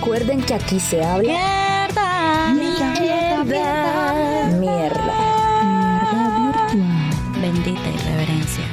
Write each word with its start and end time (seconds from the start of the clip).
Recuerden 0.00 0.40
que 0.42 0.54
aquí 0.54 0.78
se 0.78 1.02
habla 1.04 1.28
Mierda, 1.28 2.54
mierda, 2.54 3.44
mierda, 3.44 4.58
mierda 4.60 6.38
virtual. 6.38 7.42
Bendita 7.42 7.88
irreverencia. 7.90 8.64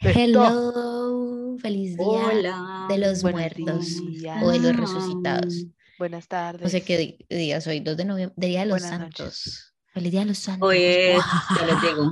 Hello, 0.00 1.56
feliz 1.58 1.96
día 1.96 2.04
Hola. 2.06 2.86
de 2.90 2.98
los 2.98 3.22
buenos 3.22 3.40
muertos 3.40 3.86
días. 4.06 4.42
o 4.42 4.50
de 4.50 4.58
los 4.58 4.76
resucitados. 4.76 5.54
Buenas 5.98 6.28
tardes. 6.28 6.60
No 6.60 6.68
sé 6.68 6.82
qué 6.82 7.16
día 7.30 7.62
soy, 7.62 7.80
2 7.80 7.96
de 7.96 8.04
noviembre, 8.04 8.34
Día 8.36 8.60
de 8.60 8.66
los 8.66 8.82
Buenas 8.82 9.00
Santos. 9.00 9.74
Feliz 9.94 10.12
Día 10.12 10.20
de 10.20 10.26
los 10.26 10.38
Santos. 10.38 10.68
Hoy 10.68 10.82
es, 10.82 11.24
ya 11.58 11.66
les 11.66 11.80
digo, 11.80 12.10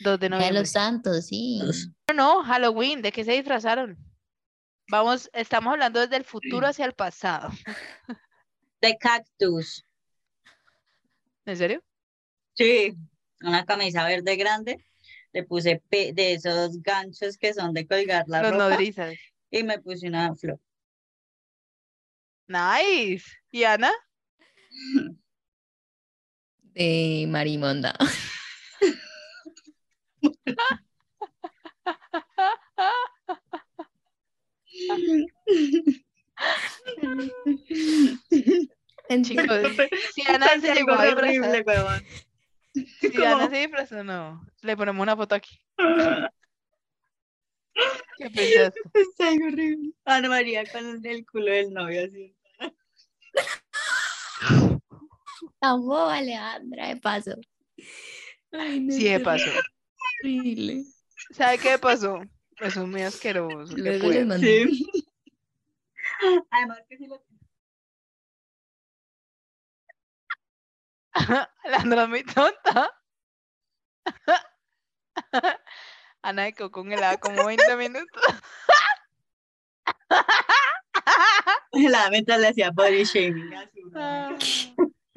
Día 0.00 0.18
2 0.18 0.20
de 0.20 0.52
los 0.52 0.70
Santos, 0.70 1.26
sí. 1.26 1.60
No, 2.08 2.14
no, 2.14 2.42
Halloween, 2.44 3.02
¿de 3.02 3.12
qué 3.12 3.24
se 3.24 3.32
disfrazaron? 3.32 3.98
Vamos, 4.88 5.30
estamos 5.32 5.72
hablando 5.72 6.00
desde 6.00 6.16
el 6.16 6.24
futuro 6.24 6.66
hacia 6.66 6.84
el 6.84 6.92
pasado. 6.92 7.50
de 8.80 8.96
cactus. 8.98 9.84
¿En 11.46 11.56
serio? 11.56 11.82
Sí, 12.54 12.94
una 13.40 13.64
camisa 13.64 14.04
verde 14.06 14.36
grande. 14.36 14.84
Le 15.32 15.42
puse 15.44 15.82
pe- 15.88 16.12
de 16.12 16.34
esos 16.34 16.80
ganchos 16.82 17.36
que 17.38 17.52
son 17.54 17.72
de 17.72 17.86
colgar 17.86 18.24
la 18.28 18.42
Los 18.42 18.52
ropa 18.52 18.68
nodrizas. 18.70 19.14
y 19.50 19.62
me 19.64 19.80
puse 19.80 20.06
una 20.06 20.34
flor. 20.34 20.60
Nice. 22.46 23.24
¿Y 23.50 23.64
Ana? 23.64 23.90
De 26.74 27.26
Marimonda. 27.28 27.96
Chicos, 39.22 39.60
si 40.14 40.22
Ana 40.30 40.48
se 40.60 40.74
llegó 40.74 40.92
a 40.92 41.08
horrible, 41.08 41.62
huevón. 41.66 42.02
si 42.74 43.16
Ana 43.22 43.32
como- 43.34 43.50
se 43.50 43.56
disfrazó, 43.58 44.04
no. 44.04 44.44
Le 44.62 44.76
ponemos 44.76 45.02
una 45.02 45.16
foto 45.16 45.34
aquí. 45.34 45.58
¿Qué 48.18 48.30
pensaste? 48.30 48.80
Está 48.94 49.30
horrible. 49.32 49.92
Ana 50.04 50.28
María 50.28 50.64
con 50.70 51.04
el 51.04 51.26
culo 51.26 51.50
del 51.52 51.72
novio 51.72 52.04
así. 52.04 52.34
Tan 55.60 55.80
boba, 55.82 56.16
Alejandra, 56.16 56.88
de 56.88 56.96
paso. 56.96 57.34
Ay, 58.52 58.80
no, 58.80 58.92
Sí, 58.94 59.02
qué 59.04 59.18
me 59.18 59.24
pasó. 59.24 59.50
horrible. 60.22 60.84
¿Sabe 61.32 61.58
qué 61.58 61.78
pasó? 61.78 62.20
Eso 62.60 62.82
es 62.82 62.88
muy 62.88 63.02
asqueroso. 63.02 63.76
Luego 63.76 64.08
les 64.08 64.26
mando. 64.26 64.46
Sí. 64.46 64.86
Además 66.50 66.80
que 66.88 66.96
sí 66.96 67.06
lo 67.06 67.22
Alejandra 71.14 72.02
es 72.04 72.08
muy 72.08 72.24
tonta. 72.24 72.90
Ana 76.22 76.44
de 76.44 76.52
quedó 76.54 76.70
congelada 76.70 77.18
como 77.18 77.44
20 77.46 77.76
minutos. 77.76 78.22
la 81.72 82.10
mientras 82.10 82.40
le 82.40 82.48
hacía 82.48 82.70
body 82.70 83.04
shaming 83.04 83.50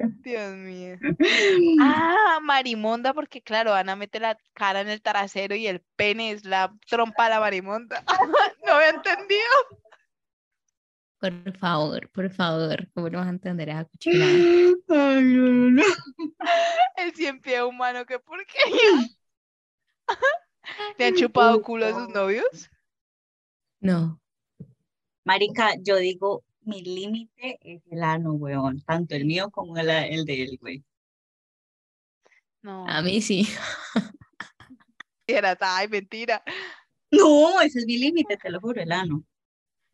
Ah. 0.00 0.06
Dios 0.22 0.54
mío. 0.56 0.96
Ah, 1.80 2.38
marimonda, 2.42 3.12
porque 3.14 3.42
claro, 3.42 3.74
Ana 3.74 3.96
mete 3.96 4.20
la 4.20 4.38
cara 4.54 4.80
en 4.80 4.88
el 4.88 5.02
trasero 5.02 5.54
y 5.54 5.66
el 5.66 5.80
pene 5.96 6.32
es 6.32 6.44
la 6.44 6.72
trompa 6.88 7.24
de 7.24 7.30
la 7.30 7.40
marimonda. 7.40 8.04
No 8.64 8.74
había 8.74 8.90
entendido. 8.90 9.42
Por 11.20 11.56
favor, 11.56 12.08
por 12.10 12.30
favor, 12.30 12.88
¿cómo 12.94 13.10
no 13.10 13.18
vas 13.18 13.26
a 13.26 13.30
entender 13.30 13.70
esa 13.70 13.84
cochinada? 13.86 14.30
Ay, 14.88 15.24
no, 15.24 15.70
no. 15.70 15.82
El 16.96 17.14
cien 17.14 17.40
pie 17.40 17.62
humano, 17.64 18.06
qué 18.06 18.18
porquería. 18.20 19.08
¿Te 20.96 21.06
han 21.06 21.14
chupado 21.14 21.60
culo 21.62 21.86
a 21.86 21.92
sus 21.92 22.08
novios? 22.10 22.70
No. 23.80 24.20
Marica, 25.24 25.74
yo 25.80 25.96
digo, 25.96 26.44
mi 26.68 26.82
límite 26.82 27.58
es 27.62 27.82
el 27.90 28.02
ano, 28.02 28.32
weón. 28.32 28.80
Tanto 28.82 29.14
el 29.14 29.24
mío 29.24 29.50
como 29.50 29.76
el, 29.76 29.90
el 29.90 30.24
de 30.24 30.42
él, 30.42 30.58
güey. 30.60 30.84
No. 32.62 32.86
A 32.86 33.02
mí 33.02 33.20
sí. 33.20 33.48
Era, 35.26 35.56
ay, 35.60 35.88
mentira. 35.88 36.42
No, 37.10 37.60
ese 37.60 37.80
es 37.80 37.86
mi 37.86 37.98
límite, 37.98 38.36
te 38.36 38.50
lo 38.50 38.60
juro, 38.60 38.80
el 38.80 38.92
ano. 38.92 39.24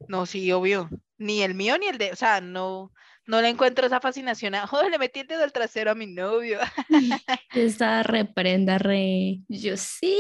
No, 0.09 0.27
sí, 0.27 0.51
obvio. 0.53 0.89
Ni 1.19 1.43
el 1.43 1.55
mío 1.55 1.79
ni 1.79 1.87
el 1.87 1.99
de, 1.99 2.13
o 2.13 2.17
sea, 2.17 2.41
no, 2.41 2.93
no 3.27 3.41
le 3.41 3.49
encuentro 3.49 3.87
esa 3.87 4.01
fascinación 4.01 4.55
a, 4.55 4.67
joder, 4.67 4.91
le 4.91 4.99
metí 4.99 5.21
el 5.21 5.27
dedo 5.27 5.45
al 5.45 5.53
trasero 5.53 5.91
a 5.91 5.95
mi 5.95 6.07
novio. 6.07 6.59
Estaba 7.55 8.03
reprenda, 8.03 8.79
re. 8.79 9.41
Yo 9.49 9.77
sí. 9.77 10.17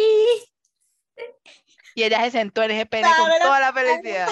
Y 1.94 2.02
ella 2.02 2.22
se 2.24 2.32
sentó 2.32 2.62
en 2.62 2.72
ese 2.72 2.86
pene 2.86 3.08
con 3.16 3.30
toda 3.40 3.60
la 3.60 3.72
felicidad. 3.72 4.28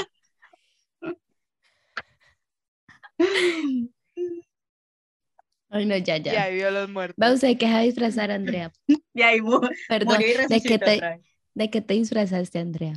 Ay, 5.71 5.87
no, 5.87 5.97
ya, 5.97 6.19
Y 6.19 6.23
ya. 6.25 6.45
ahí 6.45 6.55
vio 6.57 6.71
los 6.71 6.89
muertos. 6.91 7.17
Va 7.23 7.33
usted 7.33 7.57
que 7.59 7.67
disfrazar, 7.81 8.31
Andrea. 8.31 8.73
Y 9.15 9.23
ahí 9.23 9.41
Perdón, 9.89 10.21
y 10.21 10.25
¿de 10.25 10.61
qué, 10.63 10.79
resucitó 10.79 10.87
te. 10.87 11.23
¿de 11.55 11.71
qué 11.71 11.81
te 11.81 11.95
disfrazaste, 11.95 12.59
Andrea? 12.59 12.95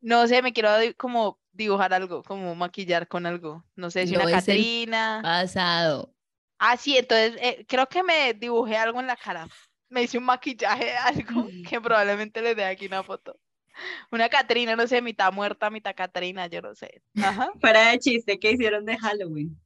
No 0.00 0.26
sé, 0.26 0.42
me 0.42 0.52
quiero 0.52 0.70
como 0.96 1.38
dibujar 1.52 1.92
algo, 1.92 2.22
como 2.22 2.54
maquillar 2.54 3.06
con 3.08 3.26
algo. 3.26 3.64
No 3.76 3.90
sé 3.90 4.06
si 4.06 4.14
No 4.14 4.22
una 4.22 4.30
Catrina. 4.30 5.20
Pasado. 5.22 6.14
Ah, 6.58 6.76
sí, 6.76 6.96
entonces 6.96 7.36
eh, 7.40 7.64
creo 7.68 7.86
que 7.88 8.02
me 8.02 8.34
dibujé 8.34 8.76
algo 8.76 9.00
en 9.00 9.06
la 9.06 9.16
cara. 9.16 9.48
Me 9.88 10.02
hice 10.02 10.18
un 10.18 10.24
maquillaje, 10.24 10.92
algo 10.96 11.48
que 11.68 11.80
probablemente 11.80 12.42
les 12.42 12.56
dé 12.56 12.64
aquí 12.64 12.86
una 12.86 13.02
foto. 13.02 13.38
Una 14.12 14.28
Catrina, 14.28 14.76
no 14.76 14.86
sé, 14.86 15.02
mitad 15.02 15.32
muerta, 15.32 15.70
mitad 15.70 15.94
Catrina, 15.94 16.46
yo 16.46 16.62
no 16.62 16.74
sé. 16.74 17.02
Ajá. 17.22 17.50
Fuera 17.60 17.90
de 17.90 17.98
chiste, 17.98 18.38
¿qué 18.38 18.52
hicieron 18.52 18.84
de 18.84 18.96
Halloween? 18.98 19.60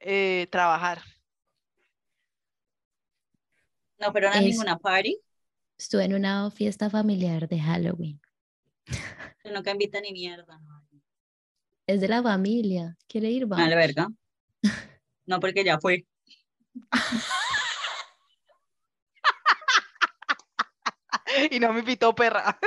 Eh, 0.00 0.46
trabajar. 0.50 1.00
No 3.98 4.12
fueron 4.12 4.32
a 4.32 4.38
Es- 4.38 4.44
ninguna 4.44 4.78
party. 4.78 5.18
Estuve 5.78 6.04
en 6.04 6.14
una 6.14 6.50
fiesta 6.50 6.88
familiar 6.88 7.48
de 7.48 7.60
Halloween. 7.60 8.20
Yo 9.44 9.52
nunca 9.52 9.72
invita 9.72 10.00
ni 10.00 10.12
mierda. 10.12 10.58
No, 10.60 10.82
Es 11.86 12.00
de 12.00 12.08
la 12.08 12.22
familia. 12.22 12.96
¿Quiere 13.08 13.30
ir? 13.30 13.46
Vamos. 13.46 13.68
verga. 13.68 14.08
No, 15.26 15.40
porque 15.40 15.64
ya 15.64 15.80
fue. 15.80 16.04
Y 21.50 21.58
no 21.60 21.72
me 21.72 21.80
invitó 21.80 22.14
perra. 22.14 22.58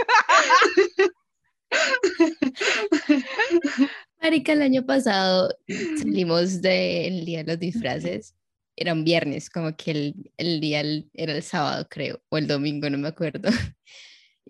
Marica, 4.21 4.53
el 4.53 4.61
año 4.61 4.85
pasado 4.85 5.49
salimos 5.97 6.61
del 6.61 7.25
día 7.25 7.43
de 7.43 7.51
los 7.51 7.59
disfraces. 7.59 8.35
Era 8.75 8.93
un 8.93 9.03
viernes, 9.03 9.49
como 9.49 9.75
que 9.75 9.91
el, 9.91 10.31
el 10.37 10.59
día 10.59 10.81
el- 10.81 11.09
era 11.13 11.33
el 11.33 11.41
sábado, 11.43 11.87
creo, 11.89 12.21
o 12.29 12.37
el 12.37 12.47
domingo, 12.47 12.89
no 12.89 12.97
me 12.97 13.07
acuerdo. 13.07 13.49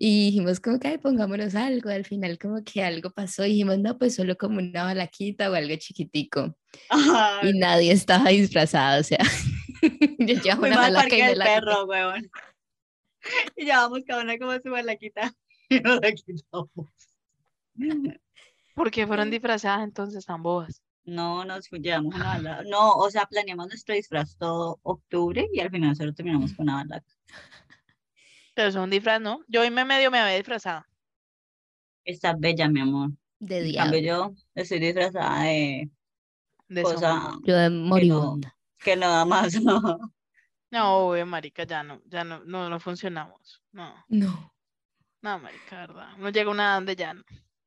Y 0.00 0.26
dijimos 0.26 0.60
como 0.60 0.78
que, 0.78 0.86
"Ay, 0.88 0.98
pongámonos 0.98 1.56
algo. 1.56 1.90
Al 1.90 2.04
final 2.04 2.38
como 2.38 2.62
que 2.62 2.84
algo 2.84 3.10
pasó. 3.10 3.44
Y 3.44 3.48
dijimos, 3.50 3.78
no, 3.78 3.98
pues 3.98 4.14
solo 4.14 4.36
como 4.36 4.58
una 4.58 4.84
balaquita 4.84 5.50
o 5.50 5.54
algo 5.54 5.74
chiquitico. 5.76 6.56
Ay, 6.90 7.50
Y 7.50 7.58
nadie 7.58 7.90
estaba 7.92 8.28
disfrazado, 8.30 9.00
o 9.00 9.02
sea, 9.02 9.18
yo 10.20 10.34
llevaba 10.40 10.68
una 10.68 10.84
al 10.84 10.92
balaca 10.92 11.16
y 11.18 11.22
me 11.22 11.34
la 11.34 11.44
perro, 11.46 11.84
weón. 11.86 12.30
Y 13.56 13.64
llevamos 13.64 14.00
cada 14.06 14.22
una 14.22 14.38
como 14.38 14.52
su 14.60 14.70
balaquita. 14.70 15.32
Y 15.70 15.80
nos 15.80 16.00
la 16.00 16.12
quitamos. 16.12 16.68
¿Por 18.74 18.90
qué 18.90 19.06
fueron 19.06 19.30
disfrazadas 19.30 19.82
entonces 19.84 20.24
tan 20.24 20.42
bobas? 20.42 20.82
No, 21.04 21.44
nos 21.44 21.68
llevamos 21.70 22.14
una 22.14 22.24
bala. 22.24 22.62
No, 22.66 22.92
o 22.92 23.10
sea, 23.10 23.26
planeamos 23.26 23.66
nuestro 23.68 23.94
disfraz 23.94 24.36
todo 24.36 24.78
octubre 24.82 25.46
y 25.52 25.60
al 25.60 25.70
final 25.70 25.94
solo 25.96 26.14
terminamos 26.14 26.54
con 26.54 26.64
una 26.64 26.76
balaca. 26.76 27.06
Pero 28.54 28.72
son 28.72 28.90
disfraz, 28.90 29.20
¿no? 29.20 29.40
Yo 29.48 29.60
hoy 29.60 29.70
me 29.70 29.84
medio 29.84 30.10
me 30.10 30.18
había 30.18 30.36
disfrazado. 30.36 30.84
Está 32.04 32.34
bella, 32.34 32.68
mi 32.68 32.80
amor. 32.80 33.10
de 33.38 33.68
En 33.68 33.74
cambio, 33.74 34.00
diablo. 34.00 34.30
yo 34.30 34.34
estoy 34.54 34.78
disfrazada 34.80 35.42
de 35.44 35.90
De 36.68 36.82
cosa. 36.82 37.32
Yo 37.44 37.56
de 37.56 37.70
moribunda. 37.70 38.56
que 38.78 38.96
nada 38.96 39.24
más. 39.24 39.54
No. 39.62 40.12
No, 40.70 41.08
obvio, 41.08 41.24
marica, 41.26 41.64
ya 41.64 41.82
no, 41.82 42.00
ya 42.06 42.24
no, 42.24 42.40
no, 42.44 42.68
no 42.68 42.78
funcionamos. 42.80 43.62
No, 43.72 43.94
No. 44.08 44.52
no, 45.22 45.38
marica, 45.38 45.76
verdad. 45.86 46.16
No 46.18 46.28
llega 46.30 46.50
una 46.50 46.74
donde 46.74 46.94
ya 46.96 47.14
no. 47.14 47.22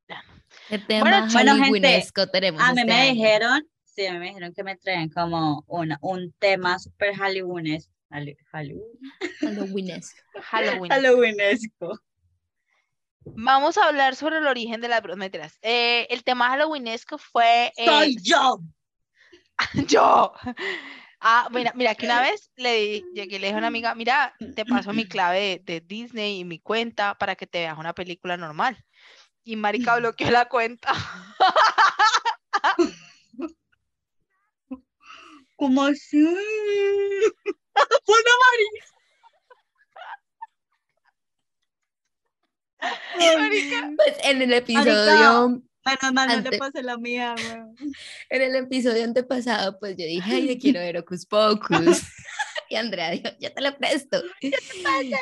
Ya 0.07 0.21
no. 0.23 0.33
¿Qué 0.67 0.79
tema 0.79 1.01
bueno, 1.01 1.21
gente, 1.31 1.37
halloweenesco 1.37 2.27
tenemos 2.27 2.61
A 2.61 2.73
mí 2.73 2.81
este 2.81 2.93
me 2.93 3.01
año? 3.01 3.13
dijeron, 3.13 3.67
sí, 3.85 4.05
a 4.05 4.13
mí 4.13 4.19
me 4.19 4.25
dijeron 4.27 4.53
que 4.53 4.63
me 4.63 4.75
traen 4.77 5.09
como 5.09 5.63
una, 5.67 5.97
un 6.01 6.31
tema 6.39 6.77
súper 6.79 7.15
Halloweenes. 7.15 7.89
Hallow- 8.09 8.35
Halloween. 8.51 8.99
Halloweenesco. 9.39 10.21
Halloween. 10.41 10.91
Halloweenesco. 10.91 11.99
Vamos 13.23 13.77
a 13.77 13.87
hablar 13.87 14.15
sobre 14.15 14.37
el 14.39 14.47
origen 14.47 14.81
de 14.81 14.89
las 14.89 15.01
mentiras. 15.15 15.57
Eh, 15.61 16.07
el 16.09 16.23
tema 16.23 16.49
halloweenesco 16.49 17.17
fue. 17.17 17.71
eh, 17.77 17.85
Soy 17.85 18.17
yo. 18.21 18.59
Yo. 19.87 20.33
Ah, 21.21 21.47
mira, 21.51 21.71
mira, 21.75 21.93
que 21.95 22.05
una 22.07 22.19
vez 22.31 22.51
le 22.55 22.73
di- 22.73 23.05
llegué 23.13 23.35
y 23.35 23.39
le 23.39 23.47
dije 23.47 23.55
a 23.55 23.59
una 23.59 23.67
amiga, 23.67 23.93
mira, 23.95 24.33
te 24.55 24.65
paso 24.65 24.91
mi 24.91 25.07
clave 25.07 25.39
de, 25.39 25.59
de 25.73 25.81
Disney 25.81 26.39
y 26.39 26.45
mi 26.45 26.59
cuenta 26.59 27.15
para 27.17 27.35
que 27.35 27.45
te 27.47 27.59
veas 27.59 27.77
una 27.77 27.93
película 27.93 28.35
normal. 28.37 28.83
Y 29.43 29.55
marica 29.55 29.95
bloqueó 29.99 30.31
la 30.31 30.49
cuenta. 30.49 30.91
¿Cómo 35.55 35.83
así? 35.83 36.19
Bueno, 38.07 38.29
María. 38.41 38.83
Pues 43.95 44.17
en 44.23 44.41
el 44.41 44.53
episodio, 44.53 45.61
Menos 45.85 46.13
mal 46.13 46.43
no 46.43 46.49
le 46.49 46.57
pasé 46.57 46.83
la 46.83 46.97
mía, 46.97 47.35
weón. 47.37 47.75
en 48.29 48.41
el 48.41 48.55
episodio 48.55 49.03
antepasado, 49.03 49.79
pues 49.79 49.97
yo 49.97 50.05
dije, 50.05 50.33
ay, 50.33 50.47
yo 50.47 50.59
quiero 50.61 50.79
ver 50.79 50.97
Hocus 50.97 51.25
Pocus. 51.25 52.01
Y 52.69 52.75
Andrea 52.77 53.11
dijo, 53.11 53.27
ya 53.37 53.53
te 53.53 53.59
lo 53.59 53.77
presto. 53.77 54.23
¿Qué 54.39 54.49
te 54.51 54.57
pasa? 54.81 55.19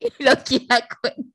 Y 0.00 0.12
bloqueé 0.18 0.66
la 0.68 0.88
cuenta. 1.00 1.32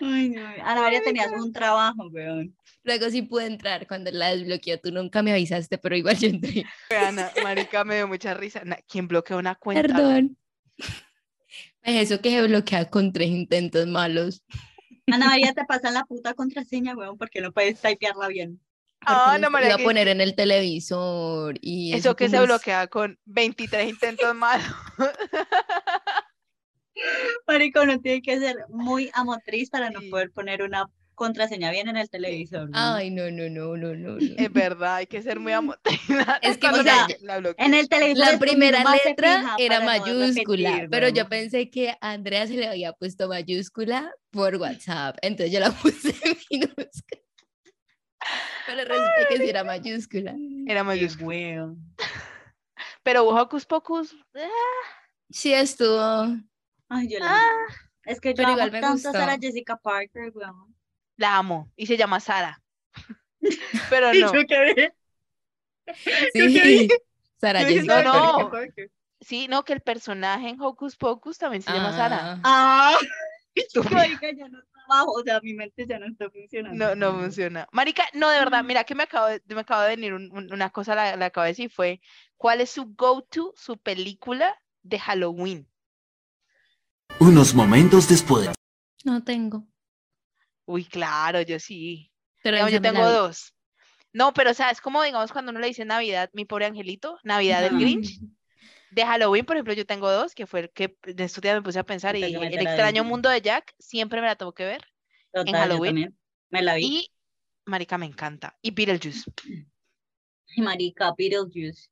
Ay, 0.00 0.28
no. 0.28 0.46
Ana 0.62 0.82
María 0.82 1.00
tenías 1.02 1.32
un 1.32 1.54
trabajo, 1.54 2.06
weón. 2.08 2.54
Luego 2.82 3.08
sí 3.08 3.22
pude 3.22 3.46
entrar 3.46 3.86
cuando 3.86 4.10
la 4.10 4.36
desbloqueó. 4.36 4.78
Tú 4.78 4.92
nunca 4.92 5.22
me 5.22 5.32
avisaste, 5.32 5.78
pero 5.78 5.96
igual 5.96 6.18
yo 6.18 6.28
entré. 6.28 6.66
Ana, 6.90 7.32
marica, 7.42 7.82
me 7.82 7.96
dio 7.96 8.08
mucha 8.08 8.34
risa. 8.34 8.62
¿Quién 8.86 9.08
bloqueó 9.08 9.38
una 9.38 9.54
cuenta? 9.54 9.82
Perdón. 9.82 10.36
Pues 10.76 11.96
eso 12.10 12.20
que 12.20 12.30
se 12.30 12.46
bloquea 12.46 12.90
con 12.90 13.10
tres 13.12 13.30
intentos 13.30 13.86
malos. 13.86 14.44
Ana 15.12 15.26
María 15.26 15.52
te 15.54 15.64
pasan 15.64 15.94
la 15.94 16.04
puta 16.04 16.34
contraseña, 16.34 16.94
weón, 16.96 17.16
porque 17.16 17.40
no 17.40 17.52
puedes 17.52 17.80
typearla 17.80 18.28
bien. 18.28 18.60
Ah, 19.00 19.38
no, 19.40 19.50
María, 19.50 19.68
iba 19.68 19.76
a 19.76 19.84
poner 19.84 20.08
en 20.08 20.20
el 20.20 20.34
televisor 20.34 21.56
y 21.60 21.92
Eso 21.94 22.16
que 22.16 22.28
se 22.28 22.36
es- 22.38 22.42
bloquea 22.42 22.88
con 22.88 23.18
23 23.26 23.88
intentos 23.88 24.34
malos. 24.34 24.66
Marico, 27.46 27.84
no 27.86 28.00
tiene 28.00 28.22
que 28.22 28.38
ser 28.38 28.56
muy 28.68 29.10
amotriz 29.14 29.70
para 29.70 29.90
no 29.90 30.00
poder 30.10 30.32
poner 30.32 30.62
una 30.62 30.86
contraseña 31.16 31.72
bien 31.72 31.88
en 31.88 31.96
el 31.96 32.08
televisor. 32.08 32.70
Ay, 32.72 33.10
no, 33.10 33.28
no, 33.32 33.48
no, 33.50 33.76
no, 33.76 33.94
no. 33.96 34.14
no. 34.14 34.34
Es 34.36 34.52
verdad, 34.52 34.96
hay 34.96 35.06
que 35.08 35.20
ser 35.20 35.40
muy 35.40 35.52
amotrina. 35.52 36.38
Es 36.42 36.58
que, 36.58 36.68
o 36.68 36.82
sea, 36.84 37.08
la-. 37.22 37.54
En 37.58 37.74
el 37.74 37.88
televisor 37.88 38.32
La 38.34 38.38
primera 38.38 38.84
letra 39.04 39.56
era 39.58 39.80
mayúscula, 39.80 40.70
repetir, 40.70 40.90
pero 40.90 41.08
yo 41.08 41.28
pensé 41.28 41.68
que 41.68 41.90
a 41.90 42.12
Andrea 42.12 42.46
se 42.46 42.54
le 42.54 42.68
había 42.68 42.92
puesto 42.92 43.28
mayúscula 43.28 44.12
por 44.30 44.54
WhatsApp, 44.54 45.16
entonces 45.22 45.52
yo 45.52 45.58
la 45.58 45.72
puse 45.72 46.14
minúscula. 46.50 47.22
Pero 48.66 48.84
resulta 48.84 49.28
que 49.28 49.36
sí 49.38 49.48
era 49.48 49.64
mayúscula. 49.64 50.34
Era 50.66 50.84
mayúscula. 50.84 51.74
Pero 53.02 53.26
Hocus 53.28 53.64
Pocus, 53.66 54.16
Sí 55.30 55.52
estuvo. 55.52 56.36
Ay, 56.88 57.08
yo 57.08 57.18
la 57.18 57.26
ah, 57.28 57.50
Es 58.04 58.20
que 58.20 58.30
yo 58.30 58.36
Pero 58.36 58.48
amo 58.48 58.56
igual 58.58 58.72
me 58.72 58.80
tanto 58.80 59.08
a 59.08 59.12
Sarah 59.12 59.34
gustó. 59.34 59.46
Jessica 59.46 59.76
Parker, 59.76 60.30
weón. 60.34 60.75
La 61.16 61.36
amo 61.36 61.70
y 61.76 61.86
se 61.86 61.96
llama 61.96 62.20
Sara. 62.20 62.62
Pero 63.90 64.14
Y 64.14 64.20
no, 64.20 64.32
yo 64.34 64.40
quedé- 64.46 64.92
Sí. 66.32 66.88
Sara 67.40 67.62
yo 67.62 67.68
dije, 67.68 67.80
Jessica 67.80 68.02
no, 68.02 68.50
no. 68.50 68.50
Sí, 69.20 69.46
no, 69.48 69.64
que 69.64 69.72
el 69.72 69.80
personaje 69.80 70.48
en 70.48 70.60
Hocus 70.60 70.96
Pocus 70.96 71.38
también 71.38 71.62
se 71.62 71.72
llama 71.72 71.92
Sara. 71.96 72.40
Ah, 72.44 72.94
Ah, 72.94 72.98
yo, 73.74 73.82
marica, 73.84 74.28
ya 74.36 74.48
no 74.48 74.58
trabajo, 74.72 75.12
o 75.12 75.22
sea, 75.22 75.40
mi 75.40 75.54
mente 75.54 75.86
ya 75.86 75.98
no 75.98 76.06
está 76.06 76.28
funcionando. 76.30 76.94
No, 76.94 77.12
no 77.12 77.18
funciona. 77.20 77.66
Marica, 77.72 78.04
no, 78.14 78.28
de 78.30 78.38
verdad, 78.38 78.62
Mm. 78.62 78.66
mira 78.66 78.84
que 78.84 78.94
me 78.94 79.04
acabo 79.04 79.26
de, 79.28 79.42
me 79.46 79.60
acabo 79.60 79.82
de 79.82 79.88
venir 79.88 80.12
un- 80.14 80.30
un- 80.32 80.52
una 80.52 80.70
cosa, 80.70 80.94
la, 80.94 81.16
la 81.16 81.26
acabo 81.26 81.44
de 81.44 81.52
decir, 81.52 81.70
fue, 81.70 82.00
¿cuál 82.36 82.60
es 82.60 82.70
su 82.70 82.94
go-to, 82.94 83.52
su 83.56 83.78
película 83.78 84.60
de 84.82 84.98
Halloween? 84.98 85.68
Unos 87.20 87.54
momentos 87.54 88.08
después. 88.08 88.50
No 89.04 89.22
tengo. 89.24 89.64
Uy, 90.66 90.84
claro, 90.84 91.40
yo 91.42 91.58
sí. 91.58 92.12
Pero 92.42 92.56
Digamos, 92.56 92.72
yo 92.72 92.82
tengo 92.82 93.08
dos. 93.08 93.54
No, 94.12 94.32
pero 94.32 94.50
o 94.50 94.54
sea, 94.54 94.70
es 94.70 94.80
como, 94.80 95.02
digamos, 95.02 95.32
cuando 95.32 95.50
uno 95.50 95.60
le 95.60 95.68
dice 95.68 95.84
Navidad, 95.84 96.30
mi 96.32 96.44
pobre 96.44 96.66
angelito, 96.66 97.18
Navidad 97.22 97.62
del. 97.62 97.78
Grinch. 97.78 98.20
De 98.90 99.04
Halloween, 99.04 99.44
por 99.44 99.56
ejemplo, 99.56 99.74
yo 99.74 99.84
tengo 99.84 100.10
dos, 100.10 100.34
que 100.34 100.46
fue 100.46 100.60
el 100.60 100.70
que 100.70 100.96
de 101.02 101.24
estos 101.24 101.42
días 101.42 101.54
me 101.54 101.62
puse 101.62 101.78
a 101.78 101.84
pensar 101.84 102.16
y 102.16 102.22
dije, 102.22 102.46
El 102.46 102.66
extraño 102.66 103.04
mundo 103.04 103.28
de 103.28 103.42
Jack, 103.42 103.74
siempre 103.78 104.20
me 104.20 104.26
la 104.26 104.36
tengo 104.36 104.54
que 104.54 104.64
ver. 104.64 104.86
Total, 105.32 105.52
yo 105.52 105.58
Halloween. 105.58 106.16
Me 106.48 106.62
la 106.62 106.76
vi. 106.76 106.84
Y, 106.84 107.10
marica, 107.66 107.98
me 107.98 108.06
encanta. 108.06 108.56
Y 108.62 108.70
Beetlejuice. 108.70 109.30
Ay, 110.56 110.62
Marica, 110.62 111.12
Beetlejuice. 111.16 111.90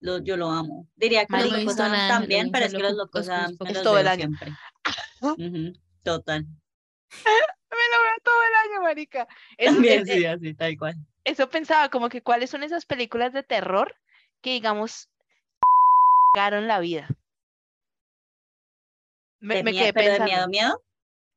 Lo, 0.00 0.18
yo 0.22 0.36
lo 0.36 0.50
amo. 0.50 0.88
Diría 0.94 1.26
que 1.26 1.32
Marica, 1.32 1.56
los 1.56 1.64
locos 1.64 1.80
Adams 1.80 2.08
también, 2.08 2.50
pero 2.50 2.66
es 2.66 2.72
que 2.72 2.78
los 2.78 2.94
locos 2.94 3.28
Adams 3.28 3.58
Es 3.66 3.82
todo 3.82 3.98
el 3.98 4.08
año. 4.08 4.28
siempre. 4.28 4.52
Total. 6.04 6.46
Me 7.76 7.96
lo 7.96 8.02
veo 8.02 8.14
todo 8.22 8.42
el 8.42 8.54
año, 8.54 8.82
marica. 8.82 9.28
Eso, 9.56 9.74
También, 9.74 10.00
eh, 10.00 10.04
sí, 10.06 10.24
eh, 10.24 10.28
así, 10.28 10.54
tal 10.54 10.78
cual. 10.78 10.96
eso 11.24 11.48
pensaba, 11.50 11.88
como 11.88 12.08
que 12.08 12.22
cuáles 12.22 12.50
son 12.50 12.62
esas 12.62 12.86
películas 12.86 13.32
de 13.32 13.42
terror 13.42 13.94
que, 14.40 14.50
digamos, 14.50 15.10
cagaron 16.34 16.66
la 16.66 16.80
vida. 16.80 17.08
Me, 19.40 19.62
quedé 19.62 19.92
pero 19.92 20.12
de 20.12 20.18
pensando. 20.18 20.24
miedo, 20.24 20.48
miedo. 20.48 20.82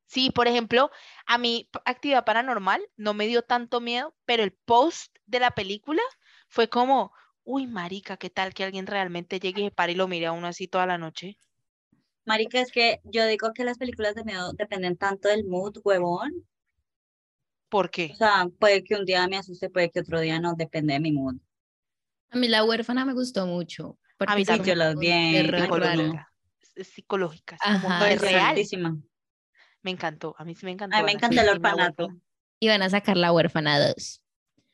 Sí, 0.06 0.30
por 0.30 0.48
ejemplo, 0.48 0.90
a 1.26 1.38
mí 1.38 1.68
actividad 1.84 2.24
paranormal 2.24 2.82
no 2.96 3.14
me 3.14 3.28
dio 3.28 3.42
tanto 3.42 3.80
miedo, 3.80 4.12
pero 4.24 4.42
el 4.42 4.52
post 4.52 5.16
de 5.26 5.38
la 5.38 5.52
película 5.52 6.02
fue 6.48 6.68
como, 6.68 7.12
uy, 7.44 7.68
marica, 7.68 8.16
¿qué 8.16 8.28
tal 8.28 8.52
que 8.52 8.64
alguien 8.64 8.88
realmente 8.88 9.38
llegue 9.38 9.62
y 9.62 9.64
se 9.66 9.70
pare 9.70 9.92
y 9.92 9.94
lo 9.94 10.08
mire 10.08 10.26
a 10.26 10.32
uno 10.32 10.48
así 10.48 10.66
toda 10.66 10.86
la 10.86 10.98
noche? 10.98 11.38
Marica, 12.24 12.60
es 12.60 12.70
que 12.70 13.00
yo 13.04 13.26
digo 13.26 13.52
que 13.52 13.64
las 13.64 13.78
películas 13.78 14.14
de 14.14 14.24
miedo 14.24 14.52
dependen 14.52 14.96
tanto 14.96 15.28
del 15.28 15.44
mood, 15.46 15.78
huevón. 15.84 16.46
¿Por 17.68 17.90
qué? 17.90 18.10
O 18.12 18.16
sea, 18.16 18.48
puede 18.58 18.82
que 18.84 18.96
un 18.96 19.04
día 19.04 19.26
me 19.28 19.36
asuste, 19.38 19.70
puede 19.70 19.90
que 19.90 20.00
otro 20.00 20.20
día 20.20 20.40
no, 20.40 20.54
depende 20.54 20.94
de 20.94 21.00
mi 21.00 21.12
mood. 21.12 21.36
A 22.30 22.36
mí 22.36 22.48
la 22.48 22.64
huérfana 22.64 23.04
me 23.04 23.12
gustó 23.14 23.46
mucho. 23.46 23.98
porque 24.18 24.34
mí 24.36 24.44
también. 24.44 24.76
Yo 24.78 24.82
raro. 25.52 25.62
Psicológica. 25.62 26.32
Psicológica, 26.84 27.58
Ajá, 27.60 28.08
es 28.08 28.14
Es 28.16 28.20
sí. 28.20 28.26
real. 28.26 28.44
fuertísima. 28.46 28.96
Me 29.82 29.90
encantó, 29.90 30.34
a 30.38 30.44
mí 30.44 30.54
sí 30.54 30.66
me 30.66 30.72
encantó. 30.72 30.96
A 30.96 31.00
mí 31.00 31.04
me 31.06 31.10
Ana, 31.12 31.18
encanta 31.18 31.42
el 31.42 31.48
orfanato. 31.48 32.08
Y 32.58 32.68
van 32.68 32.82
a 32.82 32.90
sacar 32.90 33.16
la 33.16 33.32
huérfana 33.32 33.78
2. 33.88 34.22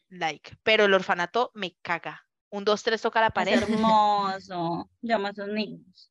Like, 0.09 0.57
pero 0.63 0.85
el 0.85 0.95
orfanato 0.95 1.51
me 1.55 1.77
caga. 1.83 2.23
Un, 2.51 2.65
dos, 2.65 2.83
tres 2.83 3.03
toca 3.03 3.21
la 3.21 3.27
Es 3.29 3.33
pared. 3.33 3.63
hermoso. 3.63 4.91
Llama 5.03 5.29
a 5.29 5.33
esos 5.33 5.49
niños. 5.49 6.11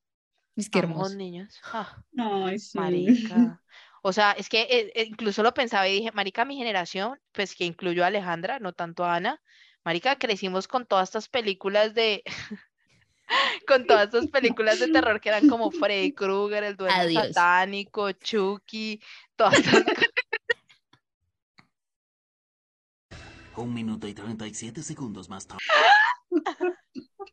Es 0.56 0.70
que 0.70 0.78
hermoso. 0.78 1.14
niños. 1.14 1.60
Ah, 1.72 2.02
Ay, 2.16 2.58
sí. 2.58 2.78
marica. 2.78 3.62
O 4.02 4.12
sea, 4.12 4.32
es 4.32 4.48
que 4.48 4.62
eh, 4.62 4.92
eh, 4.94 5.04
incluso 5.08 5.42
lo 5.42 5.52
pensaba 5.52 5.88
y 5.88 5.94
dije, 5.98 6.12
marica, 6.12 6.44
mi 6.44 6.56
generación, 6.56 7.20
pues 7.32 7.54
que 7.54 7.64
incluyó 7.64 8.04
a 8.04 8.06
Alejandra, 8.06 8.58
no 8.58 8.72
tanto 8.72 9.04
a 9.04 9.16
Ana, 9.16 9.42
marica, 9.84 10.16
crecimos 10.16 10.68
con 10.68 10.86
todas 10.86 11.08
estas 11.08 11.28
películas 11.28 11.92
de, 11.92 12.22
con 13.66 13.86
todas 13.86 14.06
estas 14.06 14.28
películas 14.28 14.78
de 14.78 14.88
terror 14.88 15.20
que 15.20 15.28
eran 15.28 15.48
como 15.48 15.70
Freddy 15.70 16.12
Krueger, 16.12 16.64
el 16.64 16.76
duende 16.76 17.00
Adiós. 17.00 17.34
satánico, 17.34 18.12
Chucky, 18.12 19.02
todas 19.34 19.58
estas 19.58 19.84
Un 23.56 23.72
minuto 23.72 24.06
y 24.06 24.12
37 24.12 24.82
segundos 24.82 25.30
más 25.30 25.46
tarde. 25.46 25.64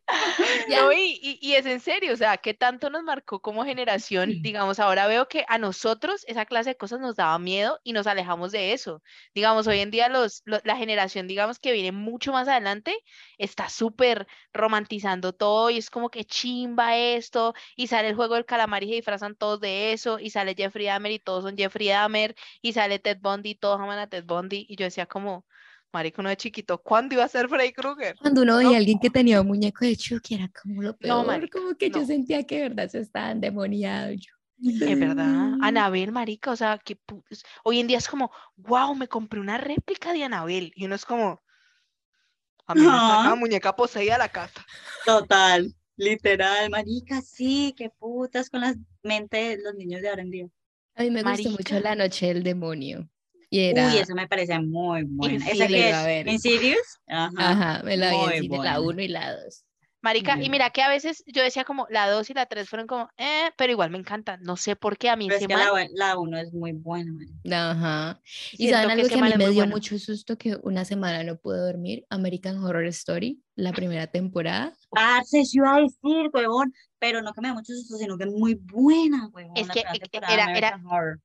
No, 0.66 0.92
y, 0.92 1.18
y- 1.22 1.38
y 1.40 1.54
es 1.54 1.66
en 1.66 1.80
serio, 1.80 2.12
o 2.12 2.16
sea, 2.16 2.36
¿qué 2.38 2.54
tanto 2.54 2.90
nos 2.90 3.02
marcó 3.02 3.40
como 3.40 3.64
generación? 3.64 4.38
Digamos, 4.40 4.78
ahora 4.80 5.06
veo 5.06 5.28
que 5.28 5.44
a 5.48 5.58
nosotros 5.58 6.24
esa 6.26 6.46
clase 6.46 6.70
de 6.70 6.76
cosas 6.76 7.00
nos 7.00 7.16
daba 7.16 7.38
miedo 7.38 7.78
y 7.84 7.92
nos 7.92 8.06
alejamos 8.06 8.52
de 8.52 8.72
eso. 8.72 9.02
Digamos, 9.34 9.66
hoy 9.66 9.80
en 9.80 9.90
día 9.90 10.08
los, 10.08 10.42
lo- 10.44 10.60
la 10.64 10.76
generación, 10.76 11.26
digamos, 11.28 11.58
que 11.58 11.72
viene 11.72 11.92
mucho 11.92 12.32
más 12.32 12.48
adelante, 12.48 12.94
está 13.38 13.68
súper 13.68 14.26
romantizando 14.52 15.32
todo 15.32 15.70
y 15.70 15.78
es 15.78 15.90
como 15.90 16.10
que 16.10 16.24
chimba 16.24 16.96
esto, 16.96 17.54
y 17.76 17.86
sale 17.88 18.08
el 18.08 18.14
juego 18.16 18.34
del 18.34 18.46
calamar 18.46 18.82
y 18.84 18.88
se 18.88 18.94
disfrazan 18.96 19.36
todos 19.36 19.60
de 19.60 19.92
eso, 19.92 20.18
y 20.18 20.30
sale 20.30 20.54
Jeffrey 20.56 20.86
Dahmer 20.86 21.12
y 21.12 21.18
todos 21.18 21.44
son 21.44 21.56
Jeffrey 21.56 21.88
Dahmer, 21.88 22.34
y 22.62 22.72
sale 22.72 22.98
Ted 22.98 23.18
Bundy 23.20 23.50
y 23.50 23.54
todos 23.56 23.80
aman 23.80 23.98
a 23.98 24.08
Ted 24.08 24.24
Bundy, 24.24 24.66
y 24.68 24.76
yo 24.76 24.84
decía 24.84 25.06
como, 25.06 25.46
marico, 25.94 26.20
uno 26.20 26.28
de 26.28 26.36
chiquito, 26.36 26.76
¿cuándo 26.78 27.14
iba 27.14 27.24
a 27.24 27.28
ser 27.28 27.48
Freddy 27.48 27.72
Krueger? 27.72 28.16
Cuando 28.20 28.42
uno 28.42 28.56
veía 28.58 28.68
No. 28.70 28.74
a 28.74 28.78
alguien 28.78 28.98
que 28.98 29.08
tenía 29.08 29.40
un 29.40 29.46
muñeco 29.46 29.84
de 29.86 29.96
Chucky, 29.96 30.34
era 30.34 30.48
como 30.62 30.82
lo 30.82 30.94
peor. 30.96 31.26
marica, 31.26 31.58
como 31.58 31.74
que 31.74 31.88
yo 31.90 32.00
no. 32.00 32.06
sentía 32.06 32.42
que 32.44 32.56
de 32.56 32.68
verdad 32.68 32.88
se 32.90 33.00
estaba 33.00 33.30
endemoniado 33.30 34.12
yo. 34.12 34.32
Es 34.62 34.98
verdad. 34.98 35.52
Anabel, 35.62 36.12
marica, 36.12 36.50
o 36.52 36.56
sea, 36.56 36.78
que 36.78 36.96
pu- 36.98 37.24
es- 37.30 37.42
hoy 37.64 37.80
en 37.80 37.86
día 37.86 37.98
es 37.98 38.08
como, 38.08 38.30
wow, 38.56 38.94
me 38.94 39.08
compré 39.08 39.40
una 39.40 39.56
réplica 39.58 40.12
de 40.12 40.24
Anabel, 40.24 40.72
y 40.76 40.84
uno 40.84 40.94
es 40.94 41.04
como, 41.04 41.42
a 42.66 42.74
mí 42.74 42.80
me 42.80 42.86
saca 42.86 43.34
muñeca 43.34 43.74
poseída 43.76 44.16
la 44.18 44.28
casa. 44.28 44.64
Total, 45.04 45.74
literal, 45.96 46.70
marica, 46.70 47.20
sí, 47.20 47.74
qué 47.76 47.90
putas 47.90 48.48
con 48.50 48.60
la 48.62 48.74
mente 49.02 49.36
de 49.56 49.62
los 49.62 49.74
niños 49.74 50.00
de 50.02 50.08
ahora 50.08 50.22
en 50.22 50.30
día. 50.30 50.48
A 50.96 51.02
mí 51.02 51.10
me 51.10 51.22
gustó 51.22 51.50
mucho. 51.50 51.80
La 51.80 51.94
Noche 51.94 52.26
del 52.28 52.42
Demonio. 52.42 53.08
Y 53.54 53.60
era, 53.70 53.86
Uy, 53.88 53.98
esa 53.98 54.14
me 54.14 54.26
parece 54.26 54.58
muy 54.58 55.04
buena. 55.04 55.36
¿Esa 55.48 55.64
Insidious. 55.66 55.70
que 55.82 55.88
Iba 55.90 56.00
a 56.00 56.06
ver. 56.06 56.26
es? 56.28 56.34
¿Insidious? 56.34 57.00
Ajá. 57.06 57.30
ajá, 57.36 57.82
me 57.84 57.96
la 57.96 58.10
vi 58.10 58.16
en 58.38 58.48
muy 58.48 58.58
la 58.64 58.78
buena. 58.78 58.80
1 58.80 59.02
y 59.02 59.08
la 59.08 59.32
2. 59.44 59.64
Marica, 60.02 60.38
y 60.42 60.50
mira 60.50 60.68
que 60.68 60.82
a 60.82 60.88
veces 60.90 61.22
yo 61.26 61.42
decía 61.42 61.64
como 61.64 61.86
la 61.88 62.10
2 62.10 62.28
y 62.28 62.34
la 62.34 62.44
3 62.44 62.68
fueron 62.68 62.86
como, 62.86 63.08
eh, 63.16 63.50
pero 63.56 63.72
igual 63.72 63.90
me 63.90 63.96
encantan. 63.96 64.42
No 64.42 64.56
sé 64.58 64.76
por 64.76 64.98
qué 64.98 65.08
a 65.08 65.16
mí 65.16 65.28
Pero 65.28 65.36
ese 65.36 65.44
es 65.44 65.48
que 65.48 65.54
la, 65.56 65.70
bu- 65.72 65.88
la 65.94 66.18
uno 66.18 66.36
es 66.36 66.52
muy 66.52 66.72
buena. 66.72 67.10
Ajá. 67.50 68.20
Y 68.52 68.56
Siento 68.56 68.74
saben 68.76 68.88
que 68.88 68.92
algo 68.92 69.06
ese 69.06 69.14
que 69.14 69.20
a 69.20 69.22
mí 69.24 69.30
es 69.30 69.38
me 69.38 69.44
muy 69.44 69.54
dio 69.54 69.62
bueno. 69.62 69.76
mucho 69.76 69.98
susto 69.98 70.36
que 70.36 70.56
una 70.62 70.84
semana 70.84 71.22
no 71.22 71.36
pude 71.36 71.58
dormir, 71.58 72.04
American 72.10 72.58
Horror 72.62 72.84
Story, 72.86 73.40
la 73.54 73.72
primera 73.72 74.06
temporada. 74.08 74.74
Parce, 74.90 75.42
yo 75.44 75.62
iba 75.62 75.76
a 75.76 75.80
decir, 75.80 76.28
huevón, 76.34 76.74
pero 76.98 77.22
no 77.22 77.32
que 77.32 77.40
me 77.40 77.48
da 77.48 77.54
mucho 77.54 77.72
susto, 77.72 77.96
sino 77.96 78.18
que 78.18 78.24
es 78.24 78.30
muy 78.30 78.56
buena, 78.56 79.28
huevón. 79.32 79.56
Es 79.56 79.68
la 79.68 79.72
que, 79.74 79.84
temporada 80.10 80.46
de 80.52 80.58
era- 80.58 80.58
era- 80.58 80.80
Horror. 80.86 81.20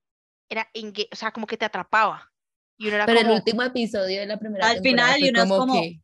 Era, 0.50 0.68
o 1.12 1.16
sea, 1.16 1.32
como 1.32 1.48
que 1.48 1.58
te 1.58 1.66
atrapaba. 1.66 2.32
Y 2.78 2.88
uno 2.88 2.96
era 2.96 3.06
Pero 3.06 3.20
como, 3.20 3.32
el 3.32 3.38
último 3.38 3.64
episodio 3.64 4.20
de 4.22 4.26
la 4.26 4.38
primera 4.40 4.68
Al 4.68 4.82
temporada 4.82 5.14
final, 5.14 5.24
y 5.28 5.30
uno 5.30 5.44
es 5.44 5.50
como 5.50 5.58
como- 5.68 5.74
que, 5.82 6.00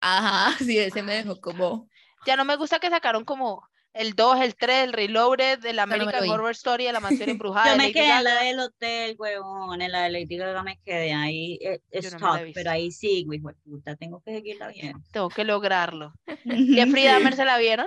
ajá, 0.00 0.56
sí, 0.64 0.78
ese 0.78 1.02
me 1.02 1.14
dejó 1.14 1.40
como, 1.40 1.88
ya 2.26 2.36
no 2.36 2.44
me 2.44 2.56
gusta 2.56 2.78
que 2.78 2.90
sacaron 2.90 3.24
como 3.24 3.66
el 3.92 4.12
2, 4.14 4.40
el 4.42 4.54
3, 4.56 4.84
el 4.84 4.92
Reloaded, 4.92 5.64
el 5.64 5.76
no 5.76 5.82
American 5.82 6.22
vi. 6.22 6.28
Horror 6.28 6.50
Story, 6.50 6.84
la 6.92 7.00
mansión 7.00 7.30
embrujada. 7.30 7.66
Yo 7.66 7.72
de 7.72 7.78
me 7.78 7.92
quedé 7.92 8.10
en 8.18 8.24
la 8.24 8.42
del 8.42 8.60
hotel, 8.60 9.16
huevón, 9.18 9.80
en 9.80 9.90
la 9.90 10.02
de 10.02 10.10
Lady 10.10 10.36
Gaga 10.36 10.62
me 10.62 10.78
quedé 10.84 11.14
ahí, 11.14 11.58
eh, 11.62 11.80
no 11.92 12.00
stop, 12.00 12.40
pero 12.52 12.70
ahí 12.70 12.90
sí, 12.90 13.24
güey, 13.24 13.40
puta, 13.40 13.96
tengo 13.96 14.20
que 14.20 14.32
seguirla 14.34 14.68
bien. 14.68 15.02
Tengo 15.12 15.30
que 15.30 15.44
lograrlo. 15.44 16.12
¿Jeffrey 16.44 17.04
Dahmer 17.04 17.34
se 17.36 17.44
la 17.46 17.56
vieron? 17.56 17.86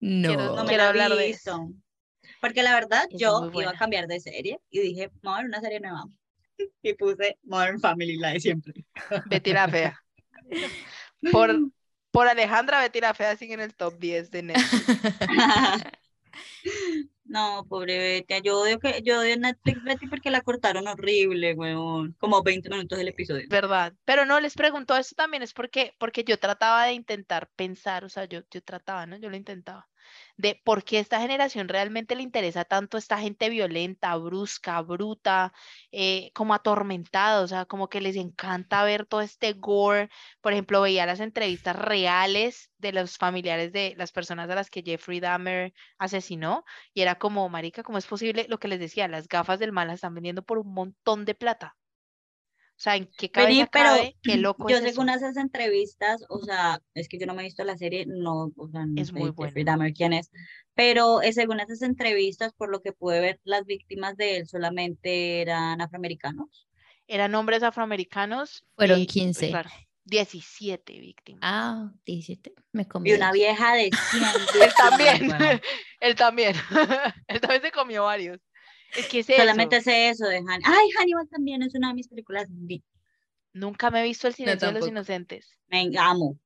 no. 0.00 0.32
No 0.54 0.62
me 0.64 0.68
Quiero 0.68 0.82
la 0.82 0.88
hablar 0.90 1.10
de 1.16 1.26
visto. 1.28 1.70
Porque 2.40 2.62
la 2.62 2.74
verdad, 2.74 3.06
Es 3.10 3.20
yo 3.20 3.50
iba 3.54 3.70
a 3.70 3.78
cambiar 3.78 4.06
de 4.06 4.20
serie 4.20 4.60
y 4.70 4.80
dije, 4.80 5.10
vamos 5.22 5.38
a 5.38 5.42
ver 5.42 5.48
una 5.48 5.60
serie 5.60 5.80
nueva. 5.80 6.04
Y 6.82 6.94
puse 6.94 7.38
Modern 7.44 7.78
Family, 7.80 8.16
la 8.16 8.30
de 8.30 8.40
siempre. 8.40 8.84
Betty 9.30 9.52
la 9.52 9.68
Fea. 9.68 10.02
Por, 11.32 11.56
por 12.10 12.26
Alejandra, 12.26 12.80
Betty 12.80 13.00
la 13.00 13.14
Fea 13.14 13.36
sigue 13.36 13.54
en 13.54 13.60
el 13.60 13.74
top 13.74 13.98
10 13.98 14.30
de 14.30 14.42
Netflix. 14.42 14.86
No, 17.28 17.66
pobre 17.68 17.98
Betty. 17.98 18.42
Yo 18.42 18.58
odio, 18.58 18.78
que, 18.78 19.02
yo 19.04 19.20
odio 19.20 19.36
Netflix 19.36 19.84
Betty 19.84 20.06
porque 20.06 20.30
la 20.30 20.40
cortaron 20.40 20.88
horrible, 20.88 21.54
weón. 21.54 22.16
Como 22.18 22.42
20 22.42 22.70
minutos 22.70 22.98
del 22.98 23.08
episodio. 23.08 23.46
¿Verdad? 23.50 23.92
Pero 24.06 24.24
no, 24.24 24.40
les 24.40 24.54
pregunto 24.54 24.96
esto 24.96 25.14
también 25.14 25.42
es 25.42 25.52
porque, 25.52 25.94
porque 25.98 26.24
yo 26.24 26.38
trataba 26.38 26.86
de 26.86 26.94
intentar 26.94 27.50
pensar, 27.54 28.04
o 28.04 28.08
sea, 28.08 28.24
yo, 28.24 28.40
yo 28.50 28.62
trataba, 28.62 29.04
¿no? 29.04 29.18
Yo 29.18 29.28
lo 29.28 29.36
intentaba, 29.36 29.86
de 30.38 30.60
por 30.64 30.84
qué 30.84 31.00
esta 31.00 31.20
generación 31.20 31.68
realmente 31.68 32.16
le 32.16 32.22
interesa 32.22 32.64
tanto 32.64 32.96
esta 32.98 33.18
gente 33.18 33.50
violenta, 33.50 34.16
brusca, 34.16 34.80
bruta, 34.82 35.52
eh, 35.92 36.30
como 36.34 36.54
atormentada, 36.54 37.42
o 37.42 37.48
sea, 37.48 37.66
como 37.66 37.88
que 37.88 38.00
les 38.00 38.16
encanta 38.16 38.84
ver 38.84 39.06
todo 39.06 39.20
este 39.20 39.52
gore. 39.54 40.10
Por 40.40 40.52
ejemplo, 40.52 40.80
veía 40.80 41.06
las 41.06 41.20
entrevistas 41.20 41.76
reales 41.76 42.70
de 42.78 42.92
los 42.92 43.18
familiares 43.18 43.72
de 43.72 43.94
las 43.98 44.12
personas 44.12 44.48
a 44.50 44.54
las 44.54 44.70
que 44.70 44.82
Jeffrey 44.82 45.20
Dahmer 45.20 45.74
asesinó 45.98 46.64
y 46.94 47.02
era 47.02 47.16
como, 47.16 47.48
marica, 47.48 47.82
¿cómo 47.82 47.98
es 47.98 48.06
posible? 48.06 48.46
Lo 48.48 48.58
que 48.58 48.68
les 48.68 48.80
decía, 48.80 49.08
las 49.08 49.28
gafas 49.28 49.58
del 49.58 49.72
mal 49.72 49.88
las 49.88 49.96
están 49.96 50.14
vendiendo 50.14 50.42
por 50.42 50.58
un 50.58 50.72
montón 50.72 51.24
de 51.24 51.34
plata. 51.34 51.77
O 52.78 52.80
sea, 52.80 52.94
¿en 52.96 53.10
qué 53.18 53.28
cabeza 53.28 53.66
pero 53.72 53.84
cabe? 53.90 54.16
Qué 54.22 54.36
loco 54.36 54.68
yo 54.68 54.76
es 54.76 54.84
eso. 54.84 54.90
según 54.92 55.08
esas 55.10 55.36
entrevistas, 55.36 56.24
o 56.28 56.38
sea, 56.44 56.80
es 56.94 57.08
que 57.08 57.18
yo 57.18 57.26
no 57.26 57.34
me 57.34 57.42
he 57.42 57.46
visto 57.46 57.64
la 57.64 57.76
serie, 57.76 58.06
no, 58.06 58.52
o 58.56 58.68
sea, 58.68 58.86
no 58.86 59.02
Es 59.02 59.08
sé 59.08 59.12
muy 59.12 59.32
Jeffrey. 59.36 59.64
Dahmer 59.64 59.92
quién 59.92 60.12
es, 60.12 60.30
pero 60.74 61.20
eh, 61.22 61.32
según 61.32 61.58
esas 61.58 61.82
entrevistas, 61.82 62.52
por 62.54 62.70
lo 62.70 62.80
que 62.80 62.92
pude 62.92 63.20
ver, 63.20 63.40
las 63.42 63.66
víctimas 63.66 64.16
de 64.16 64.36
él 64.38 64.46
solamente 64.48 65.40
eran 65.40 65.80
afroamericanos. 65.80 66.68
Eran 67.08 67.34
hombres 67.34 67.62
afroamericanos. 67.64 68.64
Fueron 68.76 69.00
y, 69.00 69.06
pues, 69.06 69.12
15. 69.14 69.48
claro, 69.48 69.70
17 70.04 71.00
víctimas. 71.00 71.40
Ah, 71.42 71.92
17, 72.06 72.54
me 72.72 72.86
comí 72.86 73.10
Y 73.10 73.14
una 73.14 73.32
vieja 73.32 73.74
de 73.74 73.90
100 74.10 74.22
Él 74.62 74.72
también, 74.76 75.60
él 76.00 76.14
también. 76.16 76.54
él 77.26 77.40
también 77.40 77.62
se 77.62 77.72
comió 77.72 78.04
varios. 78.04 78.38
Es 78.94 79.06
que 79.08 79.20
es 79.20 79.30
eso. 79.30 79.40
Solamente 79.40 79.80
sé 79.80 80.08
eso 80.08 80.26
de 80.26 80.38
Hannibal. 80.38 80.62
Ay, 80.64 80.88
Hannibal 80.98 81.28
también 81.28 81.62
es 81.62 81.74
una 81.74 81.88
de 81.88 81.94
mis 81.94 82.08
películas. 82.08 82.48
Nunca 83.52 83.90
me 83.90 84.00
he 84.00 84.04
visto 84.04 84.28
El 84.28 84.34
silencio 84.34 84.68
de 84.68 84.74
los 84.74 84.88
inocentes. 84.88 85.58
Me 85.68 85.90
amo. 85.98 86.38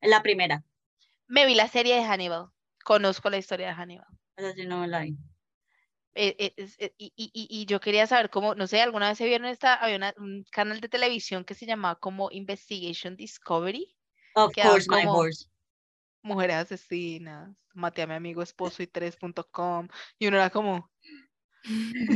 La 0.00 0.22
primera. 0.22 0.64
Me 1.26 1.46
vi 1.46 1.54
la 1.54 1.68
serie 1.68 1.96
de 1.96 2.04
Hannibal. 2.04 2.48
Conozco 2.84 3.30
la 3.30 3.38
historia 3.38 3.68
de 3.68 3.74
Hannibal. 3.74 4.06
Esa 4.36 4.52
sí 4.52 4.66
no 4.66 4.80
me 4.80 4.88
la 4.88 5.02
vi. 5.02 5.16
Eh, 6.14 6.36
eh, 6.38 6.54
eh, 6.78 6.94
y, 6.98 7.12
y- 7.16 7.30
y- 7.32 7.48
y 7.62 7.64
yo 7.66 7.80
quería 7.80 8.06
saber 8.06 8.28
cómo, 8.28 8.54
no 8.54 8.66
sé, 8.66 8.82
alguna 8.82 9.08
vez 9.08 9.16
se 9.18 9.24
vieron 9.24 9.46
esta, 9.46 9.74
había 9.74 9.96
una- 9.96 10.14
un 10.18 10.44
canal 10.50 10.80
de 10.80 10.88
televisión 10.90 11.44
que 11.44 11.54
se 11.54 11.64
llamaba 11.64 11.98
como 11.98 12.30
Investigation 12.30 13.16
Discovery, 13.16 13.96
Of 14.34 14.52
course, 14.54 14.86
my 14.90 15.04
horse. 15.06 15.46
mujeres 16.20 16.56
asesinas, 16.56 17.56
maté 17.72 18.02
a 18.02 18.06
mi 18.06 18.14
amigo 18.14 18.42
esposo 18.42 18.82
y 18.82 18.86
3.com, 18.88 19.88
y 20.18 20.26
uno 20.26 20.36
era 20.36 20.50
como, 20.50 20.90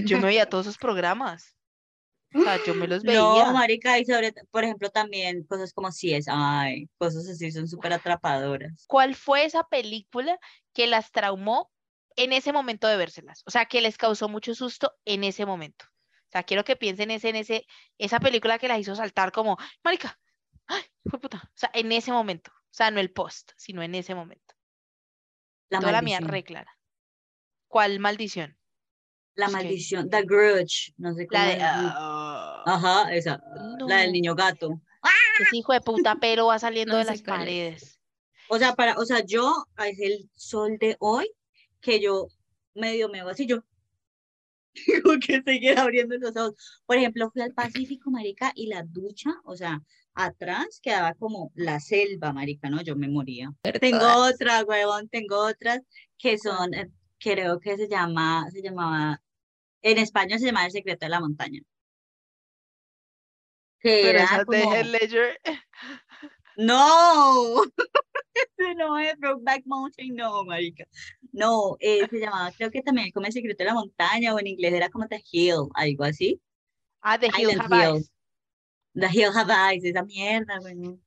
yo 0.04 0.18
me 0.18 0.26
veía 0.26 0.48
todos 0.48 0.66
esos 0.66 0.78
programas, 0.78 1.56
o 2.34 2.42
sea, 2.42 2.62
yo 2.64 2.74
me 2.74 2.86
los 2.86 3.02
veía. 3.02 3.18
No, 3.18 3.52
marica, 3.52 3.98
y 3.98 4.04
sobre, 4.04 4.32
por 4.50 4.64
ejemplo, 4.64 4.90
también 4.90 5.44
cosas 5.44 5.72
como 5.72 5.88
CSI, 5.88 6.88
cosas 6.98 7.28
así 7.28 7.50
son 7.50 7.68
súper 7.68 7.92
atrapadoras. 7.92 8.84
¿Cuál 8.88 9.14
fue 9.14 9.44
esa 9.44 9.64
película 9.64 10.38
que 10.72 10.86
las 10.86 11.12
traumó 11.12 11.70
en 12.16 12.32
ese 12.32 12.52
momento 12.52 12.88
de 12.88 12.96
vérselas? 12.96 13.42
O 13.46 13.50
sea, 13.50 13.66
que 13.66 13.80
les 13.80 13.96
causó 13.96 14.28
mucho 14.28 14.54
susto 14.54 14.92
en 15.04 15.24
ese 15.24 15.46
momento. 15.46 15.86
O 15.86 16.30
sea, 16.32 16.42
quiero 16.42 16.64
que 16.64 16.76
piensen 16.76 17.10
ese, 17.10 17.28
en 17.30 17.36
ese, 17.36 17.66
esa 17.98 18.20
película 18.20 18.58
que 18.58 18.68
las 18.68 18.80
hizo 18.80 18.94
saltar 18.94 19.32
como, 19.32 19.56
marica, 19.82 20.18
ay, 20.66 20.82
fue 21.08 21.20
puta. 21.20 21.42
O 21.44 21.56
sea, 21.56 21.70
en 21.72 21.92
ese 21.92 22.12
momento. 22.12 22.50
O 22.50 22.74
sea, 22.76 22.90
no 22.90 23.00
el 23.00 23.12
post, 23.12 23.52
sino 23.56 23.82
en 23.82 23.94
ese 23.94 24.14
momento. 24.14 24.54
La 25.70 25.80
Toda 25.80 25.92
la 25.92 26.02
mía 26.02 26.20
maldición. 26.20 26.28
re 26.28 26.44
clara. 26.44 26.78
¿Cuál 27.68 27.98
maldición? 28.00 28.58
La 29.36 29.48
maldición, 29.48 30.10
The 30.10 30.22
Grudge, 30.22 30.92
no 30.96 31.14
sé 31.14 31.26
cómo 31.26 31.42
La 31.42 31.48
de... 31.48 31.58
ah, 31.60 32.62
Ajá, 32.66 33.14
esa, 33.14 33.40
la 33.86 33.98
del 33.98 34.12
niño 34.12 34.34
gato. 34.34 34.80
ese 35.38 35.56
hijo 35.56 35.72
de 35.72 35.80
puta 35.80 36.16
pero 36.20 36.46
va 36.46 36.58
saliendo 36.58 36.94
No 36.94 36.98
de 36.98 37.04
las 37.04 37.22
paredes. 37.22 38.00
O 38.48 38.58
sea, 38.58 38.74
para, 38.74 38.94
o 38.94 39.04
sea, 39.04 39.24
yo, 39.24 39.66
es 39.84 39.98
el 40.00 40.30
sol 40.34 40.78
de 40.78 40.96
hoy, 41.00 41.30
que 41.80 42.00
yo 42.00 42.28
medio 42.74 43.08
me 43.08 43.22
yo 43.46 43.62
tengo 44.86 45.18
que 45.18 45.42
seguir 45.42 45.78
abriendo 45.78 46.16
los 46.18 46.36
ojos. 46.36 46.82
Por 46.84 46.96
ejemplo, 46.96 47.30
fui 47.30 47.42
al 47.42 47.54
Pacífico, 47.54 48.10
marica, 48.10 48.52
y 48.54 48.66
la 48.66 48.82
ducha, 48.82 49.30
o 49.44 49.56
sea, 49.56 49.82
atrás 50.14 50.80
quedaba 50.82 51.14
como 51.14 51.52
la 51.54 51.80
selva, 51.80 52.32
marica, 52.32 52.68
¿no? 52.68 52.82
Yo 52.82 52.96
me 52.96 53.08
moría. 53.08 53.52
Tengo 53.80 53.98
Todas. 53.98 54.34
otra, 54.34 54.64
huevón, 54.64 55.08
tengo 55.08 55.38
otras 55.38 55.80
que 56.18 56.38
son, 56.38 56.74
eh, 56.74 56.90
creo 57.18 57.60
que 57.60 57.76
se 57.76 57.88
llama, 57.88 58.46
se 58.50 58.62
llamaba, 58.62 59.22
en 59.90 59.98
español 59.98 60.38
se 60.40 60.46
llamaba 60.46 60.66
El 60.66 60.72
secreto 60.72 61.06
de 61.06 61.10
la 61.10 61.20
montaña. 61.20 61.60
Que 63.80 64.00
Pero 64.02 64.18
era 64.18 64.38
de 64.38 64.44
como, 64.44 64.72
Heath 64.72 64.86
Ledger, 64.86 65.40
no, 66.56 67.62
ese 68.34 68.74
no 68.74 68.98
es 68.98 69.16
Brokeback 69.18 69.62
Mountain, 69.66 70.16
no, 70.16 70.44
marica. 70.44 70.84
No, 71.32 71.76
eh, 71.80 72.08
se 72.08 72.18
llamaba, 72.18 72.50
creo 72.52 72.70
que 72.70 72.82
también 72.82 73.10
como 73.12 73.26
El 73.26 73.32
secreto 73.32 73.62
de 73.62 73.66
la 73.66 73.74
montaña, 73.74 74.34
o 74.34 74.40
en 74.40 74.48
inglés 74.48 74.72
era 74.72 74.88
como 74.88 75.06
The 75.06 75.22
Hill, 75.30 75.68
algo 75.74 76.04
así. 76.04 76.40
ah, 77.02 77.18
de 77.18 77.28
Hill 77.28 77.60
Have. 77.60 77.76
Eyes. 77.76 78.10
The 78.94 79.08
Hill 79.12 79.30
Have 79.34 79.52
Eyes, 79.52 79.84
esa 79.84 80.02
mierda, 80.02 80.58
bueno. 80.60 80.98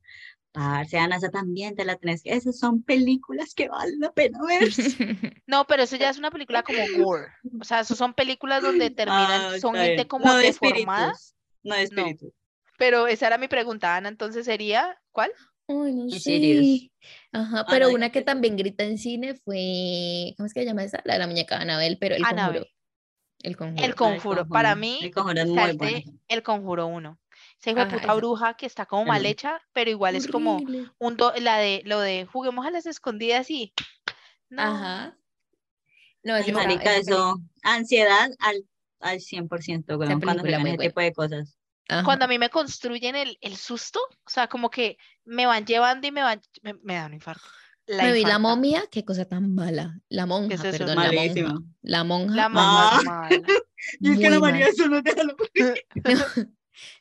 Parce, 0.60 0.98
Ana, 0.98 1.16
esa 1.16 1.30
también 1.32 1.74
te 1.76 1.86
la 1.86 1.96
tenés 1.96 2.22
que, 2.22 2.32
esas 2.34 2.60
son 2.60 2.84
películas 2.84 3.54
que 3.54 3.70
valen 3.70 4.00
la 4.02 4.12
pena 4.12 4.40
ver. 4.46 4.62
No, 5.48 5.66
pero 5.68 5.84
eso 5.84 5.96
ya 5.96 6.10
es 6.10 6.18
una 6.18 6.32
película 6.32 6.64
como 6.64 6.80
gore. 6.98 7.28
O 7.62 7.64
sea, 7.64 7.80
eso 7.80 7.96
son 7.96 8.14
películas 8.14 8.62
donde 8.62 8.90
terminan, 8.90 9.42
Ah, 9.42 9.50
son 9.60 9.76
está 9.76 9.84
gente 9.86 9.96
bien. 9.96 10.08
como 10.10 10.26
no 10.26 10.36
de 10.36 10.44
deformada. 10.48 11.12
espíritus, 11.14 11.36
no 11.64 11.76
de 11.76 11.82
No. 11.82 11.86
espíritus. 11.86 12.34
Pero 12.78 13.08
esa 13.08 13.28
era 13.28 13.38
mi 13.38 13.48
pregunta, 13.48 13.96
Ana. 13.96 14.10
Entonces 14.10 14.46
sería, 14.46 15.00
¿cuál? 15.12 15.32
Ay, 15.70 15.94
no 15.94 16.10
sé. 16.10 16.92
Ajá, 17.32 17.62
Ah, 17.62 17.68
pero 17.70 17.88
no, 17.88 17.94
una 17.96 18.12
que 18.12 18.22
también 18.22 18.58
grita 18.58 18.84
en 18.84 18.98
cine 18.98 19.36
fue, 19.36 20.34
¿cómo 20.36 20.46
es 20.48 20.54
que 20.54 20.60
se 20.62 20.66
llama 20.66 20.84
esa? 20.84 21.02
La 21.06 21.14
de 21.14 21.20
la 21.20 21.28
muñeca 21.28 21.56
de 21.56 21.62
Anabel, 21.64 21.98
pero 22.00 22.16
el 22.16 22.22
conjuro. 22.24 22.42
Annabelle. 22.44 22.74
El 23.42 23.56
conjuro. 23.58 23.84
El 23.86 23.96
conjuro. 23.96 24.48
Para 24.50 24.70
Conjuro. 24.76 24.82
mí, 24.82 25.00
El 25.02 25.12
Conjuro 25.14 25.42
es 25.42 25.48
muy 25.48 25.78
buena. 25.78 26.02
el 26.28 26.44
conjuro 26.44 26.88
uno. 26.88 27.18
Esa 27.60 27.72
hijo 27.72 27.80
de 27.80 27.86
Ajá, 27.88 27.98
puta 28.00 28.14
bruja 28.14 28.54
que 28.56 28.66
está 28.66 28.86
como 28.86 29.06
mal 29.06 29.26
hecha, 29.26 29.62
pero 29.74 29.90
igual 29.92 30.16
es 30.16 30.28
como 30.28 30.56
Horrible. 30.56 30.92
un 30.98 31.18
do- 31.18 31.34
la 31.40 31.58
de 31.58 31.82
lo 31.86 32.00
de 32.00 32.26
juguemos 32.26 32.66
a 32.66 32.72
las 32.72 32.86
escondidas 32.86 33.50
y 33.50 33.74
no. 34.50 34.62
Ajá. 34.62 35.18
No, 36.24 36.36
esa- 36.38 36.52
marica, 36.54 36.96
eso, 36.96 37.38
ansiedad 37.64 38.30
al, 38.40 38.66
al 39.00 39.20
100%, 39.20 39.98
weón, 39.98 40.20
cuando 40.22 40.44
se 40.44 40.58
buena. 40.60 40.78
tipo 40.78 41.00
de 41.02 41.14
cosas. 41.14 41.58
Ajá. 41.90 42.04
Cuando 42.04 42.26
a 42.26 42.28
mí 42.28 42.38
me 42.38 42.50
construyen 42.50 43.16
el, 43.16 43.38
el 43.42 43.56
susto, 43.58 44.00
o 44.26 44.30
sea, 44.30 44.48
como 44.48 44.70
que 44.70 44.98
me 45.26 45.46
van 45.46 45.66
llevando 45.66 46.08
y 46.08 46.12
me 46.12 46.22
van, 46.22 46.42
me, 46.62 46.76
me 46.84 46.96
da 46.96 47.08
un 47.08 47.14
infarto. 47.16 47.44
La 47.88 48.04
Me 48.04 48.14
vi 48.14 48.24
la 48.24 48.38
momia, 48.38 48.84
qué 48.92 49.04
cosa 49.04 49.26
tan 49.26 49.56
mala. 49.56 50.00
La 50.10 50.28
monja, 50.28 50.54
es 50.54 50.62
perdón, 50.62 50.96
la 50.96 51.12
monja. 51.12 51.54
La 51.82 52.04
monja. 52.04 52.36
La 52.36 52.50
Ah. 52.54 52.98
es 53.00 53.06
mala. 53.06 53.30
Y 54.00 54.12
es 54.12 54.20
que 54.20 54.30
la 54.30 54.40
María 54.40 54.68
eso 54.68 54.88
no 54.88 55.02
te 55.02 55.24
lo 55.24 55.36
No, 56.06 56.50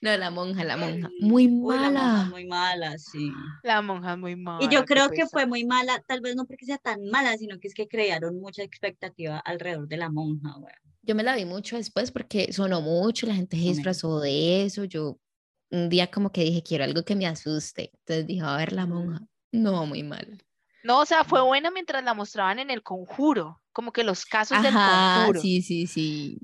la 0.01 0.31
monja, 0.31 0.65
la 0.65 0.77
monja. 0.77 1.11
Muy 1.21 1.47
Uy, 1.49 1.77
la 1.77 1.91
monja 1.91 1.93
mala. 1.93 2.23
es 2.25 2.29
muy 2.31 2.47
mala, 2.47 2.99
sí. 2.99 3.33
La 3.63 3.83
monja 3.83 4.17
muy 4.17 4.37
mala. 4.37 4.65
Y 4.65 4.75
yo 4.75 4.85
creo 4.85 5.09
que 5.11 5.27
fue 5.27 5.47
muy 5.47 5.65
mala, 5.65 6.03
tal 6.07 6.21
vez 6.21 6.37
no 6.37 6.47
porque 6.47 6.67
sea 6.67 6.79
tan 6.79 7.05
mala, 7.11 7.37
sino 7.37 7.59
que 7.59 7.69
es 7.69 7.75
que 7.75 7.87
crearon 7.89 8.39
mucha 8.41 8.63
expectativa 8.63 9.39
alrededor 9.39 9.89
de 9.89 9.97
la 9.97 10.11
monja, 10.11 10.55
güey. 10.59 10.75
Yo 11.03 11.15
me 11.15 11.23
la 11.23 11.35
vi 11.37 11.45
mucho 11.45 11.77
después 11.77 12.11
porque 12.11 12.53
sonó 12.53 12.81
mucho, 12.81 13.27
la 13.27 13.35
gente 13.35 13.57
se 13.57 13.63
disfrazó 13.63 14.21
de 14.21 14.65
eso. 14.65 14.85
Yo 14.85 15.19
un 15.71 15.89
día 15.89 16.11
como 16.11 16.33
que 16.33 16.43
dije, 16.43 16.63
quiero 16.63 16.85
algo 16.85 17.03
que 17.03 17.17
me 17.17 17.27
asuste. 17.27 17.93
Entonces 18.01 18.27
dije, 18.27 18.43
a 18.43 18.57
ver 18.57 18.73
la 18.73 18.87
monja. 18.87 19.21
No, 19.53 19.87
muy 19.87 20.03
mal. 20.03 20.43
No, 20.85 21.01
o 21.01 21.07
sea, 21.07 21.25
fue 21.25 21.43
buena 21.43 21.71
mientras 21.71 22.05
la 22.05 22.15
mostraban 22.15 22.59
en 22.59 22.71
el 22.71 22.83
conjuro, 22.83 23.61
como 23.73 23.93
que 23.93 24.05
los 24.05 24.25
casos 24.27 24.61
del 24.63 24.75
Ajá, 24.75 25.23
conjuro. 25.25 25.41
sí, 25.41 25.63
sí, 25.63 25.87
sí. 25.87 26.39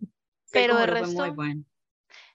Pero 0.51 0.79
el 0.79 0.89
fue 0.89 1.07
muy 1.09 1.15
resto- 1.15 1.35
bueno. 1.35 1.65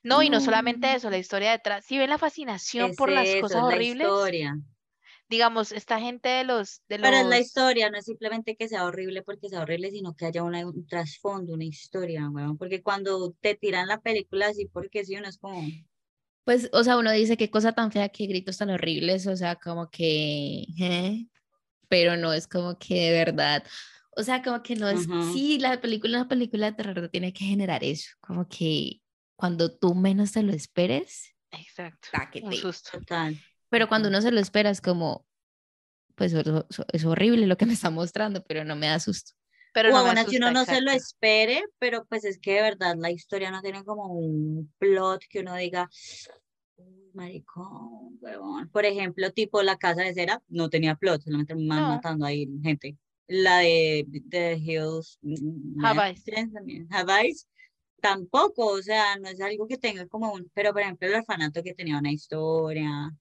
No, 0.04 0.22
y 0.24 0.30
no 0.30 0.42
solamente 0.42 0.94
eso, 0.94 1.10
la 1.10 1.18
historia 1.18 1.52
detrás. 1.52 1.86
Si 1.86 1.98
ven 1.98 2.10
la 2.10 2.18
fascinación 2.18 2.96
Es 2.96 2.96
por 2.96 3.12
las 3.12 3.36
eso, 3.36 3.38
cosas 3.38 3.60
es 3.60 3.66
la 3.68 3.76
horribles, 3.76 3.78
historia. 3.78 4.56
digamos, 5.30 5.72
esta 5.72 6.00
gente 6.00 6.30
de 6.30 6.44
los, 6.44 6.84
de 6.90 6.98
Pero 7.02 7.18
es 7.18 7.26
la 7.28 7.40
los- 7.40 7.40
historia, 7.40 7.90
no 7.90 7.98
es 7.98 8.06
simplemente 8.06 8.56
que 8.56 8.68
sea 8.70 8.86
horrible 8.86 9.22
porque 9.24 9.50
sea 9.50 9.62
horrible, 9.62 9.92
sino 9.92 10.16
que 10.16 10.26
haya 10.26 10.44
una, 10.44 10.66
un 10.68 10.86
trasfondo, 10.88 11.54
una 11.54 11.66
historia, 11.66 12.30
weón. 12.30 12.58
Porque 12.58 12.82
cuando 12.84 13.32
te 13.42 13.56
tiran 13.56 13.88
la 13.88 14.00
película 14.02 14.48
así, 14.48 14.66
porque 14.68 15.04
si 15.06 15.16
uno 15.18 15.28
es 15.30 15.38
como, 15.38 15.74
Pues, 16.44 16.70
o 16.74 16.84
sea, 16.84 16.98
uno 16.98 17.12
dice 17.12 17.38
qué 17.38 17.52
cosa 17.52 17.74
tan 17.74 17.92
fea, 17.92 18.10
qué 18.10 18.26
gritos 18.26 18.58
tan 18.58 18.70
horribles, 18.72 19.28
o 19.28 19.36
sea, 19.36 19.56
como 19.58 19.90
que, 19.90 20.66
¿eh? 20.80 21.28
pero 21.90 22.18
no 22.18 22.34
es 22.34 22.48
como 22.48 22.78
que 22.80 22.96
de 22.96 23.12
verdad, 23.14 23.64
o 24.18 24.24
sea, 24.24 24.44
como 24.44 24.64
que 24.64 24.76
no 24.76 24.90
es, 24.90 25.10
Ajá. 25.10 25.20
sí, 25.20 25.60
la 25.60 25.82
película, 25.82 26.20
una 26.20 26.30
película 26.30 26.68
de 26.72 26.78
terror 26.78 27.10
tiene 27.10 27.34
que 27.34 27.46
generar 27.46 27.84
eso, 27.84 28.12
como 28.22 28.48
que 28.50 29.02
cuando 29.40 29.74
tú 29.74 29.96
menos 29.96 30.34
te 30.34 30.44
lo 30.44 30.52
esperes, 30.52 31.34
Exacto, 31.52 32.10
ta, 32.12 32.30
que 32.30 32.42
un 32.42 32.50
te- 32.50 32.58
susto. 32.58 32.90
total. 33.00 33.38
pero 33.70 33.88
cuando 33.88 34.10
uno 34.10 34.22
se 34.22 34.32
lo 34.34 34.42
espera 34.42 34.70
es 34.70 34.82
como, 34.82 35.26
pues 36.16 36.34
es 36.92 37.06
horrible 37.06 37.48
lo 37.48 37.56
que 37.56 37.66
me 37.66 37.72
está 37.72 37.90
mostrando, 37.90 38.44
pero 38.44 38.66
no 38.66 38.76
me 38.76 38.88
da 38.88 39.00
susto. 39.00 39.32
Pero 39.74 39.90
o 39.90 39.92
no 39.94 39.98
aún 40.00 40.18
así 40.18 40.36
uno 40.36 40.52
no 40.52 40.66
se 40.66 40.82
lo 40.82 40.92
espere, 40.92 41.64
pero 41.78 42.04
pues 42.06 42.26
es 42.26 42.38
que 42.38 42.56
de 42.56 42.62
verdad 42.64 42.96
la 43.00 43.12
historia 43.12 43.50
no 43.50 43.62
tiene 43.62 43.86
como 43.86 44.08
un 44.08 44.74
plot 44.78 45.22
que 45.30 45.40
uno 45.40 45.56
diga, 45.56 45.88
"Uy, 46.76 47.10
maricón, 47.14 48.18
huevón. 48.20 48.68
Por 48.70 48.84
ejemplo, 48.84 49.32
tipo 49.32 49.62
La 49.64 49.78
Casa 49.78 50.02
de 50.02 50.14
Cera 50.14 50.44
no 50.50 50.70
tenía 50.70 50.96
plot, 50.96 51.22
solamente 51.22 51.56
man 51.56 51.84
No. 51.84 51.88
matando 51.96 52.26
ahí 52.26 52.46
gente. 52.62 52.98
La 53.28 53.60
de 53.60 54.06
The 54.30 54.56
Hills, 54.58 55.18
mm, 55.22 55.86
Have 55.86 56.02
yeah, 56.66 57.22
Eyes. 57.22 57.48
Tampoco, 58.00 58.68
o 58.68 58.82
sea, 58.82 59.18
no 59.18 59.28
es 59.30 59.42
algo 59.42 59.68
que 59.68 59.78
tenga 59.78 60.08
como 60.08 60.34
un, 60.34 60.50
pero 60.54 60.74
por 60.74 60.82
ejemplo 60.82 61.08
el 61.08 61.16
orfanato 61.16 61.64
que 61.64 61.74
tenía 61.76 61.98
una 62.00 62.12
historia, 62.12 63.12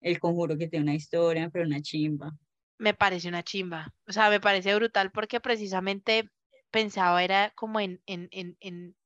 el 0.00 0.20
conjuro 0.20 0.58
que 0.58 0.68
tiene 0.68 0.84
una 0.84 0.94
historia, 0.96 1.50
pero 1.50 1.66
una 1.66 1.82
chimba. 1.82 2.32
Me 2.76 2.92
parece 2.92 3.28
una 3.28 3.42
chimba. 3.42 3.94
O 4.06 4.12
sea, 4.12 4.28
me 4.28 4.38
parece 4.40 4.74
brutal 4.74 5.10
porque 5.10 5.40
precisamente 5.40 6.28
pensaba 6.70 7.24
era 7.24 7.50
como 7.54 7.80
en, 7.80 8.02
en, 8.06 8.28
en, 8.30 8.56
en- 8.60 8.96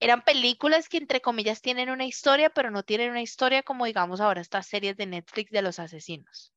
eran 0.00 0.22
películas 0.22 0.88
que 0.88 0.96
entre 0.96 1.20
comillas 1.20 1.62
tienen 1.62 1.88
una 1.90 2.04
historia, 2.04 2.50
pero 2.50 2.70
no 2.72 2.82
tienen 2.82 3.10
una 3.10 3.22
historia 3.22 3.62
como 3.62 3.84
digamos 3.86 4.20
ahora 4.20 4.40
estas 4.40 4.66
series 4.66 4.96
de 4.96 5.06
Netflix 5.06 5.50
de 5.52 5.62
los 5.62 5.78
asesinos. 5.78 6.52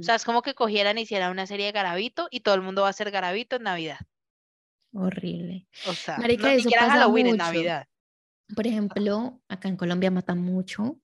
O 0.00 0.02
sea, 0.04 0.14
es 0.16 0.24
como 0.24 0.42
que 0.42 0.54
cogieran 0.54 0.98
y 0.98 1.02
hicieran 1.02 1.32
una 1.32 1.46
serie 1.48 1.66
de 1.66 1.72
Garabito 1.72 2.28
y 2.30 2.40
todo 2.40 2.54
el 2.56 2.62
mundo 2.62 2.82
va 2.82 2.90
a 2.90 2.94
ser 2.94 3.10
Garabito 3.10 3.56
en 3.56 3.64
Navidad. 3.64 3.98
Horrible. 4.92 5.66
O 5.86 5.94
sea, 5.94 6.18
Marica, 6.18 6.44
no, 6.44 6.48
ni 6.48 6.54
eso 6.54 6.62
siquiera 6.64 6.86
pasa 6.86 6.98
Halloween 7.00 7.26
en 7.26 7.32
mucho. 7.32 7.44
Navidad. 7.44 7.86
Por 8.54 8.66
ejemplo, 8.66 9.40
acá 9.48 9.68
en 9.68 9.76
Colombia 9.76 10.10
matan 10.10 10.38
mucho, 10.38 11.00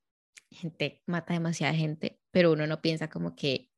gente 0.51 1.03
mata 1.07 1.33
demasiada 1.33 1.75
gente, 1.75 2.21
pero 2.31 2.53
uno 2.53 2.67
no 2.67 2.83
piensa 2.83 3.09
como 3.09 3.35
que 3.35 3.71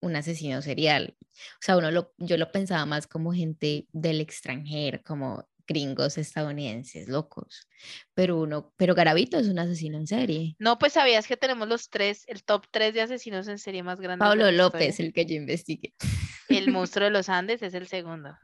un 0.00 0.16
asesino 0.16 0.60
serial. 0.62 1.16
O 1.20 1.60
sea, 1.60 1.76
uno 1.76 1.90
lo, 1.90 2.12
yo 2.18 2.36
lo 2.36 2.50
pensaba 2.50 2.84
más 2.86 3.06
como 3.06 3.32
gente 3.32 3.86
del 3.92 4.20
extranjero, 4.20 5.00
como 5.04 5.48
gringos 5.66 6.18
estadounidenses, 6.18 7.08
locos. 7.08 7.68
Pero 8.14 8.40
uno, 8.40 8.74
pero 8.76 8.94
Garavito 8.94 9.38
es 9.38 9.46
un 9.46 9.60
asesino 9.60 9.96
en 9.98 10.08
serie. 10.08 10.56
No, 10.58 10.78
pues 10.78 10.94
sabías 10.94 11.26
que 11.26 11.36
tenemos 11.36 11.68
los 11.68 11.88
tres, 11.88 12.24
el 12.26 12.42
top 12.42 12.66
tres 12.70 12.94
de 12.94 13.02
asesinos 13.02 13.46
en 13.46 13.58
serie 13.58 13.84
más 13.84 14.00
grandes 14.00 14.26
de 14.26 14.28
Pablo 14.28 14.50
López, 14.50 14.88
historia. 14.90 15.06
el 15.06 15.12
que 15.14 15.26
yo 15.26 15.34
investigué, 15.36 15.94
El 16.48 16.70
monstruo 16.72 17.04
de 17.04 17.10
los 17.12 17.28
Andes 17.28 17.62
es 17.62 17.74
el 17.74 17.86
segundo. 17.86 18.36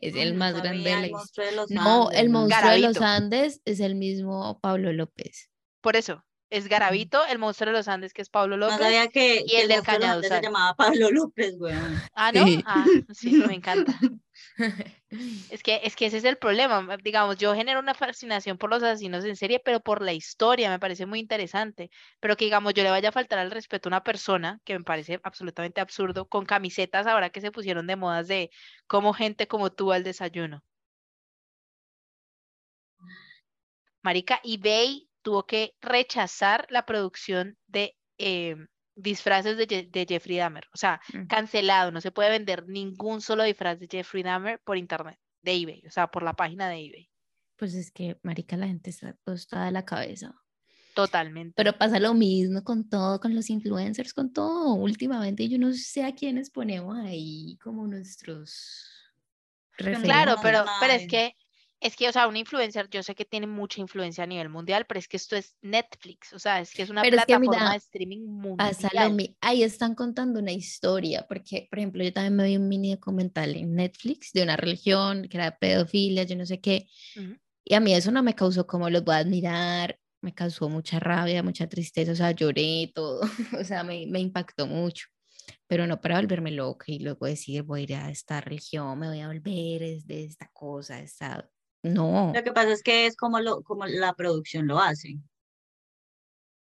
Es 0.00 0.14
el 0.16 0.32
no 0.32 0.38
más 0.38 0.52
grande 0.54 0.90
sabía 0.90 0.96
de 0.96 1.00
la 1.00 1.06
el 1.06 1.12
historia. 1.12 1.16
monstruo 1.18 1.46
de 1.46 1.52
los 1.52 1.70
No, 1.70 2.06
Andes, 2.08 2.20
el 2.20 2.30
monstruo 2.30 2.70
de 2.70 2.78
los. 2.78 2.96
Andes 3.00 3.60
es 3.64 3.80
el 3.80 3.94
mismo 3.94 4.58
Pablo 4.60 4.92
López. 4.92 5.50
Por 5.80 5.96
eso, 5.96 6.24
es 6.50 6.68
Garavito, 6.68 7.24
el 7.26 7.38
monstruo 7.38 7.70
de 7.70 7.78
los 7.78 7.88
Andes, 7.88 8.12
que 8.12 8.22
es 8.22 8.28
Pablo 8.30 8.56
No 8.56 8.66
López. 8.66 8.78
sabía 8.78 9.08
que, 9.08 9.42
y 9.46 9.50
que 9.50 9.62
el 9.62 9.68
del 9.68 9.82
se 10.22 10.42
llamaba 10.42 10.74
Pablo 10.74 11.10
López, 11.10 11.54
weón. 11.58 12.00
Ah, 12.14 12.32
¿no? 12.32 12.44
Sí. 12.44 12.62
Ah, 12.66 12.84
sí, 13.12 13.32
me 13.46 13.54
encanta. 13.54 13.92
Es 15.48 15.62
que, 15.64 15.80
es 15.84 15.96
que 15.96 16.06
ese 16.06 16.18
es 16.18 16.24
el 16.24 16.38
problema. 16.38 16.80
ma- 16.80 16.96
Digamos, 16.96 17.36
yo 17.36 17.54
genero 17.54 17.80
una 17.80 17.94
fascinación 17.94 18.58
por 18.58 18.70
los 18.70 18.82
asesinos 18.82 19.24
en 19.24 19.36
serie, 19.36 19.60
pero 19.60 19.80
por 19.80 20.02
la 20.02 20.12
historia 20.12 20.70
me 20.70 20.78
parece 20.78 21.06
muy 21.06 21.18
interesante. 21.20 21.90
Pero 22.20 22.36
que, 22.36 22.44
digamos, 22.44 22.74
yo 22.74 22.82
le 22.84 22.90
vaya 22.90 23.08
a 23.10 23.12
faltar 23.12 23.38
al 23.40 23.50
respeto 23.50 23.88
a 23.88 23.90
una 23.90 24.04
persona, 24.04 24.60
que 24.64 24.78
me 24.78 24.84
parece 24.84 25.20
absolutamente 25.24 25.80
absurdo, 25.80 26.28
con 26.28 26.44
camisetas 26.46 27.06
ahora 27.06 27.30
que 27.30 27.40
se 27.40 27.50
pusieron 27.52 27.86
de 27.86 27.96
modas 27.96 28.28
de 28.28 28.50
como 28.86 29.12
gente 29.12 29.48
como 29.48 29.70
tú 29.72 29.92
al 29.92 30.04
desayuno. 30.04 30.62
Marica, 34.02 34.40
eBay 34.44 35.08
tuvo 35.22 35.46
que 35.46 35.74
rechazar 35.80 36.66
la 36.70 36.84
producción 36.86 37.56
de 37.66 37.96
eh, 38.18 38.56
disfraces 39.02 39.56
de, 39.56 39.66
Je- 39.66 39.90
de 39.90 40.06
Jeffrey 40.08 40.36
Dahmer. 40.36 40.64
O 40.72 40.76
sea, 40.76 41.00
cancelado, 41.28 41.90
no 41.90 42.00
se 42.00 42.10
puede 42.10 42.30
vender 42.30 42.66
ningún 42.68 43.20
solo 43.20 43.42
disfraz 43.44 43.78
de 43.78 43.88
Jeffrey 43.90 44.22
Dahmer 44.22 44.60
por 44.64 44.76
internet, 44.76 45.18
de 45.42 45.52
eBay, 45.54 45.82
o 45.86 45.90
sea, 45.90 46.08
por 46.10 46.22
la 46.22 46.34
página 46.34 46.68
de 46.68 46.76
eBay. 46.86 47.10
Pues 47.56 47.74
es 47.74 47.90
que, 47.90 48.18
marica, 48.22 48.56
la 48.56 48.66
gente 48.66 48.90
está 48.90 49.14
tostada 49.24 49.66
de 49.66 49.72
la 49.72 49.84
cabeza. 49.84 50.34
Totalmente. 50.94 51.52
Pero 51.56 51.76
pasa 51.78 52.00
lo 52.00 52.14
mismo 52.14 52.64
con 52.64 52.88
todo, 52.88 53.20
con 53.20 53.34
los 53.34 53.48
influencers, 53.48 54.12
con 54.12 54.32
todo. 54.32 54.74
Últimamente 54.74 55.48
yo 55.48 55.58
no 55.58 55.72
sé 55.72 56.02
a 56.04 56.14
quiénes 56.14 56.50
ponemos 56.50 56.96
ahí 56.98 57.56
como 57.62 57.86
nuestros 57.86 58.86
Claro, 60.02 60.36
pero, 60.42 60.64
pero 60.80 60.92
es 60.92 61.06
que, 61.08 61.34
es 61.80 61.96
que, 61.96 62.08
o 62.08 62.12
sea, 62.12 62.28
un 62.28 62.36
influencer, 62.36 62.88
yo 62.90 63.02
sé 63.02 63.14
que 63.14 63.24
tiene 63.24 63.46
mucha 63.46 63.80
influencia 63.80 64.24
a 64.24 64.26
nivel 64.26 64.50
mundial, 64.50 64.84
pero 64.86 65.00
es 65.00 65.08
que 65.08 65.16
esto 65.16 65.34
es 65.34 65.56
Netflix, 65.62 66.34
o 66.34 66.38
sea, 66.38 66.60
es 66.60 66.74
que 66.74 66.82
es 66.82 66.90
una 66.90 67.00
Pero 67.02 67.16
es 67.16 67.24
que, 67.24 67.38
plataforma 67.38 67.58
mira, 67.58 67.70
de 67.70 67.76
streaming 67.78 68.26
mundial. 68.26 69.34
Ahí 69.40 69.62
están 69.62 69.94
contando 69.94 70.40
una 70.40 70.52
historia, 70.52 71.24
porque, 71.26 71.68
por 71.70 71.78
ejemplo, 71.78 72.04
yo 72.04 72.12
también 72.12 72.36
me 72.36 72.44
vi 72.44 72.56
un 72.58 72.68
mini 72.68 72.94
documental 72.94 73.56
en 73.56 73.74
Netflix 73.74 74.32
de 74.32 74.42
una 74.42 74.58
religión 74.58 75.26
que 75.28 75.38
era 75.38 75.46
de 75.46 75.56
pedofilia, 75.58 76.24
yo 76.24 76.36
no 76.36 76.44
sé 76.44 76.60
qué, 76.60 76.86
Ujú. 77.16 77.36
y 77.64 77.74
a 77.74 77.80
mí 77.80 77.94
eso 77.94 78.10
no 78.10 78.22
me 78.22 78.34
causó 78.34 78.66
como 78.66 78.90
los 78.90 79.02
voy 79.02 79.14
a 79.14 79.18
admirar, 79.18 79.98
me 80.20 80.34
causó 80.34 80.68
mucha 80.68 81.00
rabia, 81.00 81.42
mucha 81.42 81.66
tristeza, 81.66 82.12
o 82.12 82.16
sea, 82.16 82.32
lloré 82.32 82.92
todo, 82.94 83.22
o 83.58 83.64
sea, 83.64 83.84
me, 83.84 84.06
me 84.06 84.20
impactó 84.20 84.66
mucho, 84.66 85.06
pero 85.66 85.86
no 85.86 85.98
para 85.98 86.20
volverme 86.20 86.50
loca 86.50 86.84
y 86.88 86.98
luego 86.98 87.24
decir 87.24 87.62
voy 87.62 87.80
a 87.80 87.82
ir 87.84 87.94
a 87.94 88.10
esta 88.10 88.42
religión, 88.42 88.98
me 88.98 89.08
voy 89.08 89.20
a 89.20 89.28
volver 89.28 89.82
es 89.82 90.06
de 90.06 90.24
esta 90.24 90.50
cosa, 90.52 91.00
esta... 91.00 91.48
No, 91.82 92.32
Lo 92.34 92.42
que 92.42 92.52
pasa 92.52 92.72
es 92.72 92.82
que 92.82 93.06
es 93.06 93.16
como, 93.16 93.40
lo, 93.40 93.62
como 93.62 93.86
la 93.86 94.12
producción 94.14 94.66
lo 94.66 94.78
hace. 94.80 95.16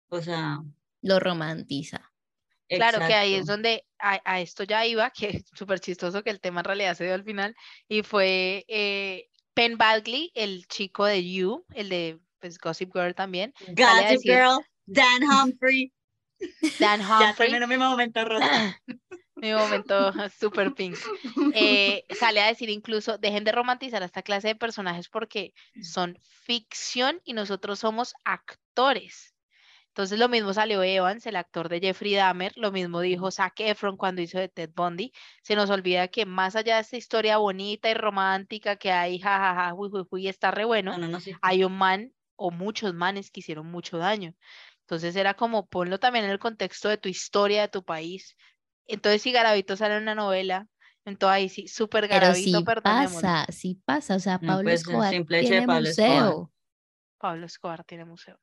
O 0.10 0.22
sea, 0.22 0.60
lo 1.02 1.20
romantiza. 1.20 2.12
Claro 2.68 2.98
que 3.06 3.14
ahí 3.14 3.36
es 3.36 3.46
donde 3.46 3.86
a, 4.00 4.20
a 4.26 4.42
esto 4.42 4.64
ya 4.64 4.86
iba, 4.86 5.10
que 5.12 5.30
es 5.30 5.46
súper 5.54 5.80
chistoso 5.80 6.24
que 6.24 6.32
el 6.32 6.40
tema 6.42 6.62
en 6.62 6.66
realidad 6.66 6.96
se 6.96 7.06
dio 7.06 7.14
al 7.14 7.24
final, 7.24 7.56
y 7.88 8.02
fue 8.04 8.66
eh, 8.68 9.30
Penn 9.54 9.78
Badgley, 9.78 10.32
el 10.36 10.68
chico 10.68 11.06
de 11.06 11.30
You, 11.32 11.66
el 11.74 11.90
de 11.90 12.20
pues, 12.40 12.58
Gossip 12.58 12.92
Girl 12.94 13.14
también, 13.16 13.54
Gossip 13.68 14.08
decir- 14.10 14.22
Girl, 14.24 14.66
Dan 14.86 15.24
Humphrey. 15.54 15.94
Dan 16.80 17.00
Ya 17.00 17.30
Humphrey, 17.30 17.50
terminó 17.52 17.68
mi 17.68 17.78
momento 17.78 18.26
rosa. 18.26 18.82
mi 19.36 19.54
momento 19.54 20.12
super 20.40 20.74
pink, 20.74 20.98
eh, 21.54 22.06
sale 22.18 22.42
a 22.42 22.48
decir 22.48 22.70
incluso, 22.70 23.18
dejen 23.18 23.44
de 23.44 23.52
romantizar 23.52 24.02
a 24.02 24.06
esta 24.06 24.22
clase 24.24 24.50
de 24.50 24.56
personajes 24.56 25.10
porque 25.10 25.54
son 25.82 26.18
ficción 26.22 27.22
y 27.24 27.34
nosotros 27.34 27.80
somos 27.80 28.14
actores. 28.24 29.34
Entonces 29.96 30.20
lo 30.20 30.28
mismo 30.28 30.54
salió 30.54 30.84
Evans, 30.84 31.26
el 31.26 31.38
actor 31.38 31.70
de 31.70 31.80
Jeffrey 31.80 32.16
Dahmer, 32.16 32.52
lo 32.58 32.70
mismo 32.74 33.00
dijo 33.00 33.32
Zac 33.32 33.62
Efron 33.62 33.96
cuando 33.96 34.22
hizo 34.22 34.38
de 34.38 34.50
Ted 34.50 34.72
Bundy. 34.76 35.14
Se 35.42 35.56
nos 35.56 35.70
olvida 35.70 36.10
que 36.10 36.26
más 36.26 36.58
allá 36.58 36.76
de 36.76 36.82
esta 36.82 36.98
historia 36.98 37.38
bonita 37.38 37.90
y 37.90 37.94
romántica 37.94 38.76
que 38.76 38.92
hay, 38.92 39.20
jajaja, 39.20 39.74
uy, 39.74 39.90
uy, 39.94 40.06
uy, 40.10 40.28
está 40.28 40.52
re 40.52 40.66
bueno, 40.66 40.92
No, 40.92 40.98
no, 40.98 41.08
no, 41.08 41.20
sí. 41.22 41.34
hay 41.42 41.64
un 41.64 41.78
man 41.78 42.12
o 42.36 42.52
muchos 42.52 42.94
manes 42.94 43.32
que 43.32 43.40
hicieron 43.40 43.68
mucho 43.68 43.98
daño. 43.98 44.34
Entonces 44.82 45.16
era 45.16 45.34
como 45.34 45.66
ponlo 45.68 45.98
también 45.98 46.26
en 46.26 46.32
el 46.32 46.40
contexto 46.40 46.90
de 46.90 46.98
tu 46.98 47.08
historia, 47.08 47.62
de 47.62 47.68
tu 47.70 47.84
país. 47.86 48.36
Entonces 48.88 49.22
si 49.22 49.32
Garavito 49.32 49.76
sale 49.76 49.96
en 49.98 50.04
una 50.04 50.16
novela, 50.16 50.68
entonces 51.06 51.34
ahí 51.36 51.50
sí, 51.50 51.68
súper 51.68 52.08
Pero 52.10 52.14
Garavito, 52.22 52.60
sí 52.60 52.64
perdonémosle. 52.66 53.22
pasa, 53.22 53.46
sí 53.52 53.82
pasa. 53.86 54.16
O 54.16 54.20
sea, 54.20 54.40
No, 54.42 54.54
Pablo 54.54 54.64
pues, 54.64 54.82
Escobar 54.82 55.10
tiene 55.12 55.68
Pablo 55.68 55.90
Escobar. 55.90 56.24
museo. 56.24 56.52
Pablo 57.20 57.46
Escobar 57.46 57.84
tiene 57.84 58.06
museo. 58.06 58.40